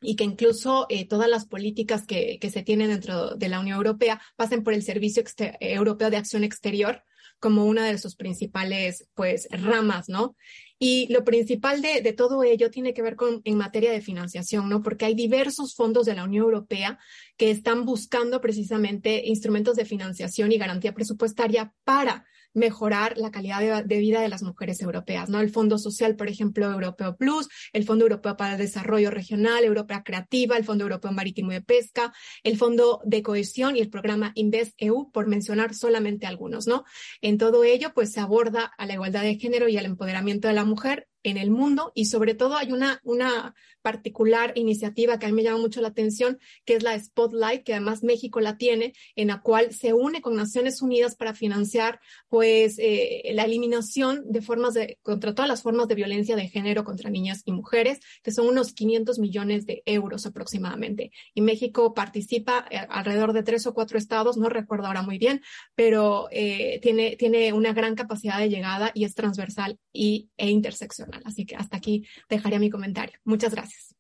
Y 0.02 0.16
que 0.16 0.24
incluso 0.24 0.86
eh, 0.90 1.08
todas 1.08 1.30
las 1.30 1.46
políticas 1.46 2.06
que, 2.06 2.38
que, 2.40 2.50
se 2.50 2.64
tienen 2.64 2.90
dentro 2.90 3.36
de 3.36 3.50
la 3.50 3.60
Unión 3.60 3.78
Europea 3.78 4.22
pasen 4.36 4.64
por 4.64 4.74
el 4.74 4.84
Servicio 4.84 5.24
Europeo 5.60 6.10
de 6.10 6.18
Acción 6.18 6.44
Exterior 6.44 7.04
como 7.40 7.66
una 7.66 7.86
de 7.86 7.98
sus 7.98 8.16
principales 8.16 9.08
pues 9.14 9.48
ramas, 9.52 10.10
¿no? 10.10 10.36
Y 10.78 11.12
lo 11.12 11.24
principal 11.24 11.82
de, 11.82 12.02
de, 12.02 12.14
todo 12.14 12.44
ello 12.44 12.70
tiene 12.70 12.94
que 12.94 13.02
ver 13.02 13.16
con 13.16 13.42
en 13.44 13.58
materia 13.58 13.92
de 13.92 14.02
financiación, 14.02 14.70
¿no? 14.70 14.82
Porque 14.82 15.06
hay 15.06 15.14
diversos 15.14 15.74
fondos 15.76 16.06
de 16.06 16.16
la 16.16 16.24
Unión 16.24 16.44
Europea 16.44 17.00
que 17.38 17.52
están 17.52 17.86
buscando 17.86 18.42
precisamente 18.42 19.26
instrumentos 19.26 19.76
de 19.76 19.86
financiación 19.86 20.52
y 20.52 20.58
garantía 20.58 20.94
presupuestaria 20.94 21.74
para 21.84 22.26
mejorar 22.54 23.18
la 23.18 23.32
calidad 23.32 23.84
de, 23.84 23.98
vida 23.98 24.22
de 24.22 24.30
las 24.30 24.44
mujeres 24.44 24.82
europeas, 24.82 25.30
¿no? 25.30 25.40
El 25.40 25.50
Fondo 25.50 25.78
Social, 25.78 26.16
por 26.16 26.30
ejemplo, 26.30 26.72
Europeo 26.72 27.16
Plus, 27.18 27.48
el 27.74 27.84
Fondo 27.84 28.06
Europeo 28.06 28.38
para 28.38 28.54
el 28.54 28.58
Desarrollo 28.58 29.12
Regional, 29.12 29.64
Europea 29.64 30.04
Creativa, 30.04 30.58
el 30.58 30.64
Fondo 30.64 30.84
Europeo 30.84 31.12
Marítimo 31.12 31.52
de 31.52 31.62
Pesca, 31.62 32.14
el 32.44 32.58
Fondo 32.58 33.02
de 33.04 33.22
Cohesión 33.22 33.76
y 33.76 33.80
el 33.80 33.90
programa 33.90 34.32
Invest 34.36 34.74
EU, 34.78 35.12
por 35.12 35.28
mencionar 35.28 35.74
solamente 35.74 36.26
algunos, 36.26 36.68
¿no? 36.68 36.84
En 37.22 37.38
todo 37.38 37.64
ello, 37.64 37.92
pues 37.94 38.12
se 38.12 38.20
aborda 38.20 38.72
a 38.78 38.86
la 38.86 38.94
igualdad 38.94 39.24
de 39.24 39.36
género 39.36 39.68
y 39.68 39.78
al 39.78 39.86
empoderamiento 39.86 40.48
de 40.48 40.54
la 40.54 40.66
mujer 40.66 41.09
en 41.24 41.38
el 41.38 41.52
mundo 41.52 41.92
y 41.96 42.06
sobre 42.06 42.34
todo 42.34 42.56
hay 42.56 42.72
una, 42.72 43.00
una 43.04 43.54
particular 43.82 44.52
iniciativa 44.56 45.20
que 45.20 45.26
a 45.26 45.30
mí 45.30 45.36
me 45.36 45.44
llama 45.44 45.60
mucho 45.60 45.82
la 45.82 45.90
atención, 45.90 46.40
que 46.66 46.76
es 46.76 46.84
la 46.84 47.00
Spotlight, 47.00 47.64
que 47.64 47.74
además 47.74 48.04
México 48.04 48.40
la 48.40 48.58
tiene, 48.58 48.94
en 49.16 49.28
la 49.28 49.42
cual 49.42 49.74
se 49.74 49.94
une 49.94 50.22
con 50.22 50.36
Naciones 50.36 50.82
Unidas 50.82 51.16
para 51.16 51.34
financiar 51.34 52.00
pues 52.28 52.78
eh, 52.80 53.32
la 53.34 53.44
eliminación 53.44 54.24
de 54.30 54.42
formas 54.42 54.74
de, 54.74 55.00
contra 55.02 55.34
todas 55.34 55.50
las 55.50 55.62
formas 55.62 55.88
de 55.88 55.96
violencia 55.96 56.36
de 56.36 56.50
género 56.50 56.84
contra 56.84 57.10
niñas 57.10 57.42
y 57.46 57.52
mujeres, 57.52 58.00
que 58.24 58.32
son 58.32 58.48
unos 58.48 58.74
500 58.74 59.20
millones 59.20 59.66
de 59.66 59.82
euros 59.86 60.26
aproximadamente. 60.26 61.12
Y 61.34 61.42
México 61.42 61.94
participa 61.94 62.66
eh, 62.70 62.78
alrededor 62.90 63.34
de 63.34 63.44
tres 63.44 63.66
o 63.68 63.74
cuatro 63.74 63.98
estados, 63.98 64.38
no 64.38 64.50
recuerdo 64.50 64.88
ahora 64.88 65.02
muy 65.02 65.18
bien, 65.18 65.42
pero 65.76 66.28
eh, 66.32 66.80
tiene, 66.82 67.16
tiene 67.16 67.54
una 67.54 67.74
gran 67.74 67.96
capacidad 67.96 68.40
de 68.40 68.50
llegada 68.50 68.92
y 68.94 69.06
es 69.06 69.16
transversal 69.16 69.80
y, 69.94 70.30
e 70.38 70.50
interseccional. 70.50 71.09
Así 71.26 71.45
que 71.45 71.56
hasta 71.56 71.78
aquí 71.78 72.08
dejaría 72.30 72.60
mi 72.60 72.69
comentario. 72.69 73.17
Muchas 73.24 73.54
gracias. 73.54 73.95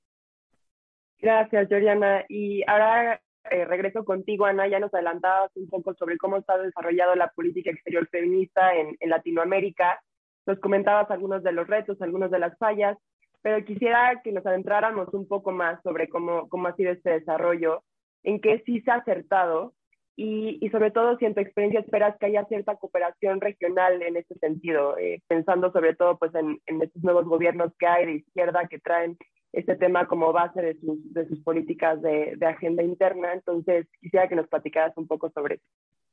Gracias, 1.19 1.67
Georgiana. 1.67 2.25
Y 2.29 2.63
ahora 2.67 3.21
eh, 3.51 3.65
regreso 3.65 4.05
contigo, 4.05 4.45
Ana. 4.45 4.67
Ya 4.67 4.79
nos 4.79 4.93
adelantabas 4.93 5.51
un 5.55 5.67
poco 5.67 5.93
sobre 5.95 6.17
cómo 6.17 6.37
está 6.37 6.57
desarrollado 6.57 7.15
la 7.15 7.29
política 7.29 7.71
exterior 7.71 8.07
feminista 8.09 8.73
en, 8.75 8.95
en 8.99 9.09
Latinoamérica. 9.09 10.01
Nos 10.45 10.59
comentabas 10.59 11.09
algunos 11.11 11.43
de 11.43 11.51
los 11.51 11.67
retos, 11.67 12.01
algunas 12.01 12.31
de 12.31 12.39
las 12.39 12.57
fallas, 12.57 12.97
pero 13.41 13.63
quisiera 13.63 14.21
que 14.23 14.31
nos 14.31 14.45
adentráramos 14.45 15.13
un 15.13 15.27
poco 15.27 15.51
más 15.51 15.81
sobre 15.83 16.09
cómo, 16.09 16.49
cómo 16.49 16.67
ha 16.67 16.75
sido 16.75 16.91
este 16.91 17.11
desarrollo, 17.11 17.83
en 18.23 18.41
qué 18.41 18.61
sí 18.65 18.81
se 18.81 18.91
ha 18.91 18.95
acertado 18.95 19.73
y, 20.21 20.69
sobre 20.69 20.91
todo, 20.91 21.17
si 21.17 21.25
en 21.25 21.33
tu 21.33 21.39
experiencia 21.39 21.79
esperas 21.79 22.17
que 22.19 22.25
haya 22.25 22.43
cierta 22.45 22.75
cooperación 22.75 23.39
regional 23.39 24.01
en 24.01 24.17
ese 24.17 24.35
sentido, 24.35 24.97
eh, 24.97 25.21
pensando 25.29 25.71
sobre 25.71 25.95
todo 25.95 26.17
pues, 26.17 26.33
en, 26.35 26.59
estos 26.81 27.01
nuevos 27.01 27.23
gobiernos 27.23 27.71
que 27.79 27.87
hay 27.87 28.05
de 28.05 28.11
izquierda 28.15 28.67
que 28.69 28.79
traen 28.79 29.17
este 29.53 29.77
tema 29.77 30.07
como 30.07 30.33
base 30.33 30.61
de 30.61 30.77
sus, 30.81 31.13
de 31.13 31.25
sus 31.29 31.39
políticas 31.39 32.01
de, 32.01 32.33
de, 32.35 32.45
agenda 32.45 32.83
interna. 32.83 33.31
Entonces, 33.31 33.87
quisiera 34.01 34.27
que 34.27 34.35
nos 34.35 34.49
platicaras 34.49 34.91
un 34.97 35.07
poco 35.07 35.31
sobre 35.31 35.55
eso. 35.55 35.63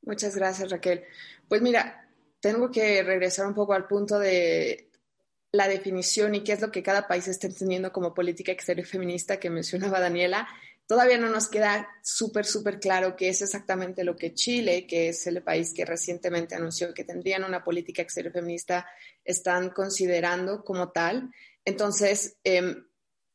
Muchas 0.03 0.37
gracias, 0.37 0.71
Raquel. 0.71 1.03
Pues 1.49 1.61
mira, 1.61 2.07
tengo 2.39 2.71
que 2.71 3.03
regresar 3.03 3.45
un 3.45 3.55
poco 3.55 3.73
al 3.73 3.87
punto 3.87 4.19
de 4.19 4.87
la 5.51 5.67
definición 5.67 6.33
y 6.33 6.45
qué 6.45 6.53
es 6.53 6.61
lo 6.61 6.71
que 6.71 6.81
cada 6.81 7.09
país 7.09 7.27
está 7.27 7.47
entendiendo 7.47 7.91
como 7.91 8.13
política 8.13 8.53
exterior 8.53 8.87
feminista 8.87 9.37
que 9.37 9.49
mencionaba 9.49 9.99
Daniela. 9.99 10.47
Todavía 10.87 11.17
no 11.17 11.29
nos 11.29 11.49
queda 11.49 11.87
súper, 12.01 12.45
súper 12.45 12.79
claro 12.79 13.17
qué 13.17 13.27
es 13.27 13.41
exactamente 13.41 14.05
lo 14.05 14.15
que 14.15 14.33
Chile, 14.33 14.87
que 14.87 15.09
es 15.09 15.27
el 15.27 15.43
país 15.43 15.73
que 15.73 15.83
recientemente 15.83 16.55
anunció 16.55 16.93
que 16.93 17.03
tendrían 17.03 17.43
una 17.43 17.61
política 17.61 18.01
exterior 18.01 18.33
feminista, 18.33 18.87
están 19.25 19.69
considerando 19.71 20.63
como 20.63 20.91
tal. 20.91 21.29
Entonces, 21.65 22.37
em, 22.45 22.87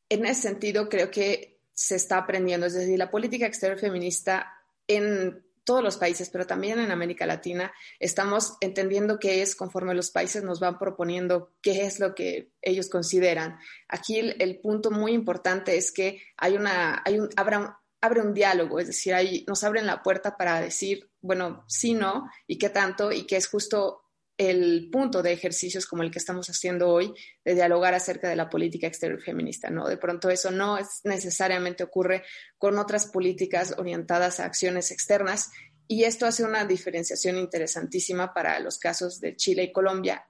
en 0.09 0.25
ese 0.25 0.41
sentido, 0.41 0.89
creo 0.89 1.11
que 1.11 1.59
se 1.71 1.95
está 1.95 2.17
aprendiendo. 2.17 2.65
Es 2.65 2.73
decir, 2.73 2.97
la 2.97 3.11
política 3.11 3.45
exterior 3.45 3.79
feminista 3.79 4.51
en 4.87 5.45
todos 5.63 5.83
los 5.83 5.97
países, 5.97 6.29
pero 6.29 6.45
también 6.45 6.79
en 6.79 6.91
América 6.91 7.25
Latina, 7.25 7.73
estamos 7.99 8.57
entendiendo 8.61 9.19
qué 9.19 9.41
es 9.41 9.55
conforme 9.55 9.93
los 9.95 10.11
países 10.11 10.43
nos 10.43 10.59
van 10.59 10.77
proponiendo 10.77 11.53
qué 11.61 11.85
es 11.85 11.99
lo 11.99 12.15
que 12.15 12.51
ellos 12.61 12.89
consideran. 12.89 13.57
Aquí 13.87 14.19
el, 14.19 14.59
punto 14.59 14.91
muy 14.91 15.13
importante 15.13 15.77
es 15.77 15.91
que 15.91 16.21
hay 16.37 16.55
una, 16.55 17.01
hay 17.05 17.19
un, 17.19 17.29
abre 17.35 18.21
un 18.21 18.33
diálogo, 18.33 18.79
es 18.79 18.87
decir, 18.87 19.13
ahí 19.13 19.45
nos 19.47 19.63
abren 19.63 19.85
la 19.85 20.03
puerta 20.03 20.35
para 20.35 20.59
decir, 20.59 21.09
bueno, 21.21 21.63
sí, 21.67 21.93
no, 21.93 22.29
y 22.47 22.57
qué 22.57 22.69
tanto, 22.69 23.11
y 23.11 23.25
que 23.25 23.37
es 23.37 23.47
justo 23.47 24.02
el 24.37 24.89
punto 24.91 25.21
de 25.21 25.31
ejercicios 25.31 25.85
como 25.85 26.03
el 26.03 26.11
que 26.11 26.19
estamos 26.19 26.49
haciendo 26.49 26.89
hoy, 26.89 27.13
de 27.45 27.53
dialogar 27.53 27.93
acerca 27.93 28.29
de 28.29 28.35
la 28.35 28.49
política 28.49 28.87
exterior 28.87 29.21
feminista, 29.21 29.69
¿no? 29.69 29.87
De 29.87 29.97
pronto 29.97 30.29
eso 30.29 30.49
no 30.51 30.77
es, 30.77 31.01
necesariamente 31.03 31.83
ocurre 31.83 32.23
con 32.57 32.77
otras 32.79 33.07
políticas 33.07 33.75
orientadas 33.77 34.39
a 34.39 34.45
acciones 34.45 34.91
externas 34.91 35.51
y 35.87 36.05
esto 36.05 36.25
hace 36.25 36.43
una 36.43 36.65
diferenciación 36.65 37.37
interesantísima 37.37 38.33
para 38.33 38.59
los 38.59 38.79
casos 38.79 39.19
de 39.19 39.35
Chile 39.35 39.63
y 39.63 39.71
Colombia 39.71 40.25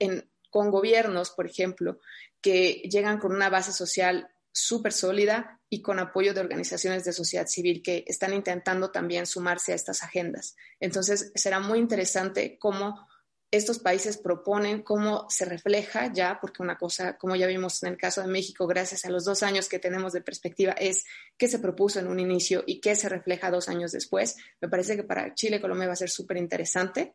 con 0.49 0.69
gobiernos, 0.69 1.31
por 1.31 1.45
ejemplo, 1.45 1.99
que 2.41 2.83
llegan 2.89 3.19
con 3.19 3.33
una 3.33 3.49
base 3.49 3.71
social 3.71 4.29
súper 4.51 4.93
sólida 4.93 5.59
y 5.69 5.81
con 5.81 5.99
apoyo 5.99 6.33
de 6.33 6.41
organizaciones 6.41 7.03
de 7.03 7.13
sociedad 7.13 7.47
civil 7.47 7.81
que 7.81 8.03
están 8.07 8.33
intentando 8.33 8.91
también 8.91 9.25
sumarse 9.25 9.71
a 9.71 9.75
estas 9.75 10.03
agendas. 10.03 10.55
Entonces, 10.79 11.31
será 11.33 11.59
muy 11.59 11.79
interesante 11.79 12.57
cómo 12.59 13.07
estos 13.53 13.77
países 13.77 14.17
proponen, 14.17 14.81
cómo 14.81 15.27
se 15.29 15.45
refleja 15.45 16.11
ya, 16.11 16.39
porque 16.41 16.63
una 16.63 16.75
cosa, 16.75 17.19
como 17.19 17.35
ya 17.35 17.45
vimos 17.45 17.83
en 17.83 17.89
el 17.89 17.97
caso 17.97 18.21
de 18.21 18.27
México, 18.27 18.65
gracias 18.65 19.05
a 19.05 19.11
los 19.11 19.25
dos 19.25 19.43
años 19.43 19.69
que 19.69 19.77
tenemos 19.77 20.11
de 20.11 20.21
perspectiva, 20.21 20.71
es 20.71 21.05
qué 21.37 21.47
se 21.47 21.59
propuso 21.59 21.99
en 21.99 22.07
un 22.07 22.19
inicio 22.19 22.63
y 22.65 22.81
qué 22.81 22.95
se 22.95 23.09
refleja 23.09 23.51
dos 23.51 23.69
años 23.69 23.91
después. 23.91 24.37
Me 24.59 24.69
parece 24.69 24.95
que 24.95 25.03
para 25.03 25.35
Chile, 25.35 25.61
Colombia 25.61 25.85
va 25.85 25.93
a 25.93 25.97
ser 25.97 26.09
súper 26.09 26.37
interesante. 26.37 27.13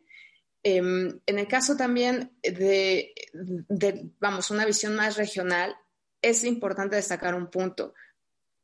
Em, 0.63 1.19
en 1.27 1.39
el 1.41 1.49
caso 1.49 1.77
también 1.77 2.31
de, 2.41 3.13
de, 3.33 4.09
vamos, 4.21 4.53
una 4.53 4.65
visión 4.65 4.95
más 4.95 5.17
regional, 5.17 5.75
es 6.23 6.45
importante 6.45 6.95
destacar 6.95 7.35
un 7.35 7.51
punto. 7.51 7.95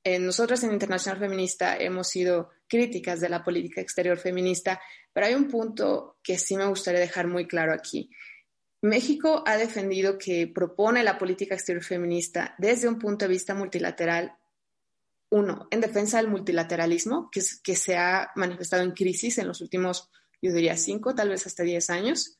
Eh, 0.04 0.20
nosotros 0.20 0.62
en 0.62 0.72
Internacional 0.72 1.18
Feminista 1.18 1.76
hemos 1.76 2.06
sido 2.06 2.50
críticas 2.74 3.20
de 3.20 3.28
la 3.28 3.44
política 3.44 3.80
exterior 3.80 4.18
feminista, 4.18 4.80
pero 5.12 5.26
hay 5.26 5.34
un 5.34 5.46
punto 5.46 6.18
que 6.24 6.38
sí 6.38 6.56
me 6.56 6.66
gustaría 6.66 6.98
dejar 6.98 7.28
muy 7.28 7.46
claro 7.46 7.72
aquí. 7.72 8.10
México 8.82 9.44
ha 9.46 9.56
defendido 9.56 10.18
que 10.18 10.48
propone 10.48 11.04
la 11.04 11.16
política 11.16 11.54
exterior 11.54 11.84
feminista 11.84 12.56
desde 12.58 12.88
un 12.88 12.98
punto 12.98 13.26
de 13.26 13.28
vista 13.28 13.54
multilateral, 13.54 14.32
uno, 15.30 15.68
en 15.70 15.80
defensa 15.80 16.16
del 16.16 16.26
multilateralismo, 16.26 17.30
que, 17.30 17.42
que 17.62 17.76
se 17.76 17.96
ha 17.96 18.32
manifestado 18.34 18.82
en 18.82 18.90
crisis 18.90 19.38
en 19.38 19.46
los 19.46 19.60
últimos, 19.60 20.10
yo 20.42 20.52
diría, 20.52 20.76
cinco, 20.76 21.14
tal 21.14 21.28
vez 21.28 21.46
hasta 21.46 21.62
diez 21.62 21.90
años, 21.90 22.38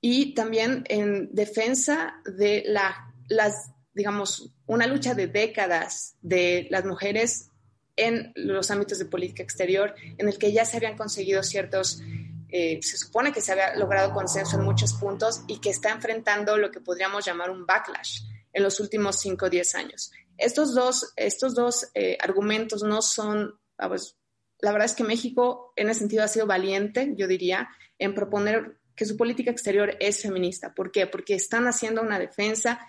y 0.00 0.34
también 0.34 0.84
en 0.88 1.34
defensa 1.34 2.14
de 2.24 2.62
la, 2.68 3.12
las 3.28 3.72
digamos, 3.92 4.54
una 4.66 4.86
lucha 4.86 5.14
de 5.14 5.26
décadas 5.26 6.14
de 6.22 6.68
las 6.70 6.84
mujeres 6.84 7.50
en 7.96 8.32
los 8.34 8.70
ámbitos 8.70 8.98
de 8.98 9.06
política 9.06 9.42
exterior, 9.42 9.94
en 10.18 10.28
el 10.28 10.38
que 10.38 10.52
ya 10.52 10.64
se 10.64 10.76
habían 10.76 10.96
conseguido 10.96 11.42
ciertos, 11.42 12.00
eh, 12.48 12.80
se 12.82 12.96
supone 12.96 13.32
que 13.32 13.40
se 13.40 13.52
había 13.52 13.74
logrado 13.76 14.12
consenso 14.12 14.58
en 14.58 14.64
muchos 14.64 14.94
puntos 14.94 15.42
y 15.46 15.60
que 15.60 15.70
está 15.70 15.90
enfrentando 15.90 16.56
lo 16.56 16.70
que 16.70 16.80
podríamos 16.80 17.24
llamar 17.24 17.50
un 17.50 17.66
backlash 17.66 18.22
en 18.52 18.62
los 18.62 18.80
últimos 18.80 19.18
5 19.20 19.46
o 19.46 19.50
10 19.50 19.74
años. 19.74 20.12
estos 20.36 20.74
dos, 20.74 21.12
estos 21.16 21.54
dos 21.54 21.90
eh, 21.94 22.18
argumentos 22.20 22.82
no 22.82 23.02
son, 23.02 23.58
ah, 23.78 23.88
pues, 23.88 24.16
la 24.60 24.72
verdad 24.72 24.86
es 24.86 24.94
que 24.94 25.04
México 25.04 25.72
en 25.76 25.90
ese 25.90 26.00
sentido 26.00 26.24
ha 26.24 26.28
sido 26.28 26.46
valiente, 26.46 27.12
yo 27.16 27.28
diría, 27.28 27.68
en 27.98 28.14
proponer 28.14 28.78
que 28.96 29.04
su 29.04 29.16
política 29.16 29.50
exterior 29.50 29.96
es 30.00 30.22
feminista. 30.22 30.74
¿Por 30.74 30.90
qué? 30.90 31.06
Porque 31.06 31.34
están 31.34 31.66
haciendo 31.66 32.02
una 32.02 32.18
defensa 32.18 32.80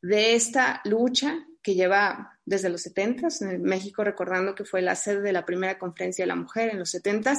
de 0.00 0.34
esta 0.34 0.80
lucha 0.84 1.46
que 1.62 1.74
lleva 1.74 2.31
desde 2.44 2.68
los 2.68 2.82
70 2.82 3.28
en 3.40 3.62
México, 3.62 4.04
recordando 4.04 4.54
que 4.54 4.64
fue 4.64 4.82
la 4.82 4.96
sede 4.96 5.20
de 5.20 5.32
la 5.32 5.44
primera 5.44 5.78
conferencia 5.78 6.24
de 6.24 6.28
la 6.28 6.36
mujer 6.36 6.70
en 6.70 6.78
los 6.78 6.90
70 6.90 7.34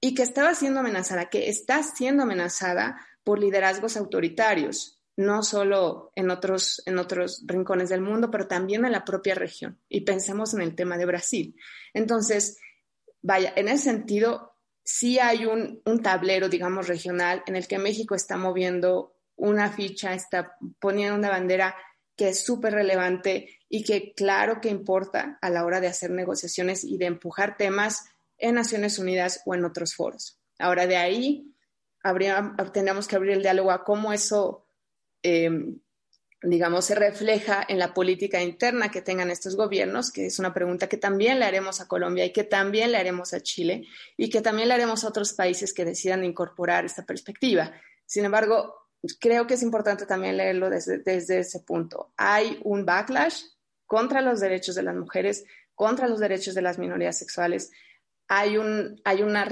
y 0.00 0.14
que 0.14 0.22
estaba 0.22 0.54
siendo 0.54 0.80
amenazada, 0.80 1.28
que 1.28 1.48
está 1.48 1.82
siendo 1.82 2.22
amenazada 2.22 3.06
por 3.22 3.38
liderazgos 3.38 3.96
autoritarios, 3.96 5.00
no 5.16 5.42
solo 5.42 6.12
en 6.14 6.30
otros, 6.30 6.82
en 6.86 6.98
otros 6.98 7.44
rincones 7.46 7.90
del 7.90 8.00
mundo, 8.00 8.30
pero 8.30 8.46
también 8.46 8.84
en 8.84 8.92
la 8.92 9.04
propia 9.04 9.34
región. 9.34 9.78
Y 9.88 10.02
pensemos 10.02 10.54
en 10.54 10.62
el 10.62 10.74
tema 10.74 10.96
de 10.96 11.04
Brasil. 11.04 11.56
Entonces, 11.92 12.58
vaya, 13.20 13.52
en 13.56 13.68
ese 13.68 13.84
sentido, 13.84 14.54
sí 14.82 15.18
hay 15.18 15.44
un, 15.44 15.82
un 15.84 16.02
tablero, 16.02 16.48
digamos, 16.48 16.88
regional 16.88 17.42
en 17.46 17.56
el 17.56 17.68
que 17.68 17.78
México 17.78 18.14
está 18.14 18.38
moviendo 18.38 19.16
una 19.36 19.70
ficha, 19.70 20.14
está 20.14 20.56
poniendo 20.78 21.16
una 21.16 21.30
bandera 21.30 21.76
que 22.16 22.30
es 22.30 22.44
súper 22.44 22.74
relevante 22.74 23.59
y 23.72 23.84
que 23.84 24.12
claro 24.14 24.60
que 24.60 24.68
importa 24.68 25.38
a 25.40 25.48
la 25.48 25.64
hora 25.64 25.80
de 25.80 25.86
hacer 25.86 26.10
negociaciones 26.10 26.84
y 26.84 26.98
de 26.98 27.06
empujar 27.06 27.56
temas 27.56 28.04
en 28.36 28.56
Naciones 28.56 28.98
Unidas 28.98 29.42
o 29.46 29.54
en 29.54 29.64
otros 29.64 29.94
foros. 29.94 30.38
Ahora 30.58 30.88
de 30.88 30.96
ahí 30.96 31.54
habría, 32.02 32.52
tendríamos 32.72 33.06
que 33.06 33.14
abrir 33.14 33.32
el 33.32 33.42
diálogo 33.42 33.70
a 33.70 33.84
cómo 33.84 34.12
eso, 34.12 34.66
em, 35.22 35.78
digamos, 36.42 36.86
se 36.86 36.96
refleja 36.96 37.64
en 37.68 37.78
la 37.78 37.94
política 37.94 38.42
interna 38.42 38.90
que 38.90 39.02
tengan 39.02 39.30
estos 39.30 39.54
gobiernos, 39.54 40.10
que 40.10 40.26
es 40.26 40.40
una 40.40 40.52
pregunta 40.52 40.88
que 40.88 40.96
también 40.96 41.38
le 41.38 41.44
haremos 41.44 41.80
a 41.80 41.86
Colombia 41.86 42.24
y 42.24 42.32
que 42.32 42.44
también 42.44 42.90
le 42.90 42.98
haremos 42.98 43.32
a 43.34 43.40
Chile 43.40 43.86
y 44.16 44.30
que 44.30 44.40
también 44.40 44.66
le 44.66 44.74
haremos 44.74 45.04
a 45.04 45.08
otros 45.08 45.32
países 45.32 45.72
que 45.72 45.84
decidan 45.84 46.24
incorporar 46.24 46.84
esta 46.84 47.06
perspectiva. 47.06 47.72
Sin 48.04 48.24
embargo, 48.24 48.88
creo 49.20 49.46
que 49.46 49.54
es 49.54 49.62
importante 49.62 50.06
también 50.06 50.36
leerlo 50.36 50.70
desde, 50.70 50.98
desde 50.98 51.38
ese 51.38 51.60
punto. 51.60 52.12
Hay 52.16 52.58
un 52.64 52.84
backlash 52.84 53.44
contra 53.90 54.20
los 54.22 54.38
derechos 54.38 54.76
de 54.76 54.84
las 54.84 54.94
mujeres, 54.94 55.44
contra 55.74 56.06
los 56.06 56.20
derechos 56.20 56.54
de 56.54 56.62
las 56.62 56.78
minorías 56.78 57.18
sexuales. 57.18 57.72
Hay 58.28 58.56
un, 58.56 59.00
hay 59.02 59.24
una 59.24 59.48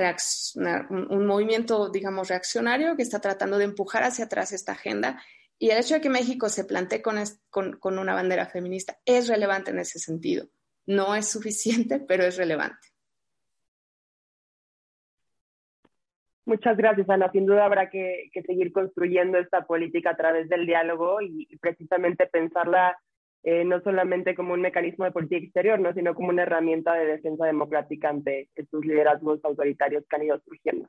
un 0.91 1.26
movimiento, 1.26 1.91
digamos, 1.91 2.28
reaccionario 2.28 2.95
que 2.95 3.03
está 3.03 3.18
tratando 3.18 3.59
de 3.59 3.64
empujar 3.64 4.05
hacia 4.05 4.26
atrás 4.26 4.53
esta 4.53 4.70
agenda 4.70 5.20
y 5.59 5.70
el 5.70 5.78
hecho 5.78 5.95
de 5.95 6.01
que 6.01 6.09
México 6.09 6.49
se 6.51 6.64
plantee 6.64 7.03
con, 7.03 7.16
con, 7.51 7.80
con 7.80 7.99
una 7.99 8.14
bandera 8.14 8.47
feminista 8.47 8.97
es 9.05 9.26
relevante 9.26 9.72
en 9.72 9.80
ese 9.80 9.99
sentido. 9.99 10.47
No 10.86 11.16
es 11.16 11.26
suficiente, 11.26 11.99
pero 12.07 12.22
es 12.22 12.36
relevante. 12.36 12.86
Muchas 16.45 16.76
gracias, 16.76 17.11
Ana. 17.11 17.28
Sin 17.32 17.45
duda 17.45 17.64
habrá 17.64 17.91
que, 17.91 18.30
seguir 18.47 18.70
construyendo 18.70 19.36
esta 19.36 19.66
política 19.66 20.11
a 20.11 20.16
través 20.16 20.49
del 20.49 20.64
diálogo 20.64 21.20
y, 21.20 21.49
precisamente 21.61 22.28
pensarla 22.28 22.97
eh, 23.51 23.65
no 23.65 23.81
solamente 23.81 24.35
como 24.35 24.53
un 24.53 24.61
mecanismo 24.61 25.07
de 25.07 25.11
política 25.11 25.43
exterior, 25.43 25.81
¿no? 25.81 25.95
sino 25.95 26.15
como 26.15 26.29
una 26.29 26.43
herramienta 26.43 26.93
de 26.93 27.07
defensa 27.07 27.47
democrática 27.47 28.11
ante 28.11 28.51
estos 28.55 28.85
liderazgos 28.85 29.43
autoritarios 29.43 30.05
que 30.07 30.17
han 30.17 30.25
ido 30.25 30.39
surgiendo. 30.41 30.87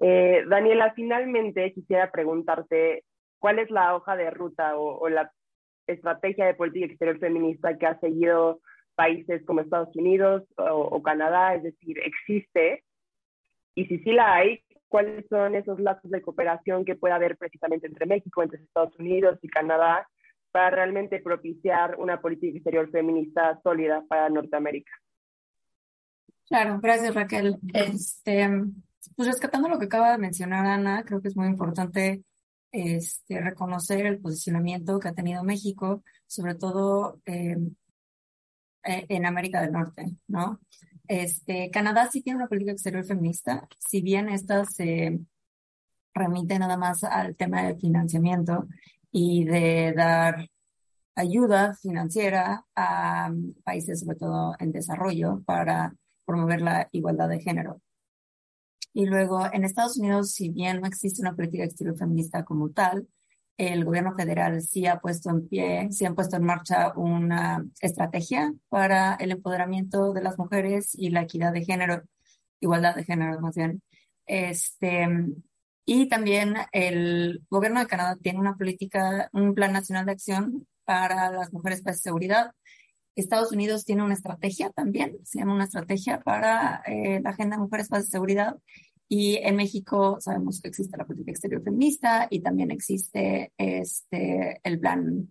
Eh, 0.00 0.44
Daniela, 0.46 0.92
finalmente 0.94 1.72
quisiera 1.72 2.12
preguntarte 2.12 3.02
cuál 3.40 3.58
es 3.58 3.68
la 3.72 3.96
hoja 3.96 4.14
de 4.14 4.30
ruta 4.30 4.76
o, 4.76 5.08
la 5.08 5.32
estrategia 5.88 6.46
de 6.46 6.54
política 6.54 6.86
exterior 6.86 7.18
feminista 7.18 7.76
que 7.76 7.86
ha 7.86 7.98
seguido 7.98 8.60
países 8.94 9.44
como 9.44 9.60
Estados 9.60 9.96
Unidos 9.96 10.44
o, 10.56 11.02
Canadá, 11.02 11.56
es 11.56 11.64
decir, 11.64 11.98
¿existe? 11.98 12.84
Y 13.74 13.86
si 13.86 13.98
sí 13.98 14.12
la 14.12 14.34
hay, 14.36 14.62
cuáles 14.86 15.26
son 15.28 15.56
esos 15.56 15.80
lazos 15.80 16.12
de 16.12 16.22
cooperación 16.22 16.84
que 16.84 16.94
puede 16.94 17.14
haber 17.14 17.36
precisamente 17.36 17.88
entre 17.88 18.06
México, 18.06 18.40
entre 18.40 18.60
Estados 18.60 18.96
Unidos 19.00 19.40
y 19.42 19.48
Canadá 19.48 20.06
para 20.52 20.70
realmente 20.70 21.20
propiciar 21.20 21.96
una 21.98 22.20
política 22.20 22.56
exterior 22.56 22.90
feminista 22.90 23.58
sólida 23.62 24.04
para 24.06 24.28
Norteamérica. 24.28 24.92
Claro, 26.46 26.78
gracias 26.80 27.14
Raquel. 27.14 27.58
Este, 27.72 28.48
pues 29.16 29.28
rescatando 29.28 29.68
lo 29.68 29.78
que 29.78 29.86
acaba 29.86 30.12
de 30.12 30.18
mencionar 30.18 30.66
Ana, 30.66 31.02
creo 31.04 31.22
que 31.22 31.28
es 31.28 31.36
muy 31.36 31.48
importante 31.48 32.22
este, 32.70 33.40
reconocer 33.40 34.06
el 34.06 34.20
posicionamiento 34.20 35.00
que 35.00 35.08
ha 35.08 35.14
tenido 35.14 35.42
México, 35.42 36.04
sobre 36.26 36.54
todo 36.54 37.20
eh, 37.26 37.56
en 38.84 39.26
América 39.26 39.60
del 39.62 39.72
Norte, 39.72 40.04
¿no? 40.28 40.60
Este, 41.08 41.70
Canadá 41.70 42.08
sí 42.10 42.22
tiene 42.22 42.38
una 42.38 42.48
política 42.48 42.72
exterior 42.72 43.04
feminista, 43.04 43.66
si 43.78 44.00
bien 44.02 44.28
esta 44.28 44.64
se 44.64 45.18
remite 46.14 46.58
nada 46.58 46.76
más 46.76 47.04
al 47.04 47.36
tema 47.36 47.62
de 47.62 47.76
financiamiento 47.76 48.66
y 49.12 49.44
de 49.44 49.92
dar 49.94 50.48
ayuda 51.14 51.74
financiera 51.74 52.64
a 52.74 53.30
países, 53.64 54.00
sobre 54.00 54.16
todo 54.16 54.54
en 54.58 54.72
desarrollo, 54.72 55.42
para 55.44 55.94
promover 56.24 56.62
la 56.62 56.88
igualdad 56.92 57.28
de 57.28 57.40
género. 57.40 57.80
Y 58.94 59.06
luego, 59.06 59.46
en 59.52 59.64
Estados 59.64 59.98
Unidos, 59.98 60.32
si 60.32 60.50
bien 60.50 60.80
no 60.80 60.86
existe 60.86 61.22
una 61.22 61.34
política 61.34 61.64
exterior 61.64 61.96
feminista 61.96 62.44
como 62.44 62.70
tal, 62.70 63.08
el 63.56 63.84
gobierno 63.84 64.14
federal 64.14 64.60
sí 64.62 64.86
ha 64.86 65.00
puesto 65.00 65.30
en 65.30 65.48
pie, 65.48 65.88
sí 65.92 66.04
han 66.04 66.14
puesto 66.14 66.36
en 66.36 66.44
marcha 66.44 66.92
una 66.96 67.64
estrategia 67.80 68.52
para 68.68 69.14
el 69.16 69.32
empoderamiento 69.32 70.12
de 70.12 70.22
las 70.22 70.38
mujeres 70.38 70.94
y 70.94 71.10
la 71.10 71.22
equidad 71.22 71.52
de 71.52 71.64
género, 71.64 72.02
igualdad 72.60 72.94
de 72.94 73.04
género 73.04 73.40
más 73.40 73.54
bien. 73.54 73.82
Este, 74.26 75.06
y 75.84 76.08
también 76.08 76.54
el 76.72 77.44
gobierno 77.50 77.80
de 77.80 77.86
Canadá 77.86 78.16
tiene 78.20 78.38
una 78.38 78.56
política, 78.56 79.28
un 79.32 79.54
plan 79.54 79.72
nacional 79.72 80.06
de 80.06 80.12
acción 80.12 80.66
para 80.84 81.30
las 81.30 81.52
mujeres 81.52 81.82
para 81.82 81.96
seguridad. 81.96 82.52
Estados 83.14 83.52
Unidos 83.52 83.84
tiene 83.84 84.02
una 84.02 84.14
estrategia 84.14 84.70
también, 84.70 85.18
se 85.24 85.38
llama 85.38 85.54
una 85.54 85.64
estrategia 85.64 86.20
para 86.20 86.82
eh, 86.86 87.20
la 87.22 87.30
agenda 87.30 87.56
de 87.56 87.62
mujeres 87.62 87.88
para 87.88 88.02
seguridad 88.02 88.56
y 89.08 89.36
en 89.36 89.56
México 89.56 90.16
sabemos 90.20 90.60
que 90.60 90.68
existe 90.68 90.96
la 90.96 91.04
política 91.04 91.32
exterior 91.32 91.62
feminista 91.62 92.28
y 92.30 92.40
también 92.40 92.70
existe 92.70 93.52
este, 93.58 94.60
el 94.64 94.80
Plan 94.80 95.28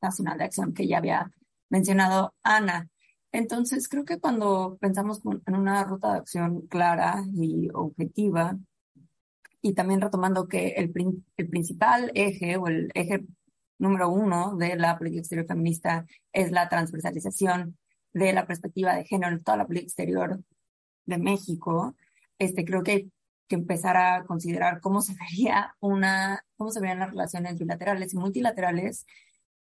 Nacional 0.00 0.38
de 0.38 0.44
Acción 0.44 0.72
que 0.72 0.86
ya 0.86 0.98
había 0.98 1.32
mencionado 1.68 2.34
Ana. 2.44 2.88
Entonces, 3.32 3.88
creo 3.88 4.04
que 4.04 4.20
cuando 4.20 4.78
pensamos 4.80 5.20
en 5.46 5.56
una 5.56 5.82
ruta 5.82 6.12
de 6.12 6.18
acción 6.18 6.68
clara 6.68 7.24
y 7.34 7.68
objetiva, 7.74 8.56
y 9.62 9.74
también 9.74 10.00
retomando 10.00 10.48
que 10.48 10.68
el, 10.68 10.92
el 11.36 11.48
principal 11.48 12.12
eje 12.14 12.56
o 12.56 12.68
el 12.68 12.90
eje 12.94 13.24
número 13.78 14.08
uno 14.08 14.56
de 14.56 14.76
la 14.76 14.96
política 14.98 15.20
exterior 15.20 15.46
feminista 15.46 16.06
es 16.32 16.50
la 16.52 16.68
transversalización 16.68 17.76
de 18.12 18.32
la 18.32 18.46
perspectiva 18.46 18.94
de 18.94 19.04
género 19.04 19.32
en 19.32 19.42
toda 19.42 19.58
la 19.58 19.66
política 19.66 19.88
exterior 19.88 20.40
de 21.04 21.18
México, 21.18 21.94
este, 22.38 22.64
creo 22.64 22.82
que 22.82 23.10
que 23.48 23.56
empezar 23.56 23.96
a 23.96 24.24
considerar 24.24 24.80
cómo 24.80 25.00
se 25.00 25.14
vería 25.20 25.74
una, 25.80 26.44
cómo 26.56 26.70
se 26.70 26.80
verían 26.80 27.00
las 27.00 27.10
relaciones 27.10 27.58
bilaterales 27.58 28.14
y 28.14 28.18
multilaterales 28.18 29.06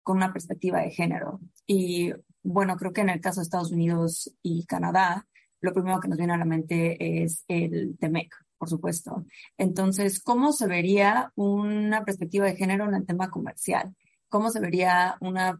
con 0.02 0.16
una 0.16 0.32
perspectiva 0.32 0.80
de 0.80 0.90
género. 0.90 1.40
Y 1.66 2.12
bueno, 2.42 2.76
creo 2.76 2.92
que 2.92 3.02
en 3.02 3.10
el 3.10 3.20
caso 3.20 3.40
de 3.40 3.44
Estados 3.44 3.72
Unidos 3.72 4.34
y 4.42 4.64
Canadá, 4.66 5.26
lo 5.60 5.72
primero 5.72 6.00
que 6.00 6.08
nos 6.08 6.18
viene 6.18 6.32
a 6.32 6.38
la 6.38 6.46
mente 6.46 7.22
es 7.22 7.44
el 7.48 7.96
TEMEC, 7.98 8.34
por 8.60 8.68
supuesto. 8.68 9.24
Entonces, 9.56 10.22
¿cómo 10.22 10.52
se 10.52 10.66
vería 10.66 11.32
una 11.34 12.04
perspectiva 12.04 12.44
de 12.44 12.56
género 12.56 12.84
en 12.86 12.94
el 12.94 13.06
tema 13.06 13.30
comercial? 13.30 13.96
¿Cómo 14.28 14.50
se 14.50 14.60
vería 14.60 15.16
una 15.22 15.58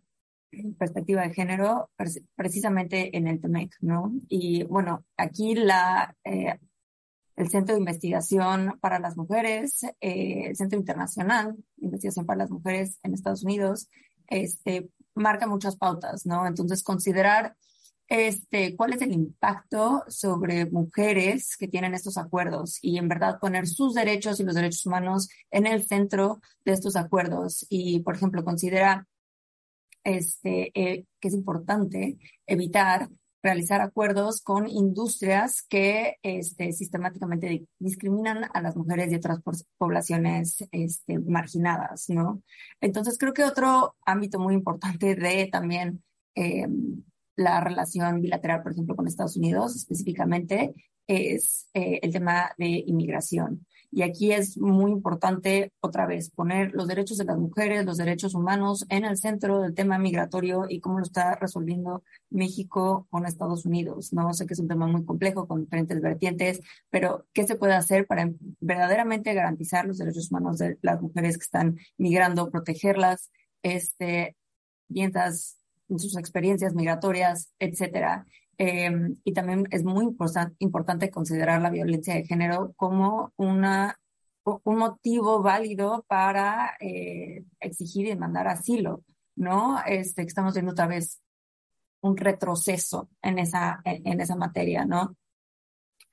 perspectiva 0.79 1.23
de 1.23 1.33
género 1.33 1.91
precisamente 2.37 3.17
en 3.17 3.27
el 3.27 3.41
TEMEC, 3.41 3.75
¿no? 3.81 4.13
Y 4.29 4.65
bueno, 4.65 5.07
aquí 5.17 5.55
la 5.55 6.15
eh, 6.25 6.59
el 7.37 7.49
Centro 7.49 7.75
de 7.75 7.81
Investigación 7.81 8.79
para 8.83 8.99
las 8.99 9.17
Mujeres, 9.17 9.85
eh, 10.01 10.49
el 10.49 10.57
Centro 10.57 10.79
Internacional 10.79 11.57
de 11.77 11.87
Investigación 11.87 12.27
para 12.27 12.41
las 12.41 12.51
Mujeres 12.51 12.99
en 13.03 13.15
Estados 13.15 13.45
Unidos, 13.45 13.89
este, 14.27 14.91
marca 15.15 15.47
muchas 15.47 15.77
pautas, 15.77 16.27
¿no? 16.27 16.47
Entonces, 16.47 16.83
considerar 16.83 17.57
este, 18.11 18.77
cuál 18.77 18.93
es 18.93 19.03
el 19.03 19.13
impacto 19.13 20.03
sobre 20.09 20.67
mujeres 20.67 21.57
que 21.57 21.69
tienen 21.69 21.95
estos 21.95 22.19
acuerdos 22.19 22.81
y 22.83 22.99
en 22.99 23.09
verdad 23.09 23.39
poner 23.41 23.69
sus 23.69 23.95
derechos 23.95 24.41
y 24.41 24.45
los 24.45 24.57
derechos 24.57 24.85
humanos 24.85 25.29
en 25.53 25.67
el 25.67 25.87
centro 25.87 26.41
de 26.65 26.73
estos 26.73 26.97
acuerdos. 26.97 27.65
Y, 27.71 28.01
por 28.01 28.17
ejemplo, 28.17 28.45
considera 28.45 29.07
este, 30.03 30.73
eh, 30.75 31.07
que 31.21 31.29
es 31.29 31.35
importante 31.35 32.19
evitar 32.47 33.09
realizar 33.43 33.81
acuerdos 33.81 34.43
con 34.43 34.69
industrias 34.69 35.63
que 35.63 36.17
este, 36.23 36.73
sistemáticamente 36.73 37.65
discriminan 37.79 38.51
a 38.53 38.61
las 38.61 38.77
mujeres 38.77 39.13
y 39.13 39.15
otras 39.15 39.41
poblaciones 39.79 40.65
este, 40.73 41.19
marginadas, 41.21 42.11
¿no? 42.11 42.43
Entonces 42.81 43.17
creo 43.19 43.33
que 43.33 43.45
otro 43.45 43.95
ámbito 44.05 44.41
muy 44.41 44.55
importante 44.55 45.15
de 45.15 45.49
también 45.51 46.03
eh, 46.35 46.67
la 47.41 47.59
relación 47.61 48.21
bilateral, 48.21 48.63
por 48.63 48.73
ejemplo, 48.73 48.95
con 48.95 49.07
Estados 49.07 49.37
Unidos 49.37 49.75
específicamente, 49.75 50.75
es 51.07 51.69
eh, 51.73 51.99
el 52.03 52.13
tema 52.13 52.53
de 52.59 52.85
inmigración. 52.87 53.67
Y 53.91 54.03
aquí 54.03 54.31
es 54.31 54.59
muy 54.59 54.93
importante, 54.93 55.73
otra 55.81 56.07
vez, 56.07 56.31
poner 56.31 56.73
los 56.75 56.87
derechos 56.87 57.17
de 57.17 57.25
las 57.25 57.39
mujeres, 57.39 57.85
los 57.87 57.97
derechos 57.97 58.35
humanos 58.35 58.85
en 58.91 59.05
el 59.05 59.17
centro 59.17 59.63
del 59.63 59.75
tema 59.75 59.99
migratorio 59.99 60.67
y 60.69 60.81
cómo 60.81 60.99
lo 60.99 61.05
está 61.05 61.35
resolviendo 61.35 62.05
México 62.29 63.09
con 63.11 63.25
Estados 63.25 63.65
Unidos. 63.65 64.13
No 64.13 64.33
sé 64.35 64.47
que 64.47 64.53
es 64.53 64.61
un 64.61 64.69
tema 64.69 64.87
muy 64.87 65.05
complejo 65.07 65.49
con 65.49 65.63
diferentes 65.63 66.01
vertientes, 66.01 66.61
pero 66.91 67.27
¿qué 67.33 67.47
se 67.47 67.57
puede 67.57 67.73
hacer 67.73 68.07
para 68.07 68.31
verdaderamente 68.61 69.33
garantizar 69.33 69.87
los 69.87 69.99
derechos 69.99 70.31
humanos 70.31 70.59
de 70.59 70.79
las 70.83 71.01
mujeres 71.01 71.39
que 71.39 71.45
están 71.45 71.79
migrando, 71.97 72.51
protegerlas, 72.51 73.33
este, 73.63 74.37
mientras 75.91 76.11
sus 76.11 76.19
experiencias 76.19 76.75
migratorias, 76.75 77.53
etcétera? 77.59 78.27
Eh, 78.63 78.91
y 79.25 79.33
también 79.33 79.67
es 79.71 79.85
muy 79.85 80.05
importante 80.59 81.11
considerar 81.11 81.63
la 81.63 81.71
violencia 81.71 82.15
de 82.15 82.27
género 82.27 82.75
como 82.77 83.33
una, 83.37 83.99
un 84.45 84.77
motivo 84.77 85.43
válido 85.43 86.05
para 86.07 86.77
eh, 86.79 87.45
exigir 87.59 88.07
y 88.07 88.11
demandar 88.11 88.49
asilo, 88.49 89.03
¿no? 89.35 89.79
Este, 89.87 90.23
estamos 90.23 90.53
viendo 90.55 90.73
otra 90.73 90.87
vez 90.87 91.23
un 92.03 92.17
retroceso 92.17 93.09
en 93.23 93.39
esa, 93.39 93.81
en, 93.85 94.21
esa 94.21 94.37
materia, 94.37 94.85
¿no? 94.85 95.17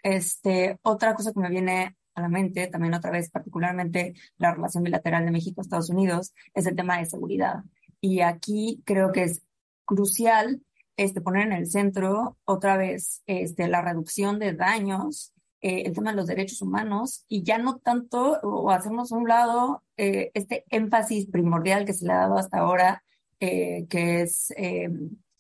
Este, 0.04 0.80
otra 0.84 1.16
cosa 1.16 1.34
que 1.34 1.40
me 1.40 1.50
viene 1.50 1.98
a 2.16 2.22
la 2.22 2.30
mente, 2.30 2.68
también 2.68 2.94
otra 2.94 3.12
vez, 3.12 3.30
particularmente 3.30 4.14
la 4.38 4.54
relación 4.54 4.84
bilateral 4.84 5.26
de 5.26 5.32
México-Estados 5.32 5.90
Unidos, 5.90 6.34
es 6.54 6.66
el 6.66 6.76
tema 6.76 6.98
de 6.98 7.06
seguridad. 7.06 7.64
Y 8.00 8.22
aquí 8.22 8.82
creo 8.86 9.12
que 9.12 9.24
es 9.24 9.47
crucial 9.88 10.62
este, 10.98 11.22
poner 11.22 11.48
en 11.48 11.54
el 11.54 11.68
centro 11.68 12.38
otra 12.44 12.78
vez 12.78 13.24
este, 13.26 13.68
la 13.68 13.82
reducción 13.82 14.38
de 14.38 14.54
daños, 14.54 15.34
eh, 15.62 15.84
el 15.86 15.94
tema 15.94 16.12
de 16.12 16.18
los 16.18 16.28
derechos 16.28 16.62
humanos 16.62 17.26
y 17.28 17.44
ya 17.44 17.58
no 17.58 17.78
tanto 17.78 18.40
o 18.44 18.70
hacemos 18.70 19.12
un 19.12 19.28
lado 19.28 19.84
eh, 19.96 20.30
este 20.36 20.66
énfasis 20.70 21.28
primordial 21.28 21.86
que 21.86 21.94
se 21.94 22.06
le 22.06 22.14
ha 22.14 22.18
dado 22.18 22.38
hasta 22.38 22.60
ahora, 22.60 23.04
eh, 23.40 23.88
que 23.90 24.22
es 24.22 24.54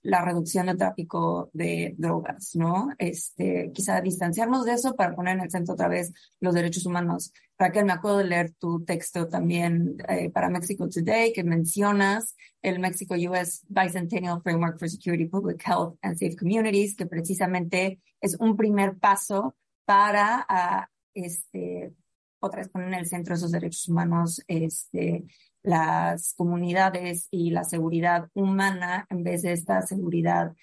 la 0.03 0.23
reducción 0.23 0.67
del 0.67 0.77
tráfico 0.77 1.49
de 1.53 1.93
drogas, 1.97 2.55
¿no? 2.55 2.89
Este, 2.97 3.71
quizá 3.73 3.99
distanciarnos 3.99 4.63
de 4.63 4.73
eso 4.73 4.95
para 4.95 5.15
poner 5.15 5.37
en 5.37 5.43
el 5.43 5.51
centro 5.51 5.73
otra 5.73 5.87
vez 5.89 6.13
los 6.39 6.53
derechos 6.53 6.85
humanos. 6.85 7.33
Raquel, 7.59 7.85
me 7.85 7.93
acuerdo 7.93 8.19
de 8.19 8.25
leer 8.25 8.51
tu 8.51 8.85
texto 8.85 9.27
también 9.27 9.97
eh, 10.07 10.29
para 10.29 10.49
Mexico 10.49 10.87
Today, 10.87 11.33
que 11.33 11.43
mencionas 11.43 12.35
el 12.61 12.79
Mexico-US 12.79 13.65
Bicentennial 13.67 14.41
Framework 14.43 14.77
for 14.77 14.89
Security, 14.89 15.25
Public 15.25 15.63
Health 15.65 15.97
and 16.03 16.17
Safe 16.17 16.35
Communities, 16.35 16.95
que 16.95 17.07
precisamente 17.07 17.99
es 18.21 18.37
un 18.39 18.55
primer 18.55 18.97
paso 18.97 19.55
para, 19.85 20.45
uh, 20.49 20.85
este, 21.15 21.93
otra 22.39 22.59
vez 22.59 22.69
poner 22.69 22.89
en 22.89 22.93
el 22.95 23.07
centro 23.07 23.33
esos 23.33 23.51
derechos 23.51 23.87
humanos, 23.87 24.43
este, 24.47 25.25
las 25.63 26.35
comunidades 26.35 27.27
y 27.31 27.49
la 27.49 27.63
seguridad 27.63 28.29
humana 28.33 29.07
en 29.09 29.23
vez 29.23 29.41
de 29.41 29.53
esta 29.53 29.81
seguridad 29.81 30.53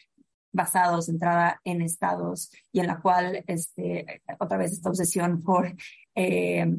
basada 0.54 0.96
o 0.96 1.02
centrada 1.02 1.60
en 1.64 1.82
estados 1.82 2.50
y 2.72 2.80
en 2.80 2.86
la 2.86 3.00
cual 3.00 3.44
este, 3.46 4.22
otra 4.38 4.56
vez 4.56 4.72
esta 4.72 4.88
obsesión 4.88 5.42
por 5.42 5.74
eh, 6.14 6.78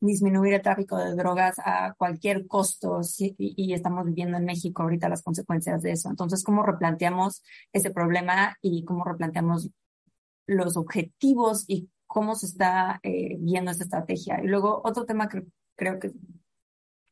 disminuir 0.00 0.54
el 0.54 0.62
tráfico 0.62 0.98
de 0.98 1.14
drogas 1.14 1.56
a 1.64 1.94
cualquier 1.96 2.46
costo 2.46 3.00
y, 3.18 3.72
estamos 3.72 4.06
viviendo 4.06 4.36
en 4.36 4.44
México 4.44 4.82
ahorita 4.82 5.08
las 5.08 5.22
consecuencias 5.22 5.82
de 5.82 5.92
eso. 5.92 6.10
Entonces, 6.10 6.44
¿cómo 6.44 6.62
replanteamos 6.62 7.42
ese 7.72 7.90
problema 7.90 8.56
y 8.60 8.84
cómo 8.84 9.04
replanteamos 9.04 9.70
los 10.46 10.76
objetivos 10.76 11.64
y 11.68 11.88
cómo 12.06 12.34
se 12.34 12.46
está 12.46 13.00
eh, 13.02 13.36
viendo 13.38 13.70
esta 13.70 13.84
estrategia? 13.84 14.42
Y 14.42 14.48
luego 14.48 14.82
otro 14.84 15.06
tema 15.06 15.28
que 15.28 15.44
creo 15.76 15.98
que 15.98 16.12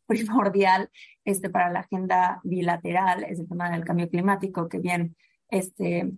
primordial 0.07 0.91
este, 1.25 1.49
para 1.51 1.71
la 1.71 1.81
agenda 1.81 2.41
bilateral 2.45 3.25
es 3.25 3.41
el 3.41 3.49
tema 3.49 3.71
del 3.71 3.85
cambio 3.85 4.09
climático, 4.09 4.69
que 4.69 4.79
bien, 4.79 5.17
este, 5.55 6.13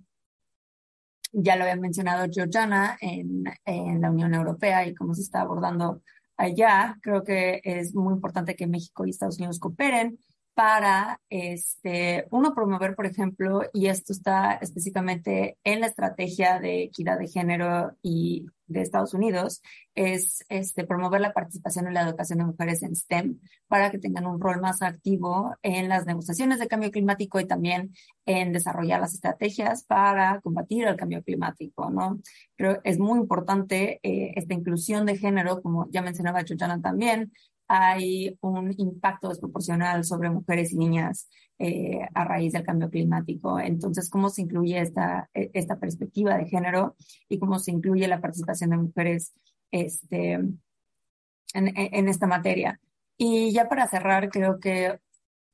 ya 1.33 1.57
lo 1.57 1.65
había 1.65 1.77
mencionado 1.77 2.27
Georgiana 2.33 2.97
en, 3.01 3.45
en 3.65 4.01
la 4.01 4.11
Unión 4.11 4.35
Europea 4.35 4.87
y 4.87 4.95
cómo 4.95 5.15
se 5.15 5.23
está 5.23 5.43
abordando 5.43 6.03
allá. 6.37 6.99
Creo 7.03 7.23
que 7.23 7.61
es 7.63 7.95
muy 7.95 8.15
importante 8.15 8.57
que 8.57 8.67
México 8.67 9.05
y 9.05 9.11
Estados 9.11 9.39
Unidos 9.39 9.59
cooperen 9.59 10.19
para, 10.57 11.21
este, 11.29 12.27
uno, 12.31 12.55
promover, 12.55 12.97
por 12.97 13.05
ejemplo, 13.05 13.61
y 13.75 13.89
esto 13.89 14.15
está 14.15 14.55
específicamente 14.55 15.59
en 15.65 15.81
la 15.81 15.89
estrategia 15.89 16.59
de 16.59 16.85
equidad 16.85 17.19
de 17.19 17.29
género 17.29 17.95
y 18.01 18.47
de 18.67 18.81
Estados 18.81 19.13
Unidos, 19.13 19.61
es 19.95 20.47
este, 20.49 20.87
promover 20.87 21.21
la 21.21 21.35
participación 21.35 21.89
en 21.89 21.93
la 21.93 22.01
educación 22.01 22.39
de 22.39 22.47
mujeres 22.47 22.83
en 22.83 22.97
STEM 22.97 23.39
para 23.69 23.91
que 23.91 23.99
tengan 23.99 24.27
un 24.27 24.41
rol 24.41 24.63
más 24.63 24.81
activo 24.81 25.55
en 25.61 25.91
las 25.91 26.07
negociaciones 26.07 26.59
de 26.59 26.69
cambio 26.69 26.91
climático 26.91 27.39
y 27.39 27.47
también 27.47 27.93
en 28.25 28.55
desarrollar 28.55 29.03
las 29.03 29.13
estrategias 29.13 29.85
para 29.85 30.41
combatir 30.41 30.87
el 30.87 30.97
cambio 30.97 31.23
climático, 31.23 31.91
¿no? 31.91 32.19
Creo 32.57 32.81
es 32.83 32.99
muy 32.99 33.19
importante 33.19 34.01
eh, 34.03 34.33
esta 34.37 34.55
inclusión 34.55 35.05
de 35.05 35.19
género, 35.19 35.61
como 35.61 35.87
ya 35.91 36.01
mencionaba 36.01 36.45
Chuchana 36.45 36.81
también, 36.81 37.31
hay 37.69 38.37
un 38.41 38.75
impacto 38.77 39.29
desproporcional 39.29 40.05
sobre 40.05 40.31
mujeres 40.31 40.73
y 40.73 40.77
niñas 40.77 41.29
eh, 41.59 42.01
a 42.15 42.25
raíz 42.25 42.53
del 42.53 42.65
cambio 42.65 42.91
climático. 42.91 43.59
Entonces, 43.59 44.11
¿cómo 44.11 44.29
se 44.29 44.43
incluye 44.43 44.81
esta, 44.81 45.31
e, 45.35 45.51
esta 45.55 45.79
perspectiva 45.79 46.37
de 46.37 46.47
género 46.47 46.97
y 47.29 47.39
cómo 47.39 47.59
se 47.59 47.73
incluye 47.73 48.07
la 48.09 48.21
participación 48.21 48.71
de 48.71 48.77
mujeres 48.77 49.33
este, 49.71 50.33
en, 50.33 50.57
en 51.55 52.09
esta 52.09 52.27
materia? 52.27 52.81
Y 53.17 53.53
ya 53.53 53.69
para 53.69 53.89
cerrar, 53.89 54.29
creo 54.29 54.61
que 54.61 54.99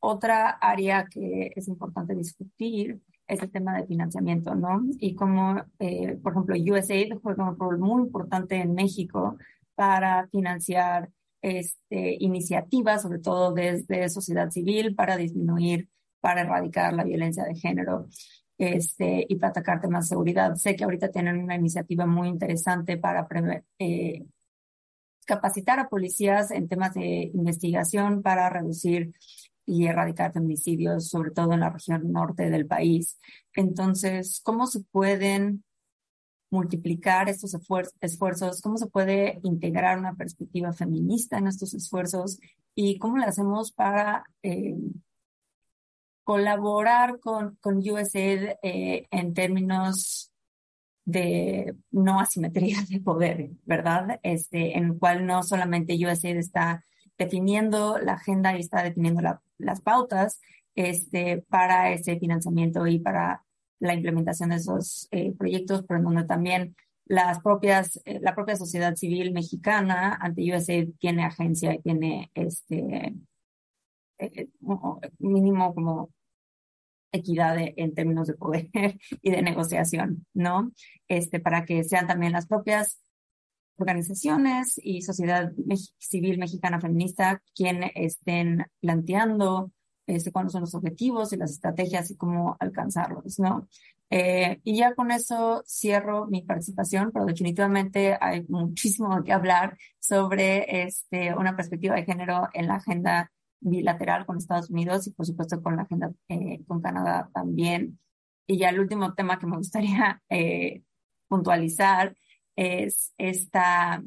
otra 0.00 0.50
área 0.50 1.06
que 1.06 1.52
es 1.54 1.68
importante 1.68 2.14
discutir 2.14 3.00
es 3.28 3.40
el 3.42 3.50
tema 3.50 3.76
de 3.76 3.86
financiamiento, 3.86 4.54
¿no? 4.54 4.82
Y 4.98 5.14
cómo, 5.14 5.62
eh, 5.78 6.18
por 6.22 6.32
ejemplo, 6.32 6.56
USAID 6.56 7.14
juega 7.22 7.48
un 7.48 7.58
rol 7.58 7.78
muy 7.78 8.02
importante 8.02 8.56
en 8.56 8.74
México 8.74 9.36
para 9.74 10.26
financiar 10.28 11.08
este, 11.43 12.16
iniciativas, 12.20 13.03
sobre 13.03 13.18
todo 13.18 13.53
desde 13.53 14.09
sociedad 14.09 14.51
civil, 14.51 14.95
para 14.95 15.16
disminuir, 15.16 15.88
para 16.20 16.43
erradicar 16.43 16.95
la 16.95 17.05
violencia 17.05 17.45
de 17.45 17.57
género 17.57 18.09
este, 18.57 19.26
y 19.28 19.36
para 19.36 19.51
atacar 19.51 19.80
temas 19.80 20.05
de 20.05 20.11
seguridad. 20.11 20.55
Sé 20.55 20.76
que 20.76 20.84
ahorita 20.84 21.11
tienen 21.11 21.43
una 21.43 21.57
iniciativa 21.57 22.07
muy 22.07 22.28
interesante 22.28 22.97
para 22.97 23.26
eh, 23.78 24.24
capacitar 25.26 25.80
a 25.80 25.88
policías 25.88 26.51
en 26.53 26.68
temas 26.68 26.95
de 26.95 27.30
investigación 27.34 28.22
para 28.22 28.49
reducir 28.49 29.12
y 29.66 29.86
erradicar 29.86 30.32
feminicidios, 30.32 31.09
sobre 31.09 31.30
todo 31.30 31.53
en 31.53 31.61
la 31.61 31.70
región 31.70 32.11
norte 32.12 32.51
del 32.51 32.66
país. 32.66 33.18
Entonces, 33.55 34.40
¿cómo 34.45 34.66
se 34.66 34.80
pueden 34.80 35.64
multiplicar 36.53 37.30
estos 37.30 37.57
esfuerzos, 38.00 38.61
cómo 38.61 38.76
se 38.76 38.86
puede 38.86 39.40
integrar 39.42 39.98
una 39.98 40.14
perspectiva 40.14 40.72
feminista 40.74 41.38
en 41.38 41.46
estos 41.46 41.72
esfuerzos 41.72 42.38
y 42.74 42.98
cómo 42.98 43.16
lo 43.16 43.24
hacemos 43.24 43.72
para 43.72 44.24
eh, 44.42 44.76
colaborar 46.24 47.20
con, 47.20 47.57
con 47.57 47.78
USAID 47.78 48.50
eh, 48.62 49.07
en 49.11 49.32
términos 49.32 50.30
de 51.07 51.74
no 51.90 52.20
asimetría 52.20 52.82
de 52.88 53.00
poder, 53.00 53.50
¿verdad? 53.64 54.20
Este, 54.22 54.76
en 54.76 54.84
el 54.84 54.98
cual 54.98 55.24
no 55.24 55.42
solamente 55.42 55.94
USAID 55.94 56.36
está 56.36 56.84
definiendo 57.16 57.96
la 57.98 58.14
agenda 58.14 58.55
y 58.55 58.61
está 58.61 58.82
definiendo 58.82 59.22
las 59.57 59.80
pautas 59.80 60.38
este, 60.74 61.46
para 61.48 61.92
ese 61.92 62.18
financiamiento 62.18 62.86
y 62.86 62.98
para 62.98 63.42
la 63.83 63.95
implementación 63.95 64.51
de 64.51 64.57
esos 64.57 65.09
eh, 65.11 65.35
proyectos, 65.37 65.85
pero 65.87 65.99
en 65.99 66.05
donde 66.05 66.24
también 66.24 66.76
las 67.05 67.41
propias, 67.41 68.01
eh, 68.05 68.20
la 68.20 68.35
propia 68.35 68.57
sociedad 68.57 68.95
civil 68.95 69.33
mexicana 69.33 70.16
ante 70.20 70.55
USAID 70.55 70.91
tiene 71.01 71.24
agencia 71.24 71.74
y 71.74 71.83
tiene 71.83 72.30
este 72.35 73.12
eh, 74.18 74.49
mínimo 75.18 75.74
como 75.74 76.11
equidad 77.11 77.57
en 77.59 77.93
términos 77.93 78.28
de 78.28 78.35
poder 78.35 78.70
y 79.20 79.30
de 79.33 79.43
negociación, 79.43 80.26
¿no? 80.33 80.70
Este, 81.09 81.41
para 81.41 81.64
que 81.64 81.83
sean 81.83 82.07
también 82.07 82.33
las 82.33 82.47
propias 82.47 83.03
organizaciones 83.78 84.80
y 84.80 85.03
sociedad 85.03 85.53
civil 85.99 86.39
mexicana 86.39 86.80
feminista 86.80 87.43
quienes 87.53 87.91
estén 87.97 88.64
planteando 88.80 89.72
este, 90.07 90.32
cuáles 90.32 90.53
son 90.53 90.62
los 90.62 90.74
objetivos 90.74 91.32
y 91.32 91.36
las 91.36 91.53
estrategias 91.53 92.11
y 92.11 92.16
cómo 92.16 92.57
alcanzarlos, 92.61 93.38
¿no? 93.38 93.68
Eh, 94.11 94.61
y 94.64 94.76
ya 94.76 94.94
con 94.94 95.11
eso 95.11 95.62
cierro 95.66 96.26
mi 96.26 96.42
participación, 96.42 97.12
pero 97.12 97.24
definitivamente 97.24 98.18
hay 98.20 98.44
muchísimo 98.48 99.22
que 99.24 99.32
hablar 99.32 99.78
sobre 100.00 100.84
este, 100.84 101.34
una 101.34 101.57
perspectiva 101.57 101.94
de 101.94 102.05
género 102.05 102.48
en 102.53 102.66
la 102.66 102.74
agenda 102.74 103.32
bilateral 103.61 104.26
con 104.26 104.36
Estados 104.36 104.68
Unidos 104.68 105.07
y 105.07 105.12
por 105.12 105.24
supuesto 105.24 105.62
con 105.62 105.76
la 105.76 105.82
agenda 105.82 106.12
eh, 106.28 106.62
con 106.66 106.82
Canadá 106.82 107.30
también. 107.32 107.98
Y 108.46 108.59
ya 108.59 108.68
el 108.68 108.80
último 108.80 109.14
tema 109.14 109.38
que 109.38 109.46
me 109.46 109.57
gustaría 109.57 110.22
eh, 110.28 110.82
puntualizar 111.28 112.14
es 112.55 113.14
esta, 113.16 114.03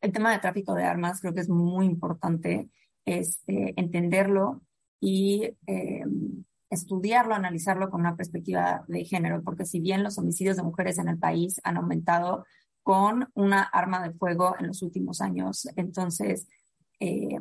el 0.00 0.12
tema 0.12 0.30
de 0.32 0.38
tráfico 0.38 0.74
de 0.74 0.84
armas, 0.84 1.20
creo 1.20 1.34
que 1.34 1.40
es 1.40 1.48
muy 1.48 1.86
importante 1.86 2.70
este, 3.04 3.74
entenderlo 3.76 4.62
y 5.00 5.50
eh, 5.66 6.04
estudiarlo, 6.70 7.34
analizarlo 7.34 7.90
con 7.90 8.00
una 8.00 8.16
perspectiva 8.16 8.84
de 8.88 9.04
género, 9.04 9.42
porque 9.42 9.66
si 9.66 9.80
bien 9.80 10.02
los 10.02 10.18
homicidios 10.18 10.56
de 10.56 10.62
mujeres 10.62 10.98
en 10.98 11.08
el 11.08 11.18
país 11.18 11.60
han 11.64 11.76
aumentado 11.76 12.44
con 12.82 13.28
una 13.34 13.62
arma 13.62 14.06
de 14.06 14.14
fuego 14.14 14.56
en 14.58 14.66
los 14.66 14.82
últimos 14.82 15.20
años, 15.20 15.68
entonces 15.76 16.46
eh, 17.00 17.38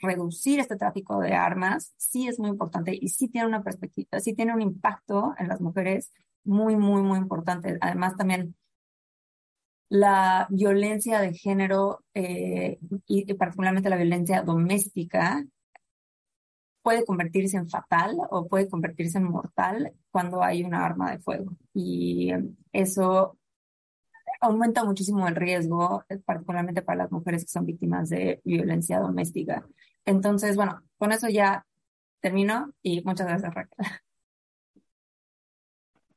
reducir 0.00 0.60
este 0.60 0.76
tráfico 0.76 1.20
de 1.20 1.34
armas 1.34 1.92
sí 1.96 2.28
es 2.28 2.38
muy 2.38 2.50
importante 2.50 2.96
y 2.98 3.08
sí 3.08 3.28
tiene 3.28 3.48
una 3.48 3.62
perspectiva, 3.62 4.20
sí 4.20 4.34
tiene 4.34 4.54
un 4.54 4.62
impacto 4.62 5.34
en 5.38 5.48
las 5.48 5.60
mujeres 5.60 6.12
muy, 6.44 6.76
muy, 6.76 7.02
muy 7.02 7.18
importante. 7.18 7.78
Además, 7.80 8.16
también 8.16 8.54
la 9.94 10.48
violencia 10.50 11.20
de 11.20 11.34
género 11.34 12.02
eh, 12.14 12.80
y, 13.06 13.32
particularmente 13.34 13.88
la 13.88 13.96
violencia 13.96 14.42
doméstica 14.42 15.44
puede 16.82 17.04
convertirse 17.04 17.58
en 17.58 17.68
fatal 17.68 18.16
o 18.30 18.48
puede 18.48 18.68
convertirse 18.68 19.18
en 19.18 19.30
mortal 19.30 19.92
cuando 20.10 20.42
hay 20.42 20.64
una 20.64 20.84
arma 20.84 21.12
de 21.12 21.20
fuego. 21.20 21.52
Y 21.72 22.32
eso 22.72 23.38
aumenta 24.40 24.84
muchísimo 24.84 25.28
el 25.28 25.36
riesgo, 25.36 26.02
particularmente 26.24 26.82
para 26.82 27.04
las 27.04 27.12
mujeres 27.12 27.44
que 27.44 27.52
son 27.52 27.64
víctimas 27.64 28.08
de 28.10 28.40
violencia 28.44 28.98
doméstica. 28.98 29.64
Entonces, 30.04 30.56
bueno, 30.56 30.82
con 30.98 31.12
eso 31.12 31.28
ya 31.28 31.64
termino 32.18 32.72
y 32.82 33.00
muchas 33.04 33.28
gracias, 33.28 33.54
Raquel. 33.54 33.86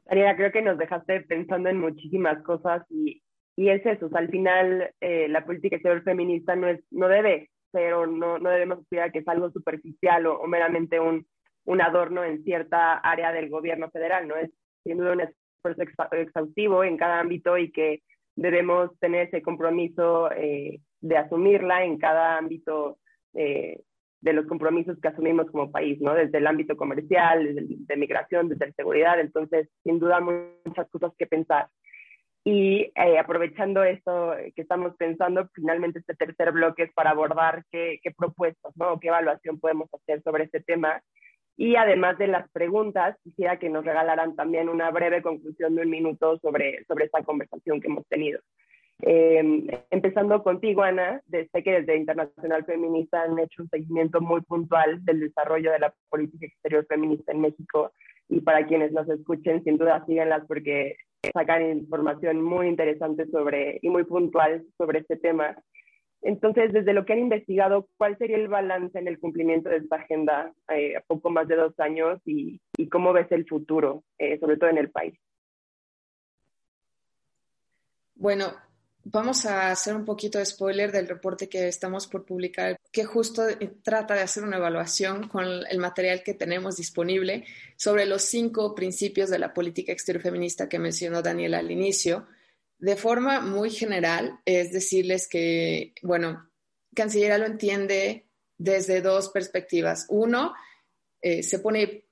María, 0.08 0.36
creo 0.36 0.52
que 0.52 0.64
nos 0.64 0.80
dejaste 0.80 1.22
pensando 1.22 1.70
en 1.70 1.80
muchísimas 1.80 2.42
cosas 2.42 2.84
y, 2.90 3.22
y 3.58 3.70
es 3.70 3.84
eso, 3.88 4.08
al 4.14 4.30
final 4.30 4.92
eh, 5.02 5.28
la 5.28 5.44
política 5.44 5.78
exterior 5.78 6.04
feminista 6.04 6.56
no, 6.56 6.68
es, 6.68 6.80
no 6.92 7.08
debe 7.08 7.50
ser 7.72 7.94
o 7.96 8.06
no, 8.06 8.38
no 8.38 8.52
debemos 8.52 8.80
esperar 8.80 9.12
que 9.12 9.20
es 9.20 9.28
algo 9.28 9.50
superficial 9.50 10.28
o, 10.28 10.46
meramente 10.46 11.00
un, 11.00 11.26
un, 11.66 11.82
adorno 11.82 12.24
en 12.24 12.44
cierta 12.44 13.00
área 13.00 13.34
del 13.34 13.50
gobierno 13.50 13.90
federal, 13.90 14.28
¿no? 14.28 14.36
Es 14.36 14.52
sin 14.84 14.98
duda 14.98 15.14
un 15.14 15.22
esfuerzo 15.22 15.82
exhaustivo 16.12 16.84
en 16.84 16.98
cada 16.98 17.20
ámbito 17.20 17.58
y 17.58 17.72
que 17.72 18.04
debemos 18.36 18.92
tener 19.00 19.28
ese 19.28 19.42
compromiso 19.42 20.32
eh, 20.34 20.80
de 21.02 21.18
asumirla 21.18 21.84
en 21.84 21.98
cada 21.98 22.38
ámbito 22.38 23.00
eh, 23.34 23.82
de 24.22 24.34
los 24.34 24.46
compromisos 24.46 25.00
que 25.02 25.08
asumimos 25.08 25.50
como 25.50 25.72
país, 25.72 26.00
¿no? 26.00 26.14
Desde 26.14 26.38
el 26.38 26.46
ámbito 26.46 26.78
comercial, 26.78 27.56
desde 27.56 27.76
de 27.76 27.98
migración, 27.98 28.50
desde 28.50 28.68
la 28.68 28.74
seguridad, 28.74 29.20
entonces, 29.20 29.68
sin 29.84 29.98
duda, 29.98 30.20
muchas 30.20 30.88
cosas 30.92 31.12
que 31.18 31.26
pensar. 31.26 31.70
Y 32.50 32.94
eh, 32.96 33.20
aprovechando 33.20 33.84
esto 33.84 34.34
que 34.56 34.62
estamos 34.62 34.96
pensando, 34.96 35.50
finalmente 35.54 36.00
este 36.00 36.16
tercer 36.16 36.54
bloque 36.54 36.84
es 36.84 36.94
para 36.94 37.10
abordar 37.10 37.66
qué, 37.70 38.00
qué 38.02 38.12
propuestas, 38.12 38.72
¿no? 38.78 38.98
qué 39.02 39.10
evaluación 39.10 39.60
podemos 39.60 39.90
hacer 39.94 40.24
sobre 40.24 40.46
este 40.46 40.62
tema. 40.62 41.02
Y 41.58 41.76
además 41.76 42.18
de 42.18 42.28
las 42.28 42.50
preguntas, 42.52 43.18
quisiera 43.22 43.60
que 43.60 43.68
nos 43.68 43.84
regalaran 43.84 44.38
también 44.38 44.70
una 44.70 44.90
breve 44.92 45.22
conclusión 45.22 45.76
de 45.76 45.82
un 45.82 45.90
minuto 45.90 46.38
sobre, 46.38 46.86
sobre 46.86 47.08
esta 47.08 47.22
conversación 47.22 47.82
que 47.82 47.88
hemos 47.88 48.08
tenido. 48.08 48.40
Eh, 49.02 49.68
empezando 49.90 50.42
contigo, 50.42 50.84
Ana, 50.84 51.22
desde 51.26 51.62
que 51.62 51.82
desde 51.82 51.98
Internacional 51.98 52.64
Feminista 52.64 53.24
han 53.24 53.38
hecho 53.40 53.64
un 53.64 53.70
seguimiento 53.70 54.22
muy 54.22 54.40
puntual 54.40 55.04
del 55.04 55.20
desarrollo 55.20 55.74
de 55.74 55.80
la 55.80 55.94
política 56.08 56.46
exterior 56.46 56.86
feminista 56.88 57.34
en 57.34 57.42
México 57.42 57.92
y 58.30 58.40
para 58.40 58.66
quienes 58.66 58.94
nos 58.94 59.10
escuchen, 59.10 59.66
sin 59.66 59.78
duda 59.78 60.06
síganlas 60.06 60.46
porque 60.48 60.96
sacan 61.34 61.70
información 61.70 62.42
muy 62.42 62.68
interesante 62.68 63.28
sobre 63.28 63.80
y 63.82 63.90
muy 63.90 64.04
puntual 64.04 64.66
sobre 64.78 65.00
este 65.00 65.18
tema. 65.18 65.58
Entonces, 66.22 66.74
desde 66.74 66.94
lo 66.94 67.06
que 67.06 67.14
han 67.14 67.20
investigado, 67.20 67.88
¿cuál 67.98 68.18
sería 68.18 68.38
el 68.38 68.48
balance 68.48 68.98
en 68.98 69.08
el 69.08 69.20
cumplimiento 69.20 69.70
de 69.70 69.78
esta 69.78 69.98
agenda 69.98 70.52
eh, 70.70 70.96
a 70.96 71.02
poco 71.02 71.30
más 71.30 71.48
de 71.48 71.56
dos 71.56 71.80
años 71.80 72.20
y, 72.26 72.60
y 72.78 72.90
cómo 72.90 73.14
ves 73.14 73.32
el 73.32 73.48
futuro, 73.48 74.04
eh, 74.18 74.38
sobre 74.40 74.58
todo 74.58 74.70
en 74.70 74.80
el 74.80 74.90
país? 74.90 75.18
Bueno, 78.16 78.46
Vamos 79.10 79.46
a 79.46 79.72
hacer 79.72 79.96
un 79.96 80.04
poquito 80.04 80.38
de 80.38 80.46
spoiler 80.46 80.92
del 80.92 81.08
reporte 81.08 81.48
que 81.48 81.70
estamos 81.70 82.08
por 82.08 82.26
publicar, 82.26 82.76
que 82.92 83.06
justo 83.06 83.44
trata 83.82 84.16
de 84.16 84.20
hacer 84.20 84.44
una 84.44 84.58
evaluación 84.58 85.30
con 85.30 85.46
el 85.46 85.78
material 85.80 86.24
que 86.24 86.34
tenemos 86.34 86.76
disponible 86.76 87.46
sobre 87.78 88.06
los 88.06 88.24
cinco 88.24 88.76
principios 88.76 89.30
de 89.30 89.40
la 89.40 89.54
política 89.54 89.94
exterior 89.94 90.22
feminista 90.22 90.68
que 90.68 90.78
mencionó 90.78 91.22
Daniela 91.22 91.60
al 91.60 91.72
inicio. 91.72 92.28
De 92.80 92.98
forma 92.98 93.40
muy 93.40 93.70
general, 93.70 94.42
es 94.44 94.74
decirles 94.74 95.30
que, 95.30 95.94
bueno, 96.02 96.50
Cancillería 96.94 97.38
lo 97.38 97.46
entiende 97.46 98.28
desde 98.58 99.02
dos 99.02 99.30
perspectivas. 99.30 100.06
Uno, 100.10 100.54
eh, 101.20 101.42
se 101.42 101.60
pone 101.60 102.06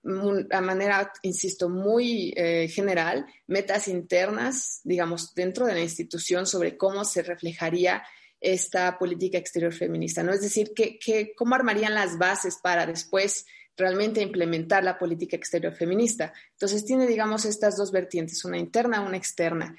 a 0.52 0.62
manera, 0.62 1.12
insisto, 1.22 1.70
muy 1.70 2.34
eh, 2.36 2.68
general, 2.68 3.26
metas 3.48 3.88
internas, 3.88 4.82
digamos, 4.84 5.34
dentro 5.36 5.68
de 5.68 5.74
la 5.74 5.82
institución 5.82 6.48
sobre 6.48 6.76
cómo 6.76 7.06
se 7.06 7.22
reflejaría 7.22 8.04
esta 8.42 8.98
política 8.98 9.38
exterior 9.38 9.74
feminista, 9.74 10.24
¿no? 10.24 10.34
Es 10.34 10.42
decir, 10.42 10.74
que, 10.76 11.34
cómo 11.36 11.56
armarían 11.56 11.94
las 11.94 12.18
bases 12.18 12.58
para 12.62 12.86
después 12.86 13.46
realmente 13.78 14.22
implementar 14.22 14.84
la 14.84 14.98
política 14.98 15.36
exterior 15.36 15.74
feminista. 15.74 16.34
Entonces 16.52 16.86
tiene, 16.86 17.08
digamos, 17.08 17.46
estas 17.46 17.78
dos 17.78 17.92
vertientes, 17.92 18.44
una 18.46 18.58
interna, 18.58 19.02
una 19.02 19.18
externa. 19.18 19.76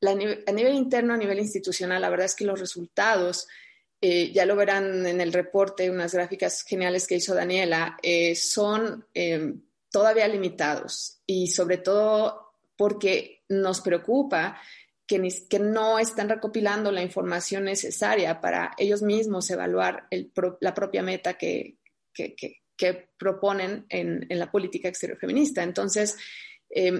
a 0.00 0.52
nivel 0.52 0.74
interno, 0.74 1.14
a 1.14 1.18
nivel 1.18 1.38
institucional, 1.38 2.00
la 2.00 2.10
verdad 2.10 2.26
es 2.26 2.34
que 2.34 2.44
los 2.44 2.58
resultados 2.58 3.48
eh, 4.04 4.32
ya 4.32 4.44
lo 4.46 4.56
verán 4.56 5.06
en 5.06 5.20
el 5.20 5.32
reporte, 5.32 5.88
unas 5.88 6.12
gráficas 6.12 6.64
geniales 6.64 7.06
que 7.06 7.14
hizo 7.14 7.36
Daniela, 7.36 7.96
eh, 8.02 8.34
son 8.34 9.06
eh, 9.14 9.54
todavía 9.92 10.26
limitados 10.26 11.22
y 11.24 11.46
sobre 11.46 11.78
todo 11.78 12.56
porque 12.76 13.44
nos 13.48 13.80
preocupa 13.80 14.60
que, 15.06 15.20
no 15.60 16.00
están 16.00 16.28
recopilando 16.28 16.90
la 16.90 17.02
información 17.02 17.64
necesaria 17.64 18.40
para 18.40 18.72
ellos 18.76 19.02
mismos 19.02 19.48
evaluar 19.50 20.08
la 20.60 20.74
propia 20.74 21.04
meta 21.04 21.34
que, 21.34 21.78
proponen 23.16 23.86
en, 23.88 24.26
en, 24.28 24.38
la 24.40 24.50
política 24.50 24.88
exterior 24.88 25.16
feminista. 25.16 25.62
Entonces, 25.62 26.16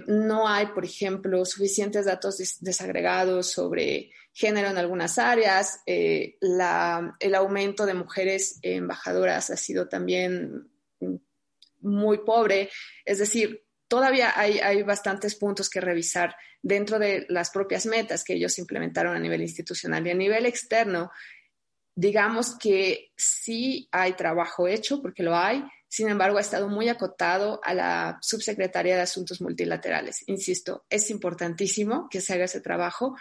no 0.07 0.49
hay, 0.49 0.67
por 0.67 0.85
ejemplo, 0.85 1.45
suficientes 1.45 2.05
datos 2.05 2.59
desagregados 2.61 3.51
sobre 3.51 4.11
género 4.33 4.69
en 4.69 4.79
algunas 4.79 5.19
áreas. 5.19 5.81
Eh, 5.87 6.37
el 6.41 7.35
aumento 7.35 7.87
de 7.87 7.95
mujeres 7.95 8.59
embajadoras 8.63 9.51
ha 9.51 9.57
sido 9.57 9.89
también 9.89 10.71
muy 11.81 12.19
pobre. 12.19 12.71
Es 13.05 13.19
decir, 13.19 13.65
todavía 13.89 14.33
hay, 14.39 14.59
hay, 14.59 14.83
bastantes 14.83 15.35
puntos 15.35 15.71
que 15.71 15.81
revisar 15.81 16.37
dentro 16.63 16.99
de 16.99 17.27
las 17.29 17.51
propias 17.51 17.87
metas 17.87 18.25
que 18.25 18.35
ellos 18.35 18.59
implementaron 18.59 19.17
a 19.17 19.21
nivel 19.21 19.43
institucional 19.43 20.07
y 20.07 20.11
a 20.11 20.15
nivel 20.15 20.47
externo. 20.47 21.11
Digamos 21.95 22.57
que 22.59 23.13
sí 23.17 23.89
hay 23.91 24.15
trabajo 24.15 24.69
hecho, 24.69 25.03
porque 25.03 25.23
lo 25.23 25.37
hay, 25.37 25.63
sin 25.93 26.09
embargo, 26.09 26.39
ha 26.39 26.41
estado 26.41 26.69
muy 26.69 26.89
acotado 26.89 27.61
a 27.63 27.75
la 27.75 28.19
Subsecretaría 28.23 28.95
de 28.95 29.03
Asuntos 29.03 29.43
Multilaterales. 29.43 30.25
Insisto, 30.27 30.87
es 30.89 31.11
importantísimo 31.11 32.09
que 32.09 32.23
se 32.23 32.33
haga 32.33 32.47
ese 32.47 32.63
trabajo, 32.63 33.15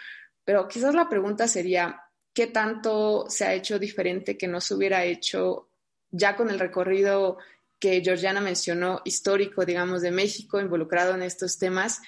pero 0.46 0.70
quizás 0.70 0.96
la 0.96 1.10
pregunta 1.10 1.50
sería, 1.50 2.02
¿qué 2.34 2.48
tanto 2.48 3.26
se 3.28 3.44
ha 3.44 3.54
hecho 3.54 3.78
diferente 3.78 4.38
que 4.38 4.48
no 4.48 4.62
se 4.62 4.74
hubiera 4.74 5.04
hecho 5.04 5.68
ya 6.12 6.38
con 6.38 6.50
el 6.50 6.62
recorrido 6.62 7.40
que 7.78 8.02
Georgiana 8.02 8.40
mencionó, 8.40 9.02
histórico, 9.04 9.66
digamos, 9.66 10.02
de 10.02 10.12
México 10.12 10.62
involucrado 10.62 11.14
en 11.14 11.24
estos 11.24 11.58
temas? 11.58 12.00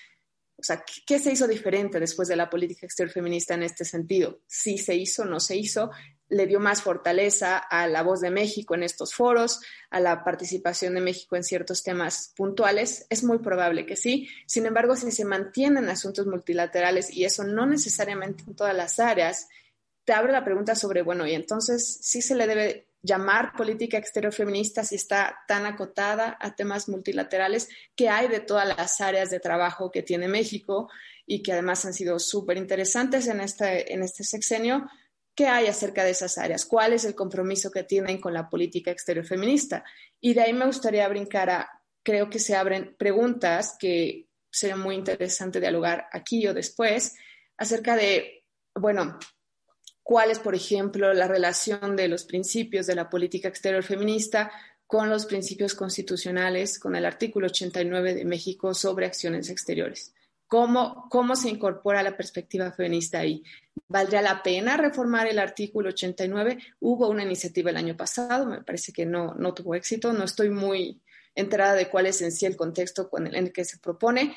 O 0.55 0.63
sea, 0.63 0.85
¿qué 1.05 1.19
se 1.19 1.33
hizo 1.33 1.45
diferente 1.45 1.99
después 1.99 2.29
de 2.29 2.37
la 2.37 2.49
política 2.49 2.85
exterior 2.85 3.11
feminista 3.11 3.55
en 3.55 3.63
este 3.63 3.83
sentido? 3.83 4.39
Sí 4.47 4.77
se 4.77 4.95
hizo, 4.95 5.25
no 5.25 5.41
se 5.41 5.57
hizo, 5.57 5.91
le 6.33 6.47
dio 6.47 6.59
más 6.59 6.81
fortaleza 6.81 7.57
a 7.57 7.87
la 7.87 8.01
voz 8.01 8.19
de 8.19 8.31
México 8.31 8.75
en 8.75 8.83
estos 8.83 9.13
foros, 9.13 9.61
a 9.89 9.99
la 9.99 10.23
participación 10.23 10.95
de 10.95 11.01
México 11.01 11.35
en 11.35 11.43
ciertos 11.43 11.83
temas 11.83 12.33
puntuales. 12.35 13.05
Es 13.09 13.23
muy 13.23 13.39
probable 13.39 13.85
que 13.85 13.95
sí. 13.95 14.27
Sin 14.45 14.65
embargo, 14.65 14.95
si 14.95 15.11
se 15.11 15.25
mantienen 15.25 15.89
asuntos 15.89 16.25
multilaterales 16.25 17.11
y 17.11 17.25
eso 17.25 17.43
no 17.43 17.65
necesariamente 17.65 18.43
en 18.47 18.55
todas 18.55 18.75
las 18.75 18.99
áreas, 18.99 19.47
te 20.05 20.13
abre 20.13 20.33
la 20.33 20.43
pregunta 20.43 20.75
sobre, 20.75 21.01
bueno, 21.01 21.25
y 21.27 21.33
entonces 21.33 21.99
sí 22.01 22.21
se 22.21 22.35
le 22.35 22.47
debe 22.47 22.87
llamar 23.01 23.53
política 23.55 23.97
exterior 23.97 24.33
feminista 24.33 24.83
si 24.83 24.95
está 24.95 25.39
tan 25.47 25.65
acotada 25.65 26.37
a 26.39 26.55
temas 26.55 26.87
multilaterales 26.87 27.67
que 27.95 28.09
hay 28.09 28.29
de 28.29 28.39
todas 28.39 28.65
las 28.77 29.01
áreas 29.01 29.29
de 29.29 29.41
trabajo 29.41 29.91
que 29.91 30.01
tiene 30.01 30.27
México 30.27 30.89
y 31.25 31.43
que 31.43 31.51
además 31.51 31.85
han 31.85 31.93
sido 31.93 32.17
súper 32.19 32.57
interesantes 32.57 33.27
en 33.27 33.41
este, 33.41 33.93
en 33.93 34.03
este 34.03 34.23
sexenio, 34.23 34.89
¿Qué 35.35 35.47
hay 35.47 35.67
acerca 35.67 36.03
de 36.03 36.11
esas 36.11 36.37
áreas? 36.37 36.65
¿Cuál 36.65 36.93
es 36.93 37.05
el 37.05 37.15
compromiso 37.15 37.71
que 37.71 37.83
tienen 37.83 38.21
con 38.21 38.33
la 38.33 38.49
política 38.49 38.91
exterior 38.91 39.25
feminista? 39.25 39.83
Y 40.19 40.33
de 40.33 40.41
ahí 40.41 40.53
me 40.53 40.65
gustaría 40.65 41.07
brincar 41.07 41.49
a, 41.49 41.81
creo 42.03 42.29
que 42.29 42.39
se 42.39 42.55
abren 42.55 42.95
preguntas 42.97 43.75
que 43.79 44.27
sería 44.51 44.75
muy 44.75 44.95
interesante 44.95 45.59
dialogar 45.59 46.07
aquí 46.11 46.45
o 46.47 46.53
después 46.53 47.15
acerca 47.57 47.95
de, 47.95 48.45
bueno, 48.75 49.17
cuál 50.03 50.29
es, 50.29 50.37
por 50.37 50.53
ejemplo, 50.53 51.11
la 51.13 51.27
relación 51.27 51.95
de 51.95 52.07
los 52.07 52.25
principios 52.25 52.85
de 52.85 52.95
la 52.95 53.09
política 53.09 53.47
exterior 53.47 53.83
feminista 53.83 54.51
con 54.85 55.09
los 55.09 55.25
principios 55.25 55.73
constitucionales, 55.73 56.77
con 56.77 56.95
el 56.95 57.05
artículo 57.05 57.47
89 57.47 58.13
de 58.13 58.25
México 58.25 58.75
sobre 58.75 59.07
acciones 59.07 59.49
exteriores. 59.49 60.13
¿Cómo, 60.53 61.09
¿Cómo 61.09 61.35
se 61.35 61.49
incorpora 61.49 62.03
la 62.03 62.15
perspectiva 62.15 62.71
feminista 62.71 63.17
ahí? 63.17 63.41
¿Valdría 63.87 64.21
la 64.21 64.43
pena 64.43 64.77
reformar 64.77 65.25
el 65.25 65.39
artículo 65.39 65.89
89? 65.89 66.59
Hubo 66.79 67.09
una 67.09 67.23
iniciativa 67.23 67.71
el 67.71 67.77
año 67.77 67.97
pasado, 67.97 68.45
me 68.45 68.61
parece 68.61 68.93
que 68.93 69.03
no, 69.03 69.33
no 69.33 69.55
tuvo 69.55 69.73
éxito, 69.73 70.13
no 70.13 70.23
estoy 70.23 70.51
muy 70.51 71.01
enterada 71.33 71.73
de 71.73 71.89
cuál 71.89 72.05
es 72.05 72.21
en 72.21 72.31
sí 72.31 72.45
el 72.45 72.55
contexto 72.55 73.09
en 73.17 73.33
el 73.33 73.51
que 73.51 73.65
se 73.65 73.79
propone, 73.79 74.35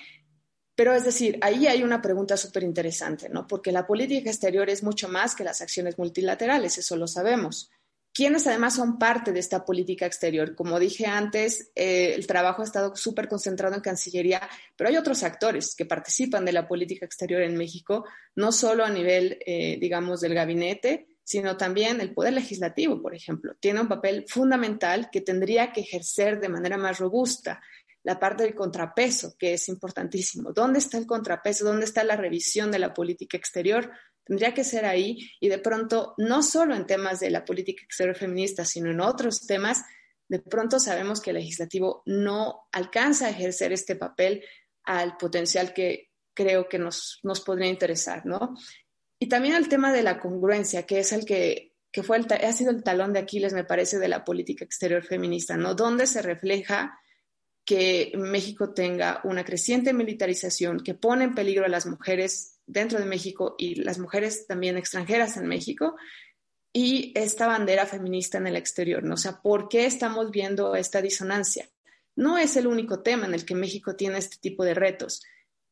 pero 0.75 0.95
es 0.95 1.05
decir, 1.05 1.39
ahí 1.43 1.67
hay 1.67 1.83
una 1.83 2.01
pregunta 2.01 2.39
súper 2.39 2.63
interesante, 2.63 3.29
¿no? 3.29 3.47
Porque 3.47 3.71
la 3.71 3.87
política 3.87 4.31
exterior 4.31 4.71
es 4.71 4.83
mucho 4.83 5.11
más 5.11 5.35
que 5.35 5.45
las 5.45 5.61
acciones 5.61 5.99
multilaterales, 5.99 6.79
eso 6.79 6.97
lo 6.97 7.09
sabemos 7.09 7.71
quienes 8.17 8.47
además 8.47 8.75
son 8.75 8.99
parte 8.99 9.31
de 9.31 9.41
esta 9.41 9.63
política 9.67 10.07
exterior. 10.07 10.55
Como 10.55 10.79
dije 10.79 11.05
antes, 11.05 11.71
eh, 11.75 12.15
el 12.15 12.27
trabajo 12.27 12.63
ha 12.63 12.65
estado 12.65 12.97
súper 12.97 13.29
concentrado 13.29 13.75
en 13.75 13.83
Cancillería, 13.83 14.41
pero 14.75 14.89
hay 14.89 14.97
otros 14.97 15.23
actores 15.23 15.75
que 15.77 15.85
participan 15.85 16.47
de 16.47 16.55
la 16.55 16.67
política 16.67 17.05
exterior 17.05 17.43
en 17.43 17.59
México, 17.59 18.07
no 18.35 18.53
solo 18.53 18.87
a 18.87 18.91
nivel, 18.91 19.39
eh, 19.45 19.77
digamos, 19.79 20.23
del 20.23 20.33
gabinete, 20.33 21.09
sino 21.23 21.59
también 21.59 22.01
el 22.01 22.15
Poder 22.15 22.33
Legislativo, 22.33 23.03
por 23.03 23.15
ejemplo. 23.15 23.55
Tiene 23.61 23.83
un 23.83 23.89
papel 23.89 24.25
fundamental 24.27 25.11
que 25.13 25.21
tendría 25.21 25.71
que 25.71 25.83
ejercer 25.83 26.41
de 26.41 26.49
manera 26.49 26.79
más 26.79 26.99
robusta 26.99 27.61
la 28.03 28.19
parte 28.19 28.45
del 28.45 28.55
contrapeso, 28.55 29.37
que 29.39 29.53
es 29.53 29.69
importantísimo. 29.69 30.55
¿Dónde 30.55 30.79
está 30.79 30.97
el 30.97 31.07
contrapeso? 31.07 31.67
¿Dónde 31.67 31.85
está 31.85 32.03
la 32.03 32.17
revisión 32.17 32.71
de 32.71 32.79
la 32.79 32.95
política 32.95 33.37
exterior? 33.37 33.91
Tendría 34.27 34.53
que 34.53 34.65
ser 34.65 34.85
ahí 34.85 35.31
y 35.41 35.49
de 35.49 35.59
pronto, 35.59 36.15
no 36.19 36.43
solo 36.43 36.75
en 36.75 36.85
temas 36.85 37.21
de 37.21 37.31
la 37.31 37.45
política 37.45 37.85
exterior 37.85 38.17
feminista, 38.17 38.65
sino 38.65 38.91
en 38.91 39.01
otros 39.01 39.47
temas, 39.47 39.85
de 40.29 40.41
pronto 40.41 40.81
sabemos 40.81 41.21
que 41.21 41.31
el 41.31 41.37
legislativo 41.37 42.03
no 42.07 42.67
alcanza 42.73 43.27
a 43.27 43.31
ejercer 43.31 43.73
este 43.73 43.95
papel 43.95 44.45
al 44.83 45.17
potencial 45.17 45.73
que 45.73 46.11
creo 46.35 46.69
que 46.69 46.79
nos, 46.79 47.21
nos 47.23 47.41
podría 47.41 47.69
interesar, 47.69 48.27
¿no? 48.27 48.57
Y 49.21 49.29
también 49.29 49.55
el 49.55 49.69
tema 49.69 49.93
de 49.93 50.03
la 50.03 50.19
congruencia, 50.19 50.85
que 50.85 50.99
es 50.99 51.13
el 51.13 51.25
que, 51.25 51.75
que 51.93 52.03
fue 52.03 52.19
el, 52.19 52.27
ha 52.31 52.53
sido 52.53 52.73
el 52.73 52.83
talón 52.83 53.13
de 53.13 53.21
Aquiles, 53.21 53.53
me 53.53 53.65
parece, 53.65 53.99
de 53.99 54.09
la 54.09 54.25
política 54.25 54.65
exterior 54.65 55.05
feminista, 55.05 55.57
¿no? 55.57 55.75
Donde 55.75 56.09
se 56.09 56.21
refleja 56.21 56.99
que 57.65 58.13
México 58.17 58.75
tenga 58.75 59.21
una 59.25 59.45
creciente 59.45 59.93
militarización 59.93 60.81
que 60.81 60.95
pone 60.95 61.25
en 61.25 61.35
peligro 61.35 61.65
a 61.65 61.69
las 61.69 61.87
mujeres 61.87 62.56
dentro 62.67 62.99
de 62.99 63.07
México 63.07 63.55
y 63.59 63.77
las 63.77 63.99
mujeres 63.99 64.47
también 64.47 64.77
extranjeras 64.77 65.37
en 65.37 65.47
México 65.47 65.97
y 66.73 67.13
esta 67.15 67.47
bandera 67.47 67.87
feminista 67.87 68.39
en 68.39 68.47
el 68.49 68.57
exterior. 68.57 69.03
¿no? 69.03 69.15
O 69.15 69.19
sea, 69.19 69.41
¿por 69.41 69.69
qué 69.69 69.87
estamos 69.87 70.31
viendo 70.31 70.75
esta 70.75 71.01
disonancia? 71.01 71.69
No 72.15 72.39
es 72.39 72.57
el 72.57 72.67
único 72.67 73.03
tema 73.03 73.27
en 73.27 73.35
el 73.35 73.45
que 73.45 73.55
México 73.55 73.97
tiene 73.97 74.19
este 74.19 74.37
tipo 74.39 74.65
de 74.65 74.75
retos. 74.75 75.23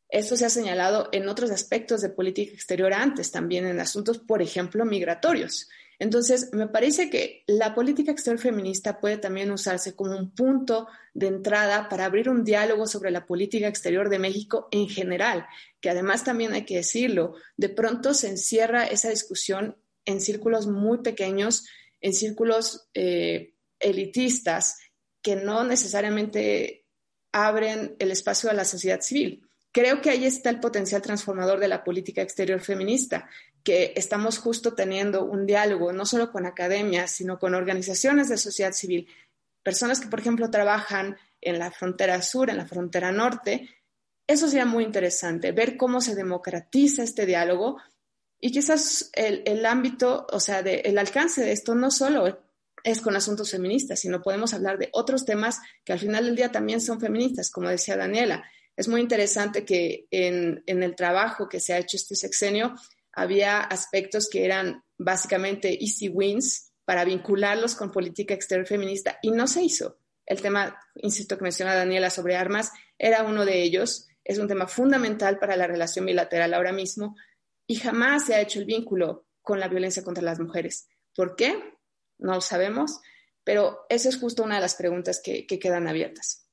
Esto 0.08 0.36
se 0.36 0.46
ha 0.46 0.50
señalado 0.50 1.08
en 1.12 1.28
otros 1.28 1.50
aspectos 1.50 2.00
de 2.00 2.10
política 2.10 2.52
exterior 2.52 2.92
antes, 2.92 3.32
también 3.32 3.66
en 3.66 3.80
asuntos, 3.80 4.18
por 4.18 4.42
ejemplo, 4.42 4.84
migratorios. 4.84 5.68
Entonces, 5.98 6.50
me 6.52 6.66
parece 6.66 7.08
que 7.08 7.44
la 7.46 7.74
política 7.74 8.10
exterior 8.12 8.40
feminista 8.40 9.00
puede 9.00 9.18
también 9.18 9.50
usarse 9.50 9.94
como 9.94 10.16
un 10.16 10.34
punto 10.34 10.88
de 11.12 11.28
entrada 11.28 11.88
para 11.88 12.04
abrir 12.04 12.28
un 12.28 12.44
diálogo 12.44 12.86
sobre 12.86 13.10
la 13.10 13.26
política 13.26 13.68
exterior 13.68 14.08
de 14.08 14.18
México 14.18 14.68
en 14.72 14.88
general, 14.88 15.46
que 15.80 15.90
además 15.90 16.24
también 16.24 16.52
hay 16.52 16.64
que 16.64 16.76
decirlo, 16.76 17.34
de 17.56 17.68
pronto 17.68 18.14
se 18.14 18.28
encierra 18.28 18.86
esa 18.86 19.10
discusión 19.10 19.76
en 20.04 20.20
círculos 20.20 20.66
muy 20.66 20.98
pequeños, 20.98 21.66
en 22.00 22.12
círculos 22.12 22.88
eh, 22.94 23.54
elitistas, 23.78 24.78
que 25.22 25.36
no 25.36 25.64
necesariamente 25.64 26.84
abren 27.32 27.96
el 27.98 28.10
espacio 28.10 28.50
a 28.50 28.54
la 28.54 28.64
sociedad 28.64 29.00
civil. 29.00 29.42
Creo 29.72 30.00
que 30.00 30.10
ahí 30.10 30.24
está 30.24 30.50
el 30.50 30.60
potencial 30.60 31.02
transformador 31.02 31.58
de 31.58 31.66
la 31.66 31.82
política 31.82 32.22
exterior 32.22 32.60
feminista, 32.60 33.28
que 33.64 33.94
estamos 33.96 34.38
justo 34.38 34.74
teniendo 34.74 35.24
un 35.24 35.46
diálogo 35.46 35.92
no 35.92 36.04
solo 36.04 36.30
con 36.30 36.46
academias, 36.46 37.10
sino 37.10 37.38
con 37.38 37.54
organizaciones 37.54 38.28
de 38.28 38.36
sociedad 38.36 38.72
civil, 38.72 39.08
personas 39.62 40.00
que, 40.00 40.08
por 40.08 40.20
ejemplo, 40.20 40.50
trabajan 40.50 41.16
en 41.40 41.58
la 41.58 41.70
frontera 41.70 42.20
sur, 42.22 42.50
en 42.50 42.58
la 42.58 42.66
frontera 42.66 43.10
norte. 43.10 43.68
Eso 44.26 44.48
sería 44.48 44.66
muy 44.66 44.84
interesante, 44.84 45.52
ver 45.52 45.76
cómo 45.76 46.00
se 46.00 46.14
democratiza 46.14 47.02
este 47.02 47.24
diálogo 47.26 47.78
y 48.38 48.52
quizás 48.52 49.10
el, 49.14 49.42
el 49.46 49.64
ámbito, 49.64 50.26
o 50.30 50.40
sea, 50.40 50.62
de, 50.62 50.76
el 50.84 50.98
alcance 50.98 51.42
de 51.42 51.52
esto 51.52 51.74
no 51.74 51.90
solo 51.90 52.44
es 52.84 53.00
con 53.00 53.16
asuntos 53.16 53.50
feministas, 53.50 54.00
sino 54.00 54.20
podemos 54.20 54.52
hablar 54.52 54.76
de 54.76 54.90
otros 54.92 55.24
temas 55.24 55.60
que 55.84 55.94
al 55.94 55.98
final 55.98 56.26
del 56.26 56.36
día 56.36 56.52
también 56.52 56.82
son 56.82 57.00
feministas, 57.00 57.50
como 57.50 57.70
decía 57.70 57.96
Daniela 57.96 58.44
es 58.76 58.88
muy 58.88 59.00
interesante 59.00 59.64
que 59.64 60.06
en, 60.10 60.62
el 60.66 60.96
trabajo 60.96 61.48
que 61.48 61.60
se 61.60 61.72
ha 61.72 61.78
hecho 61.78 61.96
este 61.96 62.16
sexenio 62.16 62.74
había 63.14 63.60
aspectos 63.60 64.28
que 64.30 64.44
eran 64.44 64.82
básicamente 64.98 65.78
easy 65.82 66.08
wins 66.08 66.72
para 66.84 67.04
vincularlos 67.04 67.74
con 67.74 67.90
política 67.90 68.34
exterior 68.34 68.66
feminista 68.66 69.18
y 69.22 69.30
no 69.30 69.46
se 69.46 69.62
hizo. 69.62 69.98
El 70.26 70.40
tema, 70.40 70.78
insisto, 70.96 71.36
que 71.36 71.44
menciona 71.44 71.74
Daniela 71.74 72.10
sobre 72.10 72.36
armas 72.36 72.72
era 72.98 73.24
uno 73.24 73.44
de 73.44 73.62
ellos. 73.62 74.08
Es 74.22 74.38
un 74.38 74.48
tema 74.48 74.66
fundamental 74.66 75.38
para 75.38 75.56
la 75.56 75.66
relación 75.66 76.06
bilateral 76.06 76.54
ahora 76.54 76.72
mismo 76.72 77.16
y 77.66 77.76
jamás 77.76 78.26
se 78.26 78.34
ha 78.34 78.40
hecho 78.40 78.58
el 78.58 78.64
vínculo 78.66 79.26
con 79.42 79.60
la 79.60 79.68
violencia 79.68 80.02
contra 80.02 80.22
las 80.22 80.40
mujeres. 80.40 80.88
¿Por 81.14 81.36
qué? 81.36 81.74
No 82.18 82.34
lo 82.34 82.40
sabemos, 82.40 83.00
pero 83.42 83.86
eso 83.88 84.08
es 84.08 84.18
justo 84.18 84.42
una 84.42 84.56
de 84.56 84.62
las 84.62 84.74
preguntas 84.74 85.20
que 85.22 85.46
quedan 85.46 85.88
abiertas. 85.88 86.43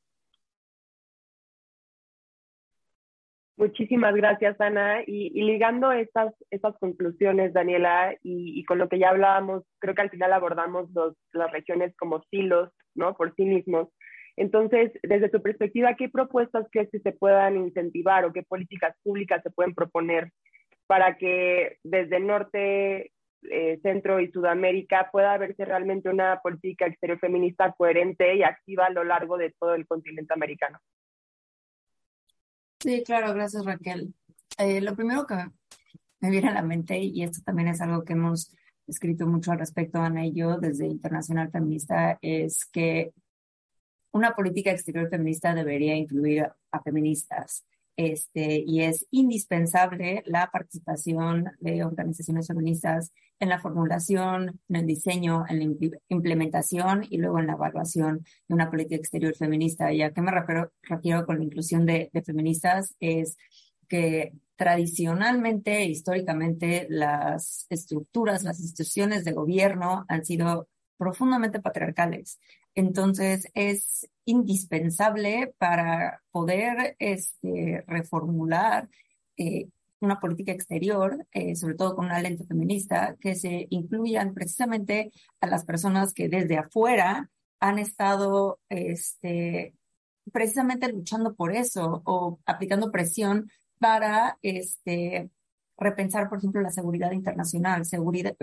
Muchísimas 3.61 4.15
gracias, 4.15 4.59
Ana. 4.59 5.03
Y, 5.05 5.29
ligando 5.39 5.91
estas, 5.91 6.33
estas 6.49 6.75
conclusiones, 6.79 7.53
Daniela, 7.53 8.15
y, 8.23 8.65
con 8.65 8.79
lo 8.79 8.89
que 8.89 8.97
ya 8.97 9.09
hablábamos, 9.09 9.63
creo 9.77 9.93
que 9.93 10.01
al 10.01 10.09
final 10.09 10.33
abordamos 10.33 10.89
las 11.31 11.51
regiones 11.51 11.95
como 11.95 12.23
silos, 12.31 12.71
¿no? 12.95 13.13
Por 13.13 13.35
sí 13.35 13.45
mismos. 13.45 13.89
Entonces, 14.35 14.91
desde 15.03 15.29
tu 15.29 15.43
perspectiva, 15.43 15.93
¿qué 15.93 16.09
propuestas 16.09 16.65
crees 16.71 16.89
que 16.91 17.01
se 17.01 17.11
puedan 17.11 17.55
incentivar 17.55 18.25
o 18.25 18.33
qué 18.33 18.41
políticas 18.41 18.95
públicas 19.03 19.43
se 19.43 19.51
pueden 19.51 19.75
proponer 19.75 20.31
para 20.87 21.17
que 21.17 21.77
desde 21.83 22.19
norte, 22.19 23.11
eh, 23.43 23.79
centro 23.83 24.19
y 24.19 24.31
Sudamérica 24.31 25.09
pueda 25.11 25.37
verse 25.37 25.65
realmente 25.65 26.09
una 26.09 26.39
política 26.41 26.87
exterior 26.87 27.19
feminista 27.19 27.71
coherente 27.77 28.33
y 28.35 28.41
activa 28.41 28.87
a 28.87 28.91
lo 28.91 29.03
largo 29.03 29.37
de 29.37 29.53
todo 29.59 29.75
el 29.75 29.85
continente 29.85 30.33
americano? 30.33 30.79
Sí, 32.81 33.03
claro, 33.03 33.33
gracias 33.33 33.63
Raquel. 33.63 34.13
Eh, 34.57 34.81
lo 34.81 34.95
primero 34.95 35.27
que 35.27 35.35
me 36.19 36.31
viene 36.31 36.49
a 36.49 36.53
la 36.53 36.63
mente, 36.63 36.97
y 36.97 37.21
esto 37.21 37.41
también 37.45 37.67
es 37.67 37.79
algo 37.79 38.03
que 38.03 38.13
hemos 38.13 38.55
escrito 38.87 39.27
mucho 39.27 39.51
al 39.51 39.59
respecto, 39.59 39.99
Ana 39.99 40.25
y 40.25 40.33
yo, 40.33 40.57
desde 40.57 40.87
Internacional 40.87 41.51
Feminista, 41.51 42.17
es 42.21 42.65
que 42.65 43.13
una 44.11 44.33
política 44.33 44.71
exterior 44.71 45.09
feminista 45.09 45.53
debería 45.53 45.95
incluir 45.95 46.47
a 46.71 46.81
feministas. 46.81 47.65
Este, 47.95 48.63
y 48.65 48.81
es 48.81 49.05
indispensable 49.11 50.23
la 50.25 50.49
participación 50.51 51.51
de 51.59 51.83
organizaciones 51.83 52.47
feministas 52.47 53.11
en 53.41 53.49
la 53.49 53.59
formulación, 53.59 54.61
en 54.69 54.75
el 54.75 54.85
diseño, 54.85 55.45
en 55.49 55.59
la 55.59 55.89
implementación 56.09 57.05
y 57.09 57.17
luego 57.17 57.39
en 57.39 57.47
la 57.47 57.53
evaluación 57.53 58.23
de 58.47 58.53
una 58.53 58.69
política 58.69 58.97
exterior 58.97 59.35
feminista. 59.35 59.91
¿Y 59.91 60.03
a 60.03 60.13
qué 60.13 60.21
me 60.21 60.31
refiero, 60.31 60.71
con 61.25 61.39
la 61.39 61.43
inclusión 61.43 61.87
de, 61.87 62.11
de 62.13 62.21
feministas? 62.21 62.95
Es 62.99 63.37
que 63.89 64.33
tradicionalmente, 64.55 65.85
históricamente, 65.85 66.85
las 66.87 67.65
estructuras, 67.71 68.43
las 68.43 68.59
instituciones 68.59 69.25
de 69.25 69.31
gobierno 69.33 70.05
han 70.07 70.23
sido 70.23 70.67
profundamente 70.97 71.59
patriarcales. 71.59 72.39
Entonces, 72.75 73.47
es 73.55 74.07
indispensable 74.23 75.55
para 75.57 76.21
poder 76.29 76.95
este, 76.99 77.83
reformular 77.87 78.87
eh, 79.35 79.67
una 80.01 80.19
política 80.19 80.51
exterior, 80.51 81.25
eh, 81.31 81.55
sobre 81.55 81.75
todo 81.75 81.95
con 81.95 82.05
una 82.05 82.21
lente 82.21 82.45
feminista, 82.45 83.15
que 83.19 83.35
se 83.35 83.67
incluyan 83.69 84.33
precisamente 84.33 85.11
a 85.39 85.47
las 85.47 85.63
personas 85.63 86.13
que 86.13 86.27
desde 86.27 86.57
afuera 86.57 87.29
han 87.59 87.79
estado 87.79 88.59
este, 88.69 89.73
precisamente 90.31 90.91
luchando 90.91 91.35
por 91.35 91.55
eso 91.55 92.01
o 92.05 92.39
aplicando 92.45 92.91
presión 92.91 93.49
para 93.79 94.37
este, 94.41 95.29
repensar, 95.77 96.29
por 96.29 96.37
ejemplo, 96.37 96.61
la 96.61 96.71
seguridad 96.71 97.11
internacional, 97.11 97.85
seguridad, 97.85 98.35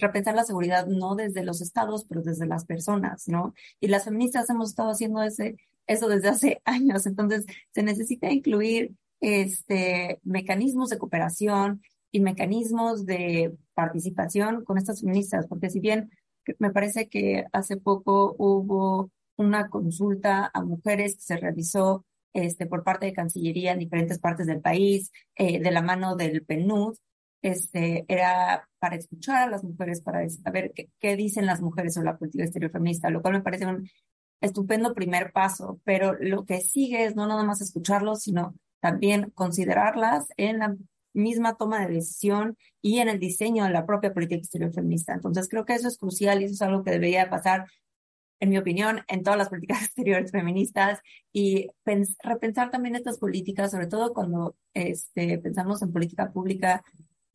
repensar 0.00 0.34
la 0.34 0.44
seguridad 0.44 0.86
no 0.86 1.14
desde 1.14 1.44
los 1.44 1.60
estados, 1.60 2.04
pero 2.08 2.22
desde 2.22 2.46
las 2.46 2.64
personas, 2.64 3.28
¿no? 3.28 3.54
Y 3.80 3.88
las 3.88 4.04
feministas 4.04 4.50
hemos 4.50 4.70
estado 4.70 4.90
haciendo 4.90 5.22
ese, 5.22 5.56
eso 5.86 6.08
desde 6.08 6.28
hace 6.28 6.62
años, 6.64 7.06
entonces 7.06 7.46
se 7.72 7.82
necesita 7.82 8.30
incluir 8.30 8.94
este, 9.22 10.18
mecanismos 10.24 10.90
de 10.90 10.98
cooperación 10.98 11.80
y 12.10 12.20
mecanismos 12.20 13.06
de 13.06 13.56
participación 13.72 14.64
con 14.64 14.76
estas 14.76 15.00
feministas, 15.00 15.46
porque 15.46 15.70
si 15.70 15.80
bien 15.80 16.10
me 16.58 16.70
parece 16.70 17.08
que 17.08 17.46
hace 17.52 17.76
poco 17.76 18.34
hubo 18.36 19.10
una 19.36 19.70
consulta 19.70 20.50
a 20.52 20.62
mujeres 20.62 21.14
que 21.14 21.22
se 21.22 21.36
realizó 21.36 22.04
este, 22.34 22.66
por 22.66 22.82
parte 22.82 23.06
de 23.06 23.12
Cancillería 23.12 23.72
en 23.72 23.78
diferentes 23.78 24.18
partes 24.18 24.46
del 24.46 24.60
país, 24.60 25.10
eh, 25.36 25.60
de 25.60 25.70
la 25.70 25.82
mano 25.82 26.16
del 26.16 26.44
PNUD, 26.44 26.96
este, 27.42 28.04
era 28.08 28.68
para 28.80 28.96
escuchar 28.96 29.48
a 29.48 29.50
las 29.50 29.62
mujeres, 29.62 30.00
para 30.00 30.28
saber 30.28 30.72
qué, 30.74 30.90
qué, 30.98 31.16
dicen 31.16 31.46
las 31.46 31.60
mujeres 31.60 31.94
sobre 31.94 32.06
la 32.06 32.18
política 32.18 32.44
exterior 32.44 32.72
feminista, 32.72 33.10
lo 33.10 33.22
cual 33.22 33.34
me 33.34 33.42
parece 33.42 33.66
un 33.66 33.88
estupendo 34.40 34.94
primer 34.94 35.32
paso, 35.32 35.80
pero 35.84 36.14
lo 36.18 36.44
que 36.44 36.60
sigue 36.60 37.04
es 37.04 37.14
no 37.14 37.28
nada 37.28 37.44
más 37.44 37.60
escucharlos, 37.60 38.22
sino 38.22 38.54
también 38.82 39.30
considerarlas 39.30 40.26
en 40.36 40.58
la 40.58 40.76
misma 41.14 41.56
toma 41.56 41.86
de 41.86 41.94
decisión 41.94 42.58
y 42.80 42.98
en 42.98 43.08
el 43.08 43.20
diseño 43.20 43.64
de 43.64 43.70
la 43.70 43.86
propia 43.86 44.12
política 44.12 44.40
exterior 44.40 44.72
feminista. 44.72 45.12
Entonces 45.12 45.48
creo 45.48 45.64
que 45.64 45.74
eso 45.74 45.86
es 45.86 45.98
crucial 45.98 46.42
y 46.42 46.46
eso 46.46 46.54
es 46.54 46.62
algo 46.62 46.82
que 46.82 46.90
debería 46.90 47.30
pasar 47.30 47.66
en 48.40 48.50
mi 48.50 48.58
opinión, 48.58 49.02
en 49.06 49.22
todas 49.22 49.38
las 49.38 49.48
políticas 49.48 49.82
exteriores 49.84 50.32
feministas 50.32 51.00
y 51.32 51.68
repensar 52.24 52.70
también 52.72 52.96
estas 52.96 53.18
políticas, 53.18 53.70
sobre 53.70 53.86
todo 53.86 54.12
cuando 54.12 54.56
este, 54.74 55.38
pensamos 55.38 55.80
en 55.82 55.92
política 55.92 56.32
pública 56.32 56.82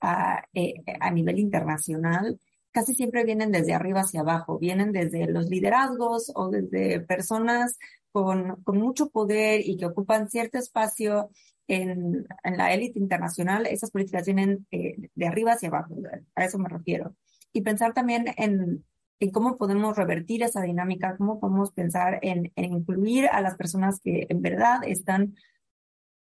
a, 0.02 0.44
eh, 0.54 0.74
a 1.00 1.10
nivel 1.12 1.40
internacional, 1.40 2.38
casi 2.78 2.94
siempre 2.94 3.26
vienen 3.26 3.52
desde 3.52 3.74
arriba 3.74 4.02
hacia 4.02 4.22
abajo, 4.22 4.60
vienen 4.60 4.92
desde 4.92 5.26
los 5.26 5.50
liderazgos 5.50 6.32
o 6.36 6.52
desde 6.52 7.00
personas 7.00 7.80
con, 8.12 8.62
con 8.62 8.78
mucho 8.78 9.10
poder 9.10 9.62
y 9.66 9.78
que 9.78 9.88
ocupan 9.88 10.30
cierto 10.30 10.60
espacio 10.60 11.32
en, 11.68 12.28
en 12.44 12.58
la 12.58 12.76
élite 12.76 13.00
internacional. 13.00 13.66
Esas 13.66 13.90
políticas 13.90 14.26
vienen 14.26 14.68
eh, 14.70 14.96
de 15.16 15.26
arriba 15.26 15.54
hacia 15.54 15.70
abajo, 15.70 15.96
a 16.36 16.46
eso 16.46 16.60
me 16.60 16.70
refiero. 16.70 17.16
Y 17.52 17.62
pensar 17.62 17.96
también 17.96 18.28
en 18.38 18.86
en 19.20 19.32
cómo 19.32 19.58
podemos 19.58 19.98
revertir 19.98 20.44
esa 20.44 20.62
dinámica, 20.62 21.18
cómo 21.18 21.40
podemos 21.40 21.72
pensar 21.72 22.20
en, 22.22 22.52
en, 22.56 22.74
incluir 22.74 23.26
a 23.26 23.42
las 23.42 23.56
personas 23.56 24.00
que 24.00 24.28
en 24.30 24.44
verdad 24.44 24.82
están 24.86 25.36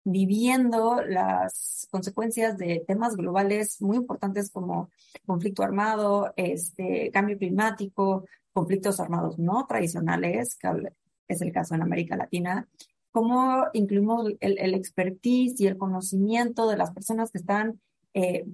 viviendo 0.04 1.02
las 1.02 1.88
consecuencias 1.90 2.58
de 2.58 2.84
temas 2.86 3.16
globales 3.16 3.82
muy 3.82 3.98
importantes 3.98 4.52
como 4.52 4.90
conflicto 5.26 5.64
armado, 5.64 6.34
este, 6.36 7.10
cambio 7.12 7.38
climático, 7.38 8.26
conflictos 8.52 9.00
armados 9.00 9.40
no 9.40 9.66
tradicionales, 9.68 10.56
que 10.56 10.70
es 11.28 11.42
el 11.42 11.52
caso 11.52 11.76
en 11.76 11.82
América 11.82 12.16
Latina, 12.16 12.68
cómo 13.12 13.66
incluimos 13.74 14.32
el, 14.40 14.58
el 14.58 14.74
expertise 14.74 15.60
y 15.62 15.68
el 15.68 15.78
conocimiento 15.78 16.68
de 16.68 16.78
las 16.78 16.92
personas 16.92 17.32
que 17.32 17.38
están 17.38 17.80
eh, 18.14 18.46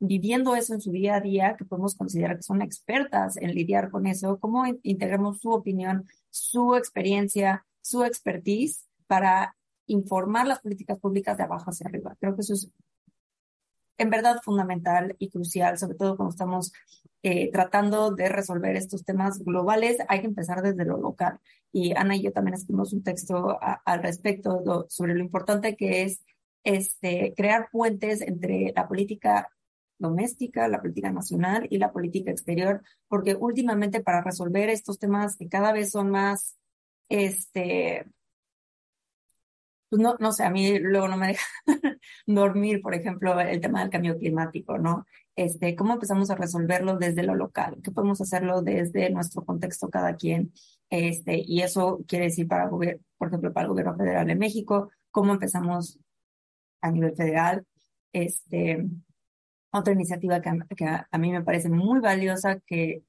viviendo 0.00 0.54
eso 0.54 0.74
en 0.74 0.80
su 0.80 0.92
día 0.92 1.16
a 1.16 1.20
día, 1.20 1.56
que 1.56 1.64
podemos 1.64 1.94
considerar 1.94 2.36
que 2.36 2.42
son 2.42 2.62
expertas 2.62 3.36
en 3.36 3.54
lidiar 3.54 3.90
con 3.90 4.06
eso, 4.06 4.38
cómo 4.38 4.64
integramos 4.82 5.40
su 5.40 5.50
opinión, 5.50 6.06
su 6.30 6.76
experiencia, 6.76 7.64
su 7.80 8.04
expertise 8.04 8.86
para 9.06 9.56
informar 9.88 10.46
las 10.46 10.60
políticas 10.60 10.98
públicas 10.98 11.36
de 11.36 11.42
abajo 11.42 11.70
hacia 11.70 11.86
arriba. 11.86 12.16
Creo 12.20 12.34
que 12.34 12.42
eso 12.42 12.54
es 12.54 12.70
en 13.98 14.10
verdad 14.10 14.40
fundamental 14.42 15.16
y 15.18 15.28
crucial, 15.28 15.76
sobre 15.76 15.96
todo 15.96 16.16
cuando 16.16 16.30
estamos 16.30 16.72
eh, 17.22 17.50
tratando 17.50 18.12
de 18.12 18.28
resolver 18.28 18.76
estos 18.76 19.04
temas 19.04 19.40
globales, 19.40 19.98
hay 20.08 20.20
que 20.20 20.28
empezar 20.28 20.62
desde 20.62 20.84
lo 20.84 20.98
local. 20.98 21.40
Y 21.72 21.92
Ana 21.96 22.16
y 22.16 22.22
yo 22.22 22.32
también 22.32 22.54
escribimos 22.54 22.92
un 22.92 23.02
texto 23.02 23.58
al 23.60 24.02
respecto 24.02 24.86
sobre 24.88 25.14
lo 25.14 25.20
importante 25.20 25.76
que 25.76 26.02
es 26.02 26.24
este, 26.62 27.34
crear 27.36 27.68
puentes 27.72 28.20
entre 28.20 28.72
la 28.74 28.86
política 28.86 29.50
doméstica, 29.98 30.68
la 30.68 30.80
política 30.80 31.10
nacional 31.10 31.66
y 31.70 31.78
la 31.78 31.92
política 31.92 32.30
exterior, 32.30 32.82
porque 33.08 33.34
últimamente 33.34 34.00
para 34.00 34.22
resolver 34.22 34.68
estos 34.68 34.98
temas 34.98 35.36
que 35.36 35.48
cada 35.48 35.72
vez 35.72 35.90
son 35.90 36.10
más, 36.10 36.56
este, 37.08 38.06
pues 39.88 40.00
no, 40.02 40.16
no 40.20 40.32
sé, 40.32 40.44
a 40.44 40.50
mí 40.50 40.78
luego 40.78 41.08
no 41.08 41.16
me 41.16 41.28
deja 41.28 41.44
dormir, 42.26 42.80
por 42.82 42.94
ejemplo, 42.94 43.38
el 43.40 43.60
tema 43.60 43.80
del 43.80 43.90
cambio 43.90 44.18
climático, 44.18 44.78
¿no? 44.78 45.06
Este, 45.36 45.76
¿cómo 45.76 45.94
empezamos 45.94 46.30
a 46.30 46.34
resolverlo 46.34 46.96
desde 46.98 47.22
lo 47.22 47.34
local? 47.34 47.78
¿Qué 47.82 47.90
podemos 47.92 48.20
hacerlo 48.20 48.62
desde 48.62 49.10
nuestro 49.10 49.44
contexto 49.44 49.88
cada 49.88 50.16
quien? 50.16 50.52
Este, 50.90 51.42
y 51.46 51.62
eso 51.62 52.00
quiere 52.08 52.26
decir 52.26 52.48
para 52.48 52.64
el 52.64 52.70
gobierno, 52.70 53.02
por 53.16 53.28
ejemplo, 53.28 53.52
para 53.52 53.64
el 53.64 53.70
gobierno 53.70 53.96
federal 53.96 54.26
de 54.26 54.34
México, 54.34 54.90
¿cómo 55.10 55.32
empezamos 55.32 55.98
a 56.80 56.90
nivel 56.90 57.14
federal? 57.14 57.66
Este, 58.12 58.84
otra 59.70 59.92
iniciativa 59.92 60.40
que, 60.40 60.50
que 60.76 60.86
a, 60.86 61.18
mí 61.18 61.30
me 61.30 61.42
parece 61.42 61.68
muy 61.68 62.00
valiosa, 62.00 62.60
que 62.60 63.02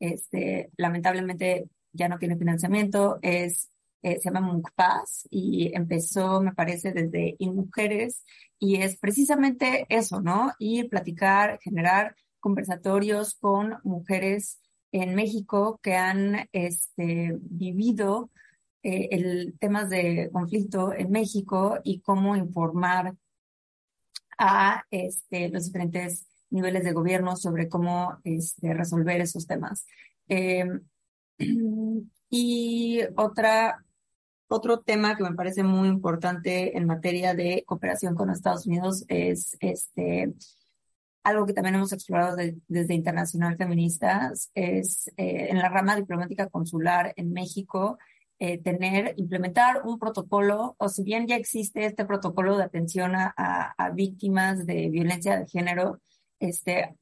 este, 0.00 0.70
lamentablemente 0.76 1.68
ya 1.92 2.08
no 2.08 2.18
tiene 2.18 2.36
financiamiento, 2.36 3.18
es, 3.22 3.70
eh, 4.04 4.20
se 4.20 4.30
llama 4.30 4.42
MUNCPAS 4.42 5.28
y 5.30 5.74
empezó, 5.74 6.42
me 6.42 6.52
parece, 6.52 6.92
desde 6.92 7.36
InMujeres 7.38 8.22
y 8.58 8.76
es 8.76 8.98
precisamente 8.98 9.86
eso, 9.88 10.20
¿no? 10.20 10.52
Ir, 10.58 10.90
platicar, 10.90 11.58
generar 11.62 12.14
conversatorios 12.38 13.34
con 13.34 13.78
mujeres 13.82 14.60
en 14.92 15.14
México 15.14 15.80
que 15.82 15.94
han 15.94 16.48
este, 16.52 17.34
vivido 17.40 18.30
eh, 18.82 19.08
el 19.12 19.56
temas 19.58 19.88
de 19.88 20.28
conflicto 20.30 20.92
en 20.92 21.10
México 21.10 21.78
y 21.82 22.00
cómo 22.00 22.36
informar 22.36 23.14
a 24.36 24.84
este, 24.90 25.48
los 25.48 25.64
diferentes 25.64 26.26
niveles 26.50 26.84
de 26.84 26.92
gobierno 26.92 27.36
sobre 27.36 27.70
cómo 27.70 28.18
este, 28.24 28.74
resolver 28.74 29.22
esos 29.22 29.46
temas. 29.46 29.86
Eh, 30.28 30.66
y 32.30 33.00
otra, 33.16 33.84
otro 34.48 34.80
tema 34.80 35.16
que 35.16 35.24
me 35.24 35.34
parece 35.34 35.62
muy 35.62 35.88
importante 35.88 36.76
en 36.76 36.86
materia 36.86 37.34
de 37.34 37.64
cooperación 37.66 38.14
con 38.14 38.30
Estados 38.30 38.66
Unidos 38.66 39.04
es 39.08 39.56
este, 39.60 40.34
algo 41.22 41.46
que 41.46 41.54
también 41.54 41.76
hemos 41.76 41.92
explorado 41.92 42.36
desde 42.68 42.94
Internacional 42.94 43.56
Feministas, 43.56 44.50
es 44.54 45.08
eh, 45.16 45.48
en 45.50 45.58
la 45.58 45.70
rama 45.70 45.96
diplomática 45.96 46.48
consular 46.48 47.14
en 47.16 47.32
México, 47.32 47.98
eh, 48.38 48.58
tener, 48.58 49.14
implementar 49.16 49.82
un 49.84 49.98
protocolo, 49.98 50.76
o 50.78 50.88
si 50.88 51.02
bien 51.02 51.26
ya 51.26 51.36
existe 51.36 51.86
este 51.86 52.04
protocolo 52.04 52.58
de 52.58 52.64
atención 52.64 53.14
a, 53.14 53.32
a, 53.36 53.90
víctimas 53.90 54.66
de 54.66 54.90
violencia 54.90 55.38
de 55.38 55.46
género, 55.46 56.00
este, 56.40 56.94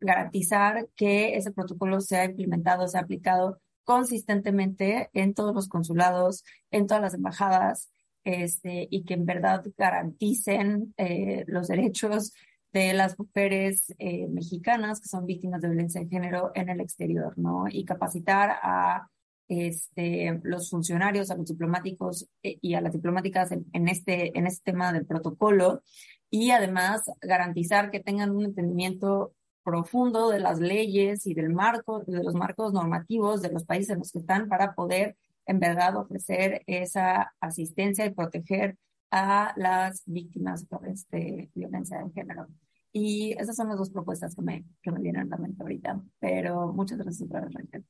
garantizar 0.00 0.88
que 0.96 1.36
ese 1.36 1.52
protocolo 1.52 2.00
sea 2.00 2.24
implementado, 2.24 2.88
sea 2.88 3.02
aplicado 3.02 3.60
consistentemente 3.86 5.08
en 5.14 5.32
todos 5.32 5.54
los 5.54 5.68
consulados, 5.68 6.44
en 6.70 6.86
todas 6.86 7.02
las 7.02 7.14
embajadas, 7.14 7.90
este, 8.24 8.88
y 8.90 9.04
que 9.04 9.14
en 9.14 9.24
verdad 9.24 9.64
garanticen 9.78 10.92
eh, 10.96 11.44
los 11.46 11.68
derechos 11.68 12.34
de 12.72 12.92
las 12.92 13.16
mujeres 13.16 13.94
eh, 13.98 14.26
mexicanas 14.26 15.00
que 15.00 15.08
son 15.08 15.24
víctimas 15.24 15.62
de 15.62 15.68
violencia 15.68 16.00
de 16.00 16.08
género 16.08 16.50
en 16.54 16.68
el 16.68 16.80
exterior, 16.80 17.38
¿no? 17.38 17.66
Y 17.70 17.84
capacitar 17.84 18.50
a 18.60 19.08
este, 19.46 20.40
los 20.42 20.68
funcionarios, 20.68 21.30
a 21.30 21.36
los 21.36 21.46
diplomáticos 21.46 22.28
eh, 22.42 22.58
y 22.60 22.74
a 22.74 22.80
las 22.80 22.92
diplomáticas 22.92 23.52
en, 23.52 23.88
este, 23.88 24.36
en 24.36 24.48
este 24.48 24.72
tema 24.72 24.92
del 24.92 25.06
protocolo 25.06 25.84
y 26.28 26.50
además 26.50 27.04
garantizar 27.22 27.92
que 27.92 28.00
tengan 28.00 28.32
un 28.32 28.44
entendimiento 28.44 29.35
profundo 29.66 30.30
de 30.30 30.38
las 30.38 30.60
leyes 30.60 31.26
y 31.26 31.34
del 31.34 31.50
marco, 31.50 32.04
de 32.06 32.22
los 32.22 32.34
marcos 32.34 32.72
normativos 32.72 33.42
de 33.42 33.50
los 33.50 33.64
países 33.64 33.90
en 33.90 33.98
los 33.98 34.12
que 34.12 34.20
están 34.20 34.48
para 34.48 34.76
poder 34.76 35.16
en 35.44 35.58
verdad 35.58 35.96
ofrecer 35.96 36.62
esa 36.68 37.34
asistencia 37.40 38.06
y 38.06 38.14
proteger 38.14 38.76
a 39.10 39.52
las 39.56 40.04
víctimas 40.06 40.68
de 40.68 40.90
este, 40.92 41.50
violencia 41.52 41.98
de 41.98 42.12
género. 42.12 42.46
Y 42.92 43.32
esas 43.40 43.56
son 43.56 43.68
las 43.68 43.78
dos 43.78 43.90
propuestas 43.90 44.36
que 44.36 44.42
me, 44.42 44.64
que 44.82 44.92
me 44.92 45.00
vienen 45.00 45.22
a 45.22 45.36
la 45.36 45.42
mente 45.42 45.60
ahorita. 45.60 46.00
Pero 46.20 46.72
muchas 46.72 46.98
gracias 46.98 47.28
por 47.28 47.42
el 47.42 47.84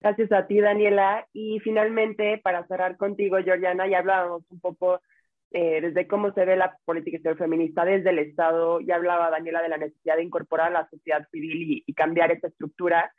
Gracias 0.00 0.30
a 0.30 0.46
ti, 0.46 0.60
Daniela. 0.60 1.26
Y 1.32 1.58
finalmente, 1.60 2.38
para 2.44 2.64
cerrar 2.68 2.96
contigo, 2.96 3.38
Georgiana, 3.42 3.88
ya 3.88 3.98
hablábamos 3.98 4.44
un 4.50 4.60
poco 4.60 5.00
eh, 5.52 5.80
desde 5.80 6.06
cómo 6.06 6.32
se 6.32 6.44
ve 6.44 6.56
la 6.56 6.76
política 6.84 7.16
exterior 7.16 7.38
feminista 7.38 7.84
desde 7.84 8.10
el 8.10 8.18
Estado. 8.18 8.80
Ya 8.80 8.96
hablaba 8.96 9.30
Daniela 9.30 9.62
de 9.62 9.68
la 9.68 9.78
necesidad 9.78 10.16
de 10.16 10.24
incorporar 10.24 10.68
a 10.68 10.82
la 10.82 10.90
sociedad 10.90 11.26
civil 11.30 11.82
y, 11.86 11.94
cambiar 11.94 12.32
esa 12.32 12.48
estructura. 12.48 13.12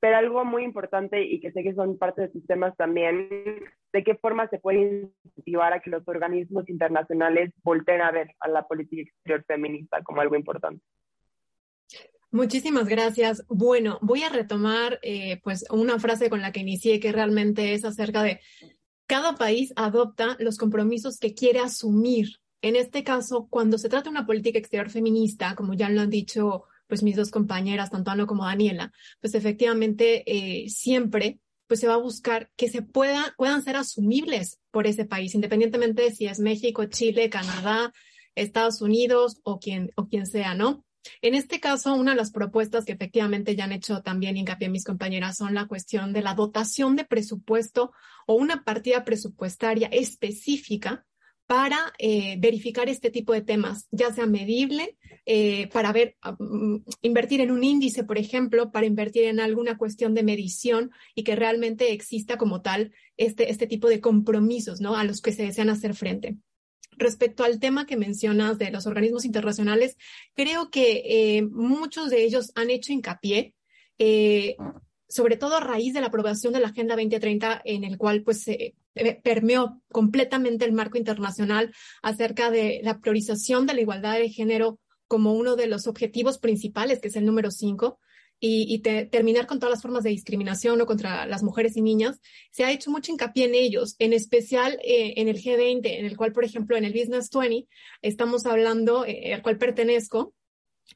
pero 0.00 0.16
algo 0.16 0.44
muy 0.44 0.64
importante 0.64 1.22
y 1.22 1.40
que 1.40 1.52
sé 1.52 1.62
que 1.62 1.74
son 1.74 1.98
parte 1.98 2.22
de 2.22 2.32
sus 2.32 2.44
temas 2.46 2.76
también, 2.76 3.28
de 3.92 4.04
qué 4.04 4.16
forma 4.16 4.48
se 4.48 4.58
puede 4.58 5.10
incentivar 5.24 5.72
a 5.72 5.80
que 5.80 5.90
los 5.90 6.06
organismos 6.08 6.68
internacionales 6.68 7.52
volteen 7.62 8.00
a 8.00 8.10
ver 8.10 8.34
a 8.40 8.48
la 8.48 8.66
política 8.66 9.02
exterior 9.02 9.44
feminista 9.46 10.02
como 10.02 10.20
algo 10.20 10.34
importante. 10.34 10.82
Muchísimas 12.32 12.88
gracias. 12.88 13.44
Bueno, 13.48 13.98
voy 14.00 14.22
a 14.22 14.30
retomar 14.30 14.98
eh, 15.02 15.38
pues 15.44 15.66
una 15.70 15.98
frase 15.98 16.30
con 16.30 16.40
la 16.40 16.50
que 16.50 16.60
inicié 16.60 16.98
que 16.98 17.12
realmente 17.12 17.74
es 17.74 17.84
acerca 17.84 18.22
de 18.22 18.40
cada 19.06 19.34
país 19.34 19.72
adopta 19.76 20.36
los 20.38 20.56
compromisos 20.56 21.18
que 21.18 21.34
quiere 21.34 21.60
asumir. 21.60 22.28
En 22.60 22.76
este 22.76 23.02
caso, 23.02 23.48
cuando 23.50 23.78
se 23.78 23.88
trata 23.88 24.04
de 24.04 24.10
una 24.10 24.26
política 24.26 24.58
exterior 24.58 24.90
feminista, 24.90 25.54
como 25.54 25.74
ya 25.74 25.88
lo 25.88 26.00
han 26.00 26.10
dicho 26.10 26.64
pues 26.86 27.02
mis 27.02 27.16
dos 27.16 27.30
compañeras, 27.30 27.90
tanto 27.90 28.10
Ana 28.10 28.26
como 28.26 28.44
Daniela, 28.44 28.92
pues 29.20 29.34
efectivamente 29.34 30.24
eh, 30.26 30.68
siempre 30.68 31.40
pues 31.66 31.80
se 31.80 31.88
va 31.88 31.94
a 31.94 31.98
buscar 31.98 32.50
que 32.54 32.68
se 32.68 32.82
pueda, 32.82 33.34
puedan 33.38 33.62
ser 33.62 33.76
asumibles 33.76 34.60
por 34.70 34.86
ese 34.86 35.06
país, 35.06 35.34
independientemente 35.34 36.02
de 36.02 36.10
si 36.10 36.26
es 36.26 36.38
México, 36.38 36.84
Chile, 36.84 37.30
Canadá, 37.30 37.94
Estados 38.34 38.82
Unidos 38.82 39.40
o 39.42 39.58
quien, 39.58 39.90
o 39.96 40.06
quien 40.06 40.26
sea, 40.26 40.54
¿no? 40.54 40.84
En 41.20 41.34
este 41.34 41.60
caso, 41.60 41.94
una 41.94 42.12
de 42.12 42.16
las 42.16 42.30
propuestas 42.30 42.84
que 42.84 42.92
efectivamente 42.92 43.56
ya 43.56 43.64
han 43.64 43.72
hecho 43.72 44.02
también 44.02 44.36
hincapié 44.36 44.68
mis 44.68 44.84
compañeras 44.84 45.36
son 45.36 45.54
la 45.54 45.66
cuestión 45.66 46.12
de 46.12 46.22
la 46.22 46.34
dotación 46.34 46.96
de 46.96 47.04
presupuesto 47.04 47.92
o 48.26 48.34
una 48.34 48.64
partida 48.64 49.04
presupuestaria 49.04 49.88
específica 49.88 51.04
para 51.46 51.92
eh, 51.98 52.36
verificar 52.38 52.88
este 52.88 53.10
tipo 53.10 53.32
de 53.32 53.42
temas, 53.42 53.86
ya 53.90 54.12
sea 54.12 54.26
medible, 54.26 54.96
eh, 55.26 55.68
para 55.68 55.92
ver, 55.92 56.16
mm, 56.38 56.76
invertir 57.02 57.40
en 57.40 57.50
un 57.50 57.62
índice, 57.62 58.04
por 58.04 58.16
ejemplo, 58.16 58.72
para 58.72 58.86
invertir 58.86 59.24
en 59.24 59.38
alguna 59.38 59.76
cuestión 59.76 60.14
de 60.14 60.22
medición 60.22 60.92
y 61.14 61.24
que 61.24 61.36
realmente 61.36 61.92
exista 61.92 62.38
como 62.38 62.62
tal 62.62 62.92
este, 63.16 63.50
este 63.50 63.66
tipo 63.66 63.88
de 63.88 64.00
compromisos, 64.00 64.80
¿no? 64.80 64.96
A 64.96 65.04
los 65.04 65.20
que 65.20 65.32
se 65.32 65.44
desean 65.44 65.68
hacer 65.68 65.94
frente. 65.94 66.38
Respecto 66.96 67.44
al 67.44 67.58
tema 67.58 67.86
que 67.86 67.96
mencionas 67.96 68.58
de 68.58 68.70
los 68.70 68.86
organismos 68.86 69.24
internacionales, 69.24 69.96
creo 70.34 70.70
que 70.70 71.02
eh, 71.06 71.42
muchos 71.42 72.10
de 72.10 72.24
ellos 72.24 72.52
han 72.54 72.70
hecho 72.70 72.92
hincapié 72.92 73.54
sobre 75.12 75.36
todo 75.36 75.56
a 75.56 75.60
raíz 75.60 75.92
de 75.92 76.00
la 76.00 76.06
aprobación 76.06 76.54
de 76.54 76.60
la 76.60 76.68
Agenda 76.68 76.96
2030, 76.96 77.60
en 77.66 77.84
el 77.84 77.98
cual 77.98 78.22
pues 78.22 78.42
se 78.42 78.74
eh, 78.94 79.20
permeó 79.22 79.82
completamente 79.90 80.64
el 80.64 80.72
marco 80.72 80.96
internacional 80.96 81.74
acerca 82.02 82.50
de 82.50 82.80
la 82.82 82.98
priorización 82.98 83.66
de 83.66 83.74
la 83.74 83.82
igualdad 83.82 84.14
de 84.14 84.30
género 84.30 84.78
como 85.06 85.34
uno 85.34 85.54
de 85.54 85.66
los 85.66 85.86
objetivos 85.86 86.38
principales, 86.38 86.98
que 86.98 87.08
es 87.08 87.16
el 87.16 87.26
número 87.26 87.50
cinco, 87.50 88.00
y, 88.44 88.80
terminar 88.80 89.46
con 89.46 89.60
todas 89.60 89.70
las 89.70 89.82
formas 89.82 90.02
de 90.02 90.10
discriminación 90.10 90.80
o 90.80 90.86
contra 90.86 91.26
las 91.26 91.44
mujeres 91.44 91.76
y 91.76 91.80
niñas, 91.80 92.20
se 92.50 92.64
ha 92.64 92.72
hecho 92.72 92.90
mucho 92.90 93.12
hincapié 93.12 93.44
en 93.44 93.54
ellos, 93.54 93.94
en 94.00 94.12
especial 94.12 94.80
eh, 94.82 95.14
en 95.18 95.28
el 95.28 95.40
G20, 95.40 95.86
en 95.86 96.06
el 96.06 96.16
cual, 96.16 96.32
por 96.32 96.44
ejemplo, 96.44 96.76
en 96.76 96.84
el 96.84 96.92
Business 96.92 97.30
20, 97.30 97.68
estamos 98.02 98.44
hablando, 98.44 99.06
eh, 99.06 99.32
al 99.32 99.42
cual 99.42 99.58
pertenezco, 99.58 100.34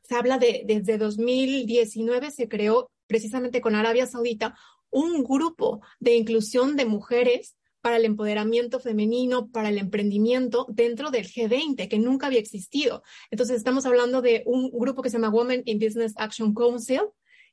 se 0.03 0.17
habla 0.17 0.39
de 0.39 0.63
desde 0.67 0.99
2019 0.99 2.33
se 2.33 2.49
creó 2.49 2.91
precisamente 3.07 3.61
con 3.61 3.77
Arabia 3.77 4.07
Saudita 4.07 4.57
un 4.91 5.23
grupo 5.23 5.81
de 6.01 6.17
inclusión 6.17 6.75
de 6.75 6.85
mujeres 6.85 7.57
para 7.81 7.99
el 7.99 8.05
empoderamiento 8.07 8.81
femenino, 8.81 9.49
para 9.53 9.69
el 9.69 9.79
emprendimiento 9.79 10.67
dentro 10.69 11.13
del 11.13 11.29
G20, 11.29 11.89
que 11.89 11.99
nunca 12.01 12.27
había 12.27 12.41
existido. 12.41 13.05
Entonces, 13.31 13.57
estamos 13.57 13.87
hablando 13.87 14.21
de 14.21 14.43
un 14.47 14.69
grupo 14.73 15.03
que 15.03 15.11
se 15.11 15.19
llama 15.19 15.31
Women 15.31 15.63
in 15.65 15.79
Business 15.79 16.13
Action 16.17 16.53
Council 16.53 17.03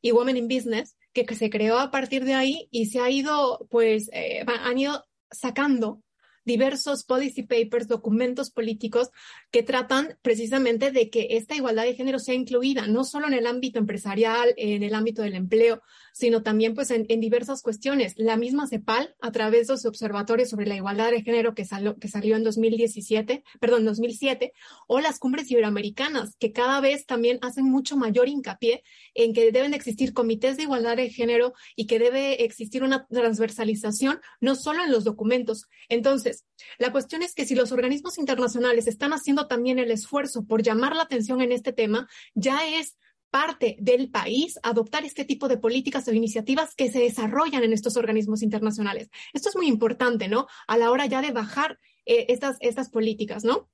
y 0.04 0.12
Women 0.12 0.38
in 0.38 0.48
Business, 0.48 0.96
que, 1.14 1.26
se 1.34 1.50
creó 1.50 1.80
a 1.80 1.90
partir 1.90 2.26
de 2.26 2.36
ahí 2.36 2.68
y 2.72 2.88
se 2.88 3.00
ha 3.00 3.10
ido, 3.10 3.66
pues, 3.72 4.10
eh, 4.14 4.46
han 4.46 4.78
ido 4.78 5.04
sacando 5.32 6.03
diversos 6.46 7.04
policy 7.04 7.44
papers, 7.44 7.88
documentos 7.88 8.52
políticos 8.52 9.10
que 9.52 9.64
tratan 9.64 10.18
precisamente 10.22 10.92
de 10.92 11.10
que 11.10 11.28
esta 11.32 11.56
igualdad 11.56 11.84
de 11.84 11.96
género 11.96 12.20
sea 12.20 12.36
incluida, 12.36 12.88
no 12.88 13.04
solo 13.04 13.28
en 13.28 13.34
el 13.34 13.48
ámbito 13.48 13.80
empresarial, 13.80 14.54
en 14.58 14.84
el 14.84 14.94
ámbito 14.94 15.22
del 15.22 15.36
empleo, 15.36 15.82
sino 16.14 16.44
también 16.44 16.74
pues 16.74 16.92
en, 16.92 17.06
diversas 17.08 17.62
cuestiones. 17.62 18.14
La 18.18 18.38
misma 18.38 18.68
CEPAL, 18.68 19.16
a 19.22 19.32
través 19.32 19.68
de 19.68 19.78
su 19.78 19.88
observatorio 19.88 20.46
sobre 20.46 20.68
la 20.68 20.76
igualdad 20.76 21.12
de 21.12 21.24
género 21.24 21.56
que, 21.56 21.66
salió, 21.66 21.98
que 21.98 22.08
salió 22.08 22.36
en 22.36 22.44
2017, 22.44 23.44
perdón, 23.60 23.86
2007, 23.86 24.54
o 24.88 25.00
las 25.00 25.20
cumbres 25.20 25.50
iberoamericanas, 25.50 26.36
que 26.38 26.52
cada 26.52 26.82
vez 26.82 27.06
también 27.06 27.40
hacen 27.42 27.66
mucho 27.66 27.98
mayor 27.98 28.28
hincapié 28.28 28.84
en 29.16 29.34
que 29.34 29.52
deben 29.52 29.74
existir 29.74 30.14
comités 30.14 30.58
de 30.58 30.64
igualdad 30.64 30.98
de 30.98 31.10
género 31.10 31.54
y 31.76 31.88
que 31.88 32.00
debe 32.00 32.44
existir 32.44 32.84
una 32.84 33.08
transversalización, 33.08 34.20
no 34.40 34.56
solo 34.56 34.84
en 34.84 34.92
los 34.92 35.04
documentos. 35.04 35.68
Entonces, 35.90 36.33
la 36.78 36.92
cuestión 36.92 37.24
es 37.24 37.34
que 37.34 37.46
si 37.46 37.56
los 37.56 37.72
organismos 37.72 38.18
internacionales 38.18 38.88
están 38.88 39.14
haciendo 39.14 39.48
también 39.48 39.80
el 39.80 39.92
esfuerzo 39.92 40.46
por 40.46 40.64
llamar 40.64 40.96
la 40.96 41.04
atención 41.04 41.42
en 41.42 41.52
este 41.52 41.74
tema, 41.74 42.08
ya 42.34 42.66
es 42.68 42.98
parte 43.34 43.78
del 43.80 44.12
país 44.12 44.60
adoptar 44.62 45.06
este 45.06 45.26
tipo 45.26 45.48
de 45.48 45.58
políticas 45.58 46.08
o 46.08 46.14
iniciativas 46.14 46.76
que 46.76 46.92
se 46.92 47.00
desarrollan 47.00 47.64
en 47.64 47.74
estos 47.74 47.98
organismos 47.98 48.44
internacionales. 48.44 49.10
Esto 49.34 49.50
es 49.50 49.56
muy 49.56 49.68
importante, 49.68 50.28
¿no? 50.28 50.46
A 50.68 50.78
la 50.78 50.92
hora 50.92 51.08
ya 51.08 51.22
de 51.22 51.32
bajar 51.32 51.80
eh, 52.06 52.28
estas, 52.30 52.58
estas 52.60 52.90
políticas, 52.90 53.44
¿no? 53.44 53.72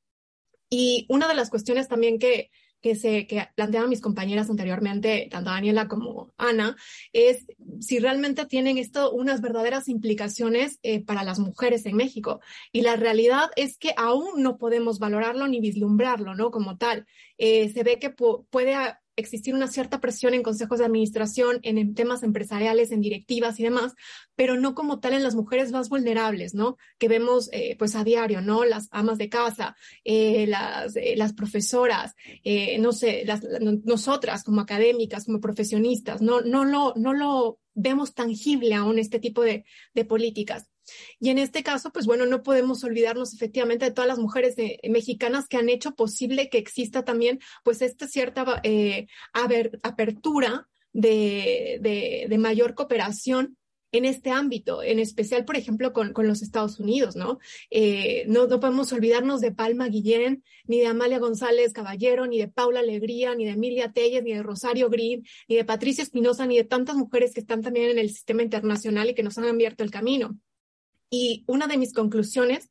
Y 0.70 1.05
una 1.10 1.28
de 1.28 1.34
las 1.34 1.49
cuestiones 1.49 1.89
también 1.89 2.20
que, 2.20 2.51
que 2.82 2.96
se 2.96 3.28
que 3.28 3.48
planteaban 3.56 3.90
mis 3.90 4.02
compañeras 4.02 4.50
anteriormente, 4.50 5.28
tanto 5.30 5.50
Daniela 5.50 5.88
como 5.88 6.34
Ana, 6.38 6.76
es 7.14 7.46
si 7.80 8.00
realmente 8.00 8.46
tienen 8.46 8.78
esto 8.78 9.12
unas 9.12 9.42
verdaderas 9.42 9.88
implicaciones 9.90 10.80
eh, 10.84 11.04
para 11.04 11.24
las 11.24 11.40
mujeres 11.40 11.86
en 11.86 11.96
México. 11.96 12.40
Y 12.72 12.82
la 12.82 12.96
realidad 12.96 13.50
es 13.56 13.78
que 13.78 13.94
aún 13.98 14.42
no 14.42 14.58
podemos 14.58 15.00
valorarlo 15.00 15.48
ni 15.48 15.60
vislumbrarlo, 15.60 16.36
¿no? 16.36 16.52
Como 16.52 16.78
tal. 16.78 17.06
Eh, 17.38 17.70
se 17.70 17.84
ve 17.84 18.00
que 18.00 18.10
puede 18.10 18.76
existir 19.20 19.53
una 19.53 19.67
cierta 19.67 19.99
presión 19.99 20.34
en 20.34 20.43
consejos 20.43 20.80
de 20.80 20.86
administración, 20.86 21.59
en, 21.63 21.93
temas 21.93 22.24
empresariales, 22.24 22.91
en 22.91 23.01
directivas 23.01 23.59
y 23.59 23.63
demás, 23.63 23.93
pero 24.36 24.57
no 24.57 24.76
como 24.76 24.99
tal 24.99 25.13
en 25.13 25.24
las 25.24 25.36
mujeres 25.36 25.72
más 25.72 25.89
vulnerables, 25.89 26.53
¿no? 26.53 26.78
Que 26.97 27.07
vemos 27.07 27.49
eh, 27.51 27.76
pues 27.78 27.95
a 27.95 28.03
diario, 28.03 28.41
¿no? 28.41 28.65
Las 28.65 28.88
amas 28.91 29.17
de 29.17 29.30
casa, 29.30 29.76
eh, 30.03 30.47
las, 30.47 30.95
eh, 30.95 31.15
las 31.15 31.34
profesoras, 31.34 32.15
no 32.80 32.91
sé, 32.91 33.24
las, 33.26 33.41
nosotras 33.84 34.43
como 34.43 34.61
académicas, 34.61 35.26
como 35.26 35.39
profesionistas, 35.39 36.22
no, 36.22 36.41
no, 36.41 36.65
lo, 36.65 36.93
no 36.95 37.13
lo 37.13 37.59
vemos 37.74 38.13
tangible 38.13 38.74
aún 38.76 38.99
este 38.99 39.20
tipo 39.20 39.41
de, 39.41 39.65
de 39.93 40.05
políticas. 40.05 40.67
Y 41.20 41.30
en 41.30 41.38
este 41.38 41.64
caso, 41.64 41.92
pues 41.92 42.06
bueno, 42.06 42.26
no 42.26 42.44
podemos 42.44 42.84
olvidarnos 42.84 43.34
efectivamente 43.34 43.86
de 43.86 43.92
todas 43.92 44.08
las 44.08 44.20
mujeres 44.20 44.56
mexicanas 44.84 45.48
que 45.48 45.58
han 45.58 45.70
hecho 45.70 45.96
posible 45.96 46.50
que 46.50 46.58
exista 46.58 47.04
también 47.04 47.40
pues 47.64 47.82
esta 47.82 48.08
cierta 48.08 48.62
eh, 48.64 49.08
apertura 49.34 50.68
de, 50.94 52.36
mayor 52.40 52.74
cooperación 52.74 53.58
en 53.92 54.06
este 54.06 54.30
ámbito, 54.30 54.84
en 54.84 55.00
especial, 55.00 55.46
por 55.46 55.56
ejemplo, 55.56 55.94
con, 55.94 56.14
con 56.14 56.28
los 56.28 56.44
Estados 56.44 56.80
Unidos, 56.80 57.16
¿no? 57.16 57.40
Eh, 57.72 58.24
¿no? 58.28 58.46
¿no? 58.46 58.60
podemos 58.60 58.94
olvidarnos 58.94 59.42
de 59.42 59.52
Palma 59.52 59.88
Guillén, 59.88 60.44
ni 60.66 60.80
de 60.80 60.86
Amalia 60.86 61.18
González 61.18 61.74
Caballero, 61.74 62.28
ni 62.28 62.38
de 62.38 62.48
Paula 62.48 62.82
Alegría, 62.82 63.34
ni 63.34 63.46
de 63.46 63.52
Emilia 63.52 63.92
Telles, 63.92 64.24
ni 64.24 64.34
de 64.34 64.44
Rosario 64.44 64.92
Green, 64.92 65.26
ni 65.48 65.56
de 65.56 65.66
Patricia 65.66 66.04
Espinosa, 66.04 66.46
ni 66.46 66.58
de 66.58 66.66
tantas 66.66 66.98
mujeres 66.98 67.34
que 67.34 67.40
están 67.40 67.64
también 67.64 67.90
en 67.90 67.98
el 67.98 68.10
sistema 68.10 68.44
internacional 68.44 69.10
y 69.10 69.16
que 69.16 69.24
nos 69.24 69.40
han 69.40 69.46
abierto 69.46 69.84
el 69.84 69.90
camino. 69.90 70.38
Y 71.10 71.43
una 71.47 71.68
de 71.68 71.78
mis 71.78 71.93
conclusiones 71.93 72.70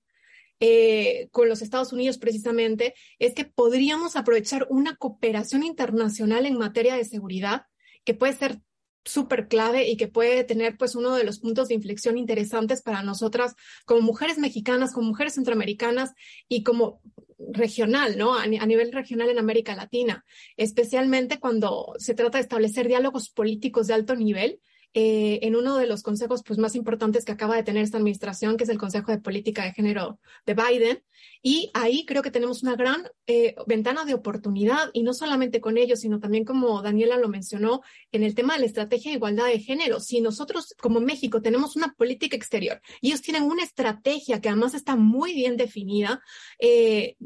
eh, 0.61 1.29
con 1.31 1.49
los 1.49 1.63
Estados 1.63 1.93
Unidos 1.93 2.19
precisamente 2.19 2.95
es 3.19 3.35
que 3.35 3.45
podríamos 3.45 4.17
aprovechar 4.17 4.67
una 4.71 4.97
cooperación 4.97 5.63
internacional 5.63 6.47
en 6.47 6.59
materia 6.59 6.97
de 6.97 7.05
seguridad 7.05 7.63
que 8.05 8.15
puede 8.15 8.33
ser 8.33 8.61
súper 9.05 9.49
clave 9.49 9.89
y 9.89 9.97
que 9.97 10.09
puede 10.09 10.45
tener 10.45 10.77
pues 10.77 10.95
uno 10.95 11.15
de 11.15 11.25
los 11.25 11.39
puntos 11.39 11.69
de 11.69 11.75
inflexión 11.75 12.19
interesantes 12.19 12.83
para 12.83 13.03
nosotras 13.03 13.55
como 13.87 14.03
mujeres 14.03 14.39
mexicanas, 14.39 14.93
como 14.93 15.09
mujeres 15.09 15.35
centroamericanas 15.35 16.13
y 16.49 16.63
como 16.63 17.01
regional, 17.39 18.19
¿no? 18.19 18.35
A, 18.35 18.43
a, 18.43 18.67
nivel 18.67 18.93
regional 18.93 19.31
en 19.31 19.39
América 19.39 19.75
Latina, 19.75 20.25
especialmente 20.57 21.39
cuando 21.39 21.95
se 21.99 22.15
trata 22.15 22.39
de 22.39 22.43
establecer 22.43 22.89
diálogos 22.89 23.31
políticos 23.31 23.87
de 23.87 23.95
alto 23.95 24.15
nivel 24.17 24.61
eh, 24.95 25.41
en 25.43 25.55
uno 25.55 25.77
de 25.77 25.87
los 25.87 26.03
consejos 26.03 26.43
pues, 26.45 26.59
más 26.59 26.75
importantes 26.75 27.25
que 27.25 27.33
acaba 27.33 27.57
de 27.57 27.63
tener 27.63 27.83
esta 27.83 27.99
administración, 27.99 28.57
que 28.57 28.65
es 28.65 28.71
el 28.71 28.79
Consejo 28.79 29.13
de 29.13 29.19
Política 29.19 29.65
de 29.65 29.73
Género 29.73 30.19
de 30.47 30.55
Biden. 30.55 31.03
Y 31.43 31.71
ahí 31.75 32.05
creo 32.05 32.23
que 32.23 32.31
tenemos 32.31 32.63
una 32.63 32.77
gran 32.77 33.09
eh, 33.27 33.55
ventana 33.67 34.05
de 34.05 34.15
oportunidad, 34.15 34.91
y 34.93 35.03
no 35.03 35.15
solamente 35.15 35.61
con 35.61 35.79
ellos, 35.79 36.01
sino 36.01 36.21
también 36.21 36.45
como 36.45 36.83
Daniela 36.83 37.17
lo 37.17 37.29
mencionó, 37.29 37.81
en 38.13 38.23
el 38.23 38.35
tema 38.35 38.55
de 38.55 38.61
la 38.61 38.67
estrategia 38.67 39.11
de 39.11 39.17
igualdad 39.17 39.47
de 39.47 39.61
género. 39.61 40.01
Si 40.01 40.21
nosotros 40.21 40.75
como 40.81 41.01
México 41.01 41.43
tenemos 41.43 41.77
una 41.77 41.95
política 41.95 42.37
exterior 42.37 42.81
y 43.01 43.09
ellos 43.09 43.23
tienen 43.23 43.45
una 43.45 43.63
estrategia 43.63 44.41
que 44.41 44.49
además 44.49 44.75
está 44.75 44.97
muy 44.97 45.35
bien 45.35 45.57
definida, 45.57 46.21
eh, 46.59 47.17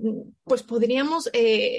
pues 0.44 0.62
podríamos 0.62 1.30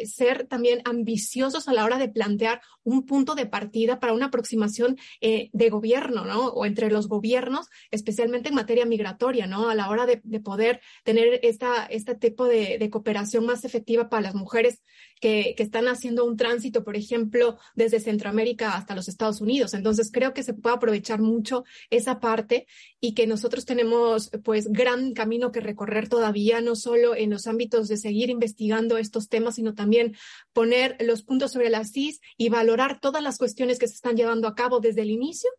ser 0.06 0.48
también 0.48 0.82
ambiciosos 0.86 1.68
a 1.68 1.74
la 1.74 1.86
hora 1.86 1.98
de 1.98 2.10
plantear 2.10 2.62
un 2.84 3.06
punto 3.06 3.36
de 3.36 3.46
partida 3.46 4.00
para 4.00 4.14
una 4.14 4.28
aproximación 4.28 4.98
de 5.22 5.70
gobierno, 5.70 6.26
¿no? 6.26 6.48
O 6.48 6.66
entre 6.66 6.90
los 6.90 7.08
gobiernos, 7.08 7.68
especialmente 7.92 8.50
en 8.50 8.56
materia 8.56 8.86
migratoria, 8.86 9.48
¿no? 9.48 9.70
A 9.70 9.76
la 9.76 9.90
hora 9.90 10.06
de, 10.06 10.22
de 10.24 10.40
poder 10.40 10.82
tener 11.04 11.40
esta, 11.44 11.86
este 11.86 12.16
tipo 12.24 12.46
de, 12.46 12.90
cooperación 12.90 13.46
más 13.46 13.66
efectiva 13.66 14.10
para 14.10 14.24
las 14.24 14.36
mujeres 14.36 14.82
que, 15.20 15.54
que, 15.58 15.64
están 15.64 15.88
haciendo 15.88 16.26
un 16.26 16.38
tránsito, 16.38 16.84
por 16.84 16.96
ejemplo, 16.96 17.58
desde 17.76 18.00
Centroamérica 18.00 18.76
hasta 18.76 18.96
los 18.96 19.10
Estados 19.10 19.42
Unidos. 19.42 19.74
Entonces, 19.74 20.10
creo 20.12 20.34
que 20.34 20.42
se 20.42 20.54
puede 20.54 20.76
aprovechar 20.76 21.20
mucho 21.22 21.66
esa 21.90 22.20
parte 22.20 22.66
y 23.02 23.14
que 23.14 23.28
nosotros 23.28 23.66
tenemos, 23.66 24.32
pues, 24.44 24.68
gran 24.70 25.14
camino 25.14 25.52
que 25.52 25.60
recorrer 25.60 26.08
todavía, 26.08 26.62
no 26.62 26.76
solo 26.76 27.16
en 27.16 27.30
los 27.30 27.46
ámbitos 27.46 27.90
de 27.90 27.98
seguir 27.98 28.30
investigando 28.30 28.98
estos 28.98 29.28
temas, 29.28 29.56
sino 29.56 29.74
también 29.74 30.16
poner 30.54 30.96
los 31.02 31.24
puntos 31.24 31.52
sobre 31.52 31.70
las 31.70 31.92
CIS 31.92 32.22
y 32.38 32.50
valorar 32.50 33.00
todas 33.02 33.22
las 33.22 33.38
cuestiones 33.38 33.80
que 33.80 33.88
se 33.88 33.96
están 33.96 34.16
llevando 34.16 34.48
a 34.48 34.56
cabo 34.56 34.80
desde 34.80 35.02
el 35.02 35.12
inicio 35.12 35.50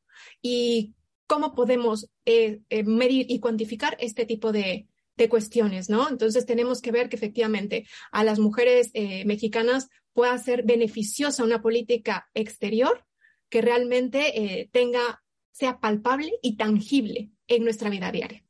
y 0.41 0.95
cómo 1.27 1.55
podemos 1.55 2.09
eh, 2.25 2.61
eh, 2.71 2.85
medir 2.85 3.27
y 3.29 3.41
cuantificar 3.41 3.97
este 4.01 4.25
tipo 4.25 4.53
de, 4.53 4.87
de, 5.17 5.29
cuestiones, 5.29 5.89
¿no? 5.89 6.09
Entonces 6.09 6.47
tenemos 6.47 6.81
que 6.81 6.93
ver 6.93 7.09
que 7.09 7.17
efectivamente 7.17 7.87
a 8.13 8.25
las 8.25 8.39
mujeres 8.39 8.91
eh, 8.95 9.25
mexicanas 9.25 9.89
pueda 10.13 10.37
ser 10.39 10.65
beneficiosa 10.65 11.45
una 11.45 11.63
política 11.63 12.29
exterior 12.35 13.05
que 13.49 13.63
realmente 13.63 14.69
tenga, 14.73 15.23
sea 15.53 15.79
palpable 15.79 16.33
y 16.43 16.57
tangible 16.57 17.31
en 17.47 17.65
nuestra 17.65 17.91
vida 17.91 18.11
diaria. 18.11 18.43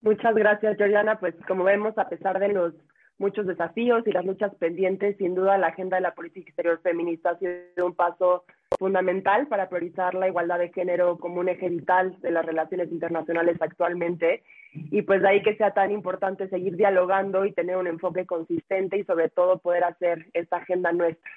Muchas 0.00 0.34
gracias, 0.34 0.76
Georgiana. 0.76 1.18
Pues 1.18 1.34
como 1.48 1.64
vemos, 1.64 1.96
a 1.98 2.08
pesar 2.08 2.38
de 2.38 2.48
los 2.48 2.74
muchos 3.18 3.46
desafíos 3.46 4.06
y 4.06 4.12
las 4.12 4.24
luchas 4.24 4.54
pendientes, 4.56 5.16
sin 5.16 5.34
duda 5.34 5.58
la 5.58 5.68
agenda 5.68 5.96
de 5.96 6.02
la 6.02 6.14
política 6.14 6.48
exterior 6.48 6.80
feminista 6.82 7.30
ha 7.30 7.38
sido 7.38 7.86
un 7.86 7.94
paso 7.94 8.44
fundamental 8.78 9.46
para 9.46 9.68
priorizar 9.68 10.14
la 10.14 10.28
igualdad 10.28 10.58
de 10.58 10.72
género 10.72 11.18
como 11.18 11.40
un 11.40 11.48
eje 11.48 11.68
vital 11.68 12.20
de 12.20 12.30
las 12.30 12.44
relaciones 12.44 12.90
internacionales 12.90 13.56
actualmente. 13.60 14.42
Y 14.72 15.02
pues 15.02 15.22
de 15.22 15.28
ahí 15.28 15.42
que 15.42 15.56
sea 15.56 15.72
tan 15.72 15.90
importante 15.90 16.48
seguir 16.48 16.76
dialogando 16.76 17.46
y 17.46 17.52
tener 17.52 17.76
un 17.76 17.86
enfoque 17.86 18.26
consistente 18.26 18.98
y 18.98 19.04
sobre 19.04 19.30
todo 19.30 19.58
poder 19.58 19.84
hacer 19.84 20.26
esta 20.34 20.58
agenda 20.58 20.92
nuestra. 20.92 21.30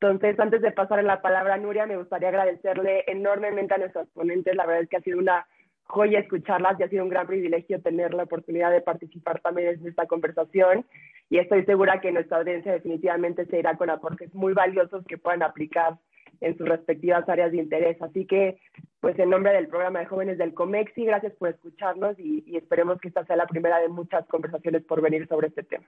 Entonces, 0.00 0.38
antes 0.40 0.60
de 0.62 0.72
pasar 0.72 1.04
la 1.04 1.22
palabra 1.22 1.54
a 1.54 1.58
Nuria, 1.58 1.86
me 1.86 1.96
gustaría 1.96 2.28
agradecerle 2.28 3.04
enormemente 3.06 3.74
a 3.74 3.78
nuestros 3.78 4.08
ponentes. 4.08 4.56
La 4.56 4.66
verdad 4.66 4.82
es 4.82 4.88
que 4.88 4.96
ha 4.96 5.02
sido 5.02 5.18
una 5.18 5.46
joya 5.92 6.20
escucharlas 6.20 6.80
y 6.80 6.84
ha 6.84 6.88
sido 6.88 7.04
un 7.04 7.10
gran 7.10 7.26
privilegio 7.26 7.82
tener 7.82 8.14
la 8.14 8.22
oportunidad 8.22 8.70
de 8.70 8.80
participar 8.80 9.40
también 9.40 9.68
en 9.68 9.86
esta 9.86 10.06
conversación 10.06 10.86
y 11.28 11.36
estoy 11.36 11.66
segura 11.66 12.00
que 12.00 12.12
nuestra 12.12 12.38
audiencia 12.38 12.72
definitivamente 12.72 13.44
se 13.44 13.58
irá 13.58 13.76
con 13.76 13.90
aportes 13.90 14.34
muy 14.34 14.54
valiosos 14.54 15.04
que 15.06 15.18
puedan 15.18 15.42
aplicar 15.42 15.98
en 16.40 16.56
sus 16.56 16.66
respectivas 16.66 17.28
áreas 17.28 17.52
de 17.52 17.58
interés. 17.58 18.00
Así 18.00 18.24
que, 18.24 18.56
pues 19.00 19.18
en 19.18 19.28
nombre 19.28 19.52
del 19.52 19.68
programa 19.68 20.00
de 20.00 20.06
jóvenes 20.06 20.38
del 20.38 20.54
COMEXI, 20.54 21.04
gracias 21.04 21.34
por 21.34 21.50
escucharnos 21.50 22.18
y, 22.18 22.42
y 22.46 22.56
esperemos 22.56 22.98
que 22.98 23.08
esta 23.08 23.26
sea 23.26 23.36
la 23.36 23.46
primera 23.46 23.78
de 23.78 23.88
muchas 23.88 24.26
conversaciones 24.28 24.82
por 24.84 25.02
venir 25.02 25.28
sobre 25.28 25.48
este 25.48 25.62
tema. 25.62 25.84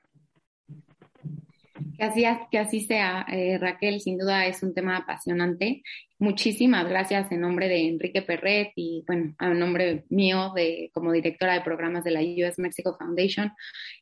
Que 1.96 2.04
así, 2.04 2.24
que 2.50 2.58
así 2.58 2.80
sea, 2.80 3.24
eh, 3.30 3.58
Raquel, 3.58 4.00
sin 4.00 4.18
duda 4.18 4.46
es 4.46 4.62
un 4.62 4.74
tema 4.74 4.96
apasionante. 4.96 5.82
Muchísimas 6.18 6.88
gracias 6.88 7.30
en 7.32 7.40
nombre 7.40 7.68
de 7.68 7.88
Enrique 7.88 8.22
Perret 8.22 8.72
y, 8.76 9.02
bueno, 9.06 9.34
a 9.38 9.48
nombre 9.48 10.04
mío 10.10 10.52
de, 10.54 10.90
como 10.94 11.12
directora 11.12 11.54
de 11.54 11.62
programas 11.62 12.04
de 12.04 12.12
la 12.12 12.20
US 12.20 12.58
Mexico 12.58 12.96
Foundation. 12.96 13.52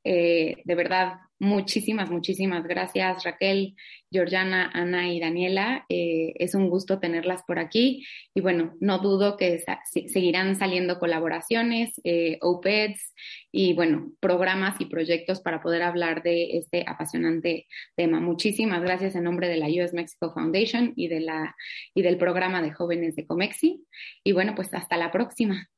Eh, 0.05 0.57
de 0.65 0.75
verdad, 0.75 1.15
muchísimas, 1.39 2.11
muchísimas 2.11 2.65
gracias, 2.65 3.25
Raquel, 3.25 3.75
Georgiana, 4.13 4.71
Ana 4.75 5.13
y 5.13 5.19
Daniela. 5.19 5.85
Eh, 5.89 6.35
es 6.37 6.55
un 6.55 6.69
gusto 6.69 7.01
tenerlas 7.01 7.43
por 7.45 7.59
aquí 7.59 8.07
y 8.35 8.41
bueno, 8.41 8.75
no 8.79 8.99
dudo 8.99 9.37
que 9.37 9.65
seguirán 10.07 10.55
saliendo 10.57 10.99
colaboraciones, 10.99 12.01
eh, 12.05 12.39
OPEDs 12.43 13.15
y 13.51 13.75
bueno, 13.75 14.13
programas 14.21 14.81
y 14.81 14.87
proyectos 14.87 15.41
para 15.41 15.63
poder 15.63 15.83
hablar 15.83 16.23
de 16.23 16.59
este 16.59 16.85
apasionante 16.87 17.67
tema. 17.97 18.21
Muchísimas 18.21 18.83
gracias 18.83 19.17
en 19.17 19.25
nombre 19.25 19.49
de 19.49 19.57
la 19.57 19.67
US 19.67 19.95
Mexico 19.95 20.33
Foundation 20.33 20.93
y, 20.95 21.09
de 21.09 21.21
la, 21.21 21.57
del 22.03 22.18
programa 22.18 22.61
de 22.62 22.72
jóvenes 22.72 23.16
de 23.16 23.26
Comexi. 23.26 23.86
Y 24.24 24.32
bueno, 24.32 24.55
pues 24.55 24.72
hasta 24.74 24.96
la 24.96 25.11
próxima. 25.11 25.68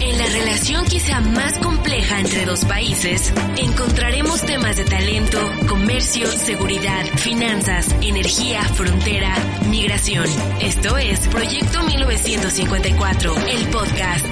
En 0.00 0.18
la 0.18 0.26
relación 0.26 0.84
quizá 0.84 1.20
más 1.20 1.58
compleja 1.58 2.20
entre 2.20 2.44
dos 2.44 2.64
países, 2.66 3.32
encontraremos 3.56 4.42
temas 4.42 4.76
de 4.76 4.84
talento, 4.84 5.38
comercio, 5.68 6.26
seguridad, 6.26 7.06
finanzas, 7.16 7.90
energía, 8.02 8.62
frontera, 8.62 9.34
migración. 9.70 10.26
Esto 10.60 10.98
es 10.98 11.26
Proyecto 11.28 11.82
1954, 11.82 13.34
el 13.48 13.68
podcast. 13.68 14.26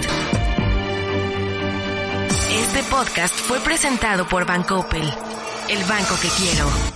Este 2.50 2.82
podcast 2.90 3.34
fue 3.34 3.58
presentado 3.60 4.28
por 4.28 4.46
Bancoppel, 4.46 5.02
el 5.02 5.84
banco 5.84 6.14
que 6.20 6.28
quiero. 6.28 6.93